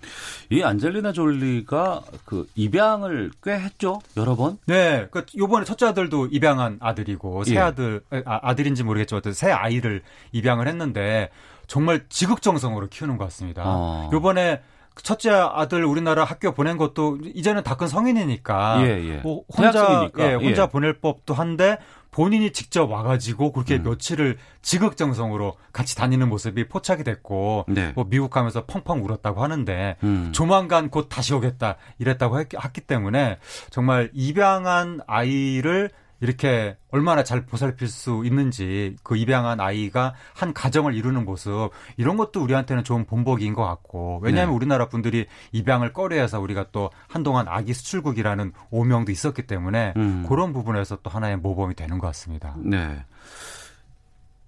이 0.50 0.62
안젤리나 0.62 1.12
졸리가 1.12 2.02
그 2.24 2.46
입양을 2.56 3.30
꽤 3.42 3.52
했죠. 3.52 4.00
여러 4.16 4.34
번. 4.34 4.58
네, 4.66 5.06
그 5.10 5.24
요번에 5.36 5.64
첫째 5.64 5.86
아들도 5.86 6.26
입양한 6.26 6.78
아들이고 6.80 7.44
새 7.44 7.54
예. 7.54 7.58
아들 7.58 8.00
아, 8.24 8.40
아들인지 8.42 8.82
모르 8.82 8.93
겠지만 8.98 9.18
어떤 9.18 9.32
새 9.32 9.50
아이를 9.50 10.02
입양을 10.32 10.68
했는데 10.68 11.30
정말 11.66 12.04
지극정성으로 12.08 12.88
키우는 12.88 13.16
것 13.16 13.24
같습니다. 13.24 13.62
어. 13.66 14.10
요번에 14.12 14.60
첫째 15.02 15.30
아들 15.30 15.84
우리나라 15.84 16.22
학교 16.22 16.52
보낸 16.52 16.76
것도 16.76 17.18
이제는 17.34 17.64
다 17.64 17.74
큰 17.74 17.88
성인이니까 17.88 18.86
예, 18.86 18.90
예. 19.08 19.16
뭐 19.18 19.42
혼자. 19.56 20.08
예, 20.18 20.34
혼자 20.34 20.62
예. 20.62 20.66
보낼 20.68 21.00
법도 21.00 21.34
한데 21.34 21.78
본인이 22.12 22.52
직접 22.52 22.88
와가지고 22.88 23.50
그렇게 23.50 23.74
음. 23.78 23.82
며칠을 23.82 24.36
지극정성으로 24.62 25.56
같이 25.72 25.96
다니는 25.96 26.28
모습이 26.28 26.68
포착이 26.68 27.02
됐고 27.02 27.64
네. 27.66 27.90
뭐 27.96 28.06
미국 28.08 28.30
가면서 28.30 28.66
펑펑 28.66 29.04
울었다고 29.04 29.42
하는데 29.42 29.96
음. 30.04 30.30
조만간 30.32 30.90
곧 30.90 31.08
다시 31.08 31.34
오겠다 31.34 31.74
이랬다고 31.98 32.38
했, 32.38 32.48
기 32.72 32.80
때문에 32.82 33.38
정말 33.70 34.10
입양한 34.12 35.00
아이를 35.08 35.90
이렇게 36.24 36.78
얼마나 36.90 37.22
잘 37.22 37.44
보살필 37.44 37.86
수 37.86 38.22
있는지 38.24 38.96
그 39.02 39.14
입양한 39.14 39.60
아이가 39.60 40.14
한 40.34 40.54
가정을 40.54 40.94
이루는 40.94 41.26
모습 41.26 41.70
이런 41.98 42.16
것도 42.16 42.42
우리한테는 42.42 42.82
좋은 42.82 43.04
본보기인 43.04 43.52
것 43.52 43.62
같고 43.62 44.20
왜냐하면 44.22 44.52
네. 44.52 44.56
우리나라 44.56 44.88
분들이 44.88 45.26
입양을 45.52 45.92
꺼려해서 45.92 46.40
우리가 46.40 46.68
또 46.72 46.90
한동안 47.08 47.46
아기 47.46 47.74
수출국이라는 47.74 48.52
오명도 48.70 49.12
있었기 49.12 49.46
때문에 49.46 49.92
음. 49.98 50.24
그런 50.26 50.54
부분에서 50.54 51.00
또 51.02 51.10
하나의 51.10 51.36
모범이 51.36 51.74
되는 51.74 51.98
것 51.98 52.06
같습니다. 52.06 52.56
네. 52.56 53.04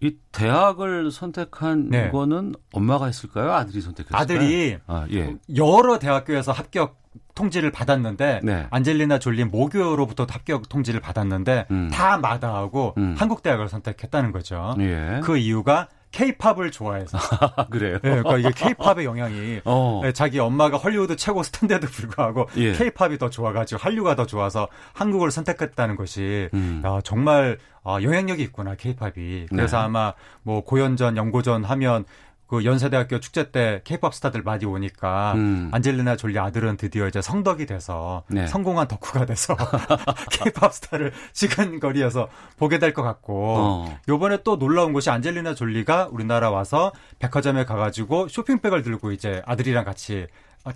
이 0.01 0.17
대학을 0.33 1.11
선택한 1.11 1.91
네. 1.91 2.11
거는 2.11 2.55
엄마가 2.73 3.05
했을까요? 3.05 3.53
아들이 3.53 3.83
선택했을까요? 3.83 4.23
아들이 4.23 4.79
아, 4.87 5.07
예. 5.13 5.37
여러 5.55 5.99
대학교에서 5.99 6.53
합격 6.53 7.06
통지를 7.37 7.71
받았는데 7.71 8.41
네. 8.43 8.67
안젤리나 8.71 9.21
졸리 9.21 9.45
모교로부터 9.45 10.27
합격 10.29 10.69
통지를 10.69 11.01
받았는데 11.01 11.67
음. 11.71 11.91
다 11.93 12.19
마다하고 12.19 12.95
음. 12.99 13.15
한국 13.17 13.45
대학을 13.45 13.69
선택했다는 13.69 14.33
거죠. 14.33 14.75
예. 14.81 15.21
그 15.23 15.37
이유가 15.37 15.87
케이팝을 16.13 16.71
좋아해서. 16.71 17.19
아, 17.57 17.67
그래요? 17.67 17.99
네, 18.03 18.23
그러니까 18.23 18.39
이게 18.39 18.51
케이팝의 18.55 19.05
영향이 19.05 19.61
어. 19.65 20.01
네, 20.03 20.13
자기 20.13 20.39
엄마가 20.39 20.79
헐리우드 20.79 21.17
최고 21.17 21.43
스탠드에도 21.43 21.87
불구하고 21.89 22.49
예. 22.57 22.73
케이팝이 22.73 23.19
더 23.19 23.29
좋아가지고 23.29 23.81
한류가 23.81 24.17
더 24.17 24.25
좋아서 24.25 24.69
한국을 24.95 25.31
선택했다는 25.31 25.97
것이 25.97 26.49
음. 26.55 26.81
야, 26.87 27.01
정말 27.05 27.59
아, 27.85 28.03
영향력이 28.03 28.43
있구나 28.45 28.75
케이팝이. 28.75 29.47
그래서 29.51 29.77
네. 29.77 29.85
아마 29.85 30.15
뭐 30.43 30.65
고연전, 30.65 31.17
연고전 31.17 31.65
하면 31.65 32.05
그 32.47 32.65
연세대학교 32.65 33.19
축제 33.21 33.51
때 33.51 33.81
케이팝 33.85 34.15
스타들 34.15 34.43
많이 34.43 34.65
오니까 34.65 35.33
음. 35.35 35.69
안젤리나 35.73 36.17
졸리 36.17 36.39
아들은 36.39 36.77
드디어 36.77 37.09
이제 37.09 37.21
성덕이 37.21 37.67
돼서 37.67 38.23
네. 38.29 38.47
성공한 38.47 38.87
덕후가 38.87 39.27
돼서 39.27 39.57
케이팝 40.31 40.73
스타를 40.73 41.13
지근거리에서 41.33 42.29
보게 42.57 42.79
될 42.79 42.95
것 42.95 43.03
같고 43.03 43.55
어. 43.59 43.99
요번에 44.09 44.39
또 44.45 44.59
놀라운 44.59 44.93
것이 44.93 45.11
안젤리나 45.11 45.55
졸리가 45.55 46.09
우리나라 46.11 46.51
와서 46.51 46.93
백화점에 47.19 47.65
가가지고 47.65 48.29
쇼핑백을 48.29 48.83
들고 48.83 49.13
이제 49.13 49.43
아들이랑 49.45 49.85
같이 49.85 50.27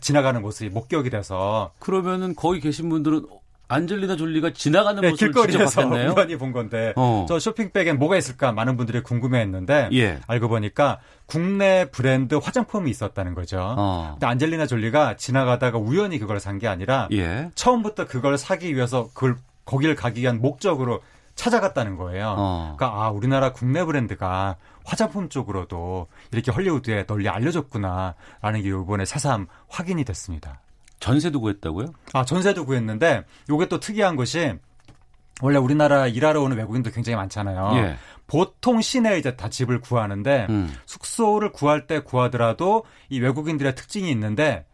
지나가는 0.00 0.40
모습이 0.42 0.70
목격이 0.70 1.10
돼서 1.10 1.72
그러면은 1.78 2.34
거기 2.34 2.60
계신 2.60 2.88
분들은 2.88 3.26
안젤리나 3.70 4.16
졸리가 4.16 4.52
지나가는 4.52 5.00
네, 5.00 5.10
모습을 5.10 5.32
길거리에서. 5.32 5.86
우연히 5.86 6.36
본 6.38 6.52
건데 6.52 6.92
어. 6.96 7.24
저 7.28 7.38
쇼핑백엔 7.38 7.98
뭐가 7.98 8.16
있을까 8.16 8.52
많은 8.52 8.76
분들이 8.76 9.02
궁금해했는데 9.02 9.88
예. 9.92 10.18
알고 10.26 10.48
보니까 10.48 10.98
국내 11.26 11.86
브랜드 11.90 12.34
화장품이 12.34 12.90
있었다는 12.90 13.34
거죠. 13.34 13.58
어. 13.78 14.10
근데 14.14 14.26
안젤리나 14.26 14.66
졸리가 14.66 15.16
지나가다가 15.16 15.78
우연히 15.78 16.18
그걸 16.18 16.38
산 16.38 16.58
게 16.60 16.68
아니라 16.68 17.08
예. 17.12 17.50
처음부터 17.54 18.06
그걸 18.06 18.36
사기 18.36 18.74
위해서 18.74 19.08
그걸 19.14 19.36
거기를 19.64 19.94
가기 19.94 20.20
위한 20.20 20.40
목적으로 20.42 21.00
찾아갔다는 21.36 21.96
거예요. 21.96 22.34
어. 22.36 22.74
그러니까 22.76 23.02
아 23.04 23.10
우리나라 23.10 23.52
국내 23.52 23.82
브랜드가 23.84 24.56
화장품 24.84 25.28
쪽으로도 25.30 26.08
이렇게 26.32 26.50
헐리우드에 26.50 27.06
널리 27.06 27.28
알려졌구나라는 27.28 28.62
게 28.62 28.68
이번에 28.68 29.04
새삼 29.04 29.46
확인이 29.68 30.04
됐습니다. 30.04 30.60
전세도 31.00 31.40
구했다고요? 31.40 31.86
아 32.12 32.24
전세도 32.24 32.66
구했는데 32.66 33.24
요게 33.48 33.66
또 33.68 33.80
특이한 33.80 34.16
것이 34.16 34.54
원래 35.42 35.58
우리나라 35.58 36.06
일하러 36.06 36.42
오는 36.42 36.56
외국인도 36.56 36.90
굉장히 36.90 37.16
많잖아요. 37.16 37.72
예. 37.76 37.96
보통 38.26 38.80
시내에 38.80 39.18
이제 39.18 39.34
다 39.36 39.48
집을 39.48 39.80
구하는데 39.80 40.46
음. 40.50 40.72
숙소를 40.86 41.50
구할 41.50 41.86
때 41.86 42.00
구하더라도 42.00 42.84
이 43.08 43.18
외국인들의 43.18 43.74
특징이 43.74 44.10
있는데 44.10 44.64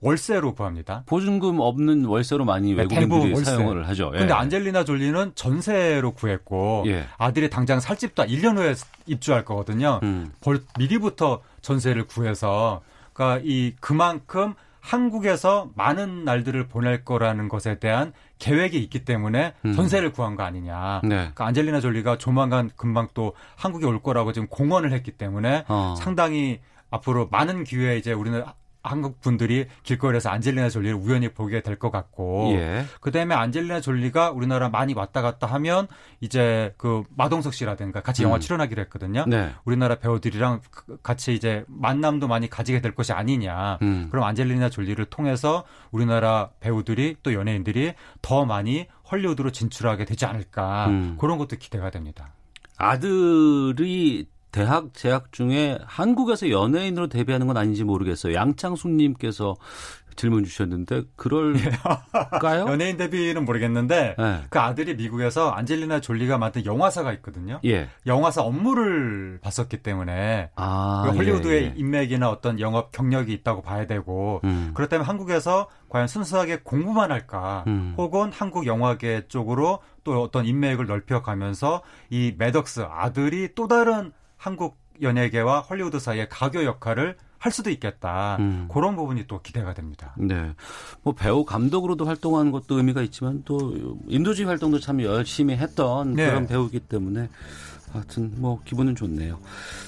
월세로 0.00 0.54
구합니다. 0.54 1.02
보증금 1.06 1.58
없는 1.58 2.04
월세로 2.04 2.44
많이 2.44 2.74
네, 2.74 2.82
외국인들이 2.82 3.32
월세. 3.32 3.52
사용을 3.52 3.88
하죠. 3.88 4.12
예. 4.14 4.18
근데 4.18 4.34
안젤리나 4.34 4.84
졸리는 4.84 5.32
전세로 5.34 6.12
구했고 6.12 6.84
예. 6.86 7.06
아들이 7.16 7.48
당장 7.48 7.80
살 7.80 7.96
집도 7.96 8.22
1년 8.22 8.56
후에 8.58 8.74
입주할 9.06 9.44
거거든요. 9.44 10.00
음. 10.02 10.30
벌 10.42 10.60
미리부터 10.78 11.40
전세를 11.62 12.06
구해서 12.06 12.82
그러니까 13.14 13.40
이 13.44 13.72
그만큼 13.80 14.54
한국에서 14.86 15.70
많은 15.74 16.24
날들을 16.24 16.68
보낼 16.68 17.04
거라는 17.04 17.48
것에 17.48 17.80
대한 17.80 18.12
계획이 18.38 18.78
있기 18.78 19.04
때문에 19.04 19.52
음. 19.64 19.72
전세를 19.72 20.12
구한 20.12 20.36
거 20.36 20.44
아니냐. 20.44 21.00
네. 21.02 21.16
그러니까 21.16 21.44
안젤리나 21.46 21.80
졸리가 21.80 22.18
조만간 22.18 22.70
금방 22.76 23.08
또 23.12 23.34
한국에 23.56 23.84
올 23.84 24.00
거라고 24.00 24.32
지금 24.32 24.46
공언을 24.46 24.92
했기 24.92 25.10
때문에 25.10 25.64
어. 25.66 25.96
상당히 25.98 26.60
앞으로 26.90 27.26
많은 27.32 27.64
기회에 27.64 27.98
이제 27.98 28.12
우리는 28.12 28.44
한국 28.86 29.20
분들이 29.20 29.66
길거리에서 29.82 30.30
안젤리나 30.30 30.68
졸리를 30.70 30.94
우연히 30.96 31.28
보게 31.28 31.60
될 31.62 31.76
것 31.76 31.90
같고 31.90 32.52
예. 32.54 32.84
그다음에 33.00 33.34
안젤리나 33.34 33.80
졸리가 33.80 34.30
우리나라 34.30 34.68
많이 34.70 34.94
왔다 34.94 35.20
갔다 35.20 35.46
하면 35.46 35.88
이제 36.20 36.74
그 36.78 37.02
마동석 37.16 37.52
씨라든가 37.52 38.00
같이 38.00 38.22
영화 38.22 38.36
음. 38.36 38.40
출연하기로 38.40 38.80
했거든요. 38.82 39.24
네. 39.26 39.52
우리나라 39.64 39.96
배우들이랑 39.96 40.60
그- 40.70 40.98
같이 41.02 41.34
이제 41.34 41.64
만남도 41.68 42.28
많이 42.28 42.48
가지게 42.48 42.80
될 42.80 42.94
것이 42.94 43.12
아니냐. 43.12 43.78
음. 43.82 44.08
그럼 44.10 44.24
안젤리나 44.24 44.70
졸리를 44.70 45.04
통해서 45.06 45.64
우리나라 45.90 46.50
배우들이 46.60 47.16
또 47.22 47.34
연예인들이 47.34 47.92
더 48.22 48.44
많이 48.46 48.86
헐리우드로 49.10 49.52
진출하게 49.52 50.04
되지 50.06 50.24
않을까. 50.24 50.86
음. 50.88 51.16
그런 51.20 51.36
것도 51.38 51.56
기대가 51.56 51.90
됩니다. 51.90 52.32
아들이 52.78 54.26
대학 54.56 54.94
재학 54.94 55.32
중에 55.32 55.78
한국에서 55.84 56.48
연예인으로 56.48 57.08
데뷔하는 57.08 57.46
건 57.46 57.58
아닌지 57.58 57.84
모르겠어요. 57.84 58.32
양창숙님께서 58.32 59.54
질문 60.16 60.44
주셨는데 60.44 61.02
그럴까요? 61.14 62.64
연예인 62.72 62.96
데뷔는 62.96 63.44
모르겠는데 63.44 64.16
네. 64.18 64.42
그 64.48 64.58
아들이 64.58 64.94
미국에서 64.96 65.50
안젤리나 65.50 66.00
졸리가 66.00 66.38
만든 66.38 66.64
영화사가 66.64 67.12
있거든요. 67.14 67.60
예. 67.66 67.90
영화사 68.06 68.40
업무를 68.40 69.40
봤었기 69.42 69.82
때문에 69.82 70.48
아, 70.56 71.02
그 71.04 71.18
헐리우드의 71.18 71.62
예, 71.62 71.66
예. 71.66 71.74
인맥이나 71.76 72.30
어떤 72.30 72.58
영업 72.58 72.92
경력이 72.92 73.34
있다고 73.34 73.60
봐야 73.60 73.86
되고 73.86 74.40
음. 74.44 74.70
그렇다면 74.72 75.04
한국에서 75.04 75.68
과연 75.90 76.06
순수하게 76.06 76.60
공부만 76.62 77.12
할까 77.12 77.64
음. 77.66 77.92
혹은 77.98 78.32
한국 78.32 78.64
영화계 78.64 79.28
쪽으로 79.28 79.80
또 80.02 80.22
어떤 80.22 80.46
인맥을 80.46 80.86
넓혀가면서 80.86 81.82
이 82.08 82.34
매덕스 82.38 82.86
아들이 82.88 83.50
또 83.54 83.68
다른 83.68 84.12
한국 84.46 84.78
연예계와 85.02 85.62
헐리우드 85.62 85.98
사이의 85.98 86.28
가교 86.28 86.64
역할을 86.64 87.16
할 87.36 87.50
수도 87.50 87.68
있겠다. 87.68 88.36
음. 88.38 88.68
그런 88.72 88.94
부분이 88.94 89.26
또 89.26 89.42
기대가 89.42 89.74
됩니다. 89.74 90.14
네. 90.16 90.52
뭐 91.02 91.14
배우 91.14 91.44
감독으로도 91.44 92.04
활동하는 92.04 92.52
것도 92.52 92.76
의미가 92.76 93.02
있지만 93.02 93.42
또 93.44 93.98
인도지 94.06 94.44
활동도 94.44 94.78
참 94.78 95.02
열심히 95.02 95.56
했던 95.56 96.14
네. 96.14 96.26
그런 96.26 96.46
배우이기 96.46 96.78
때문에 96.78 97.28
하여튼 97.92 98.34
뭐 98.36 98.60
기분은 98.64 98.94
좋네요. 98.94 99.40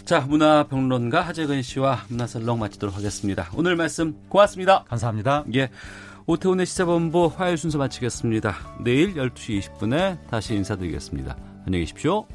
자, 0.05 0.23
문화평론가 0.23 1.21
하재근 1.21 1.63
씨와 1.63 2.07
문화살롱 2.09 2.59
마치도록 2.59 2.97
하겠습니다. 2.97 3.49
오늘 3.55 3.77
말씀 3.77 4.17
고맙습니다. 4.29 4.83
감사합니다. 4.89 5.45
예. 5.55 5.71
오태훈의 6.27 6.67
시사본부 6.67 7.33
화요일 7.35 7.57
순서 7.57 7.79
마치겠습니다. 7.79 8.57
내일 8.83 9.15
12시 9.15 9.61
20분에 9.61 10.19
다시 10.29 10.57
인사드리겠습니다. 10.57 11.37
안녕히 11.65 11.85
계십시오. 11.85 12.27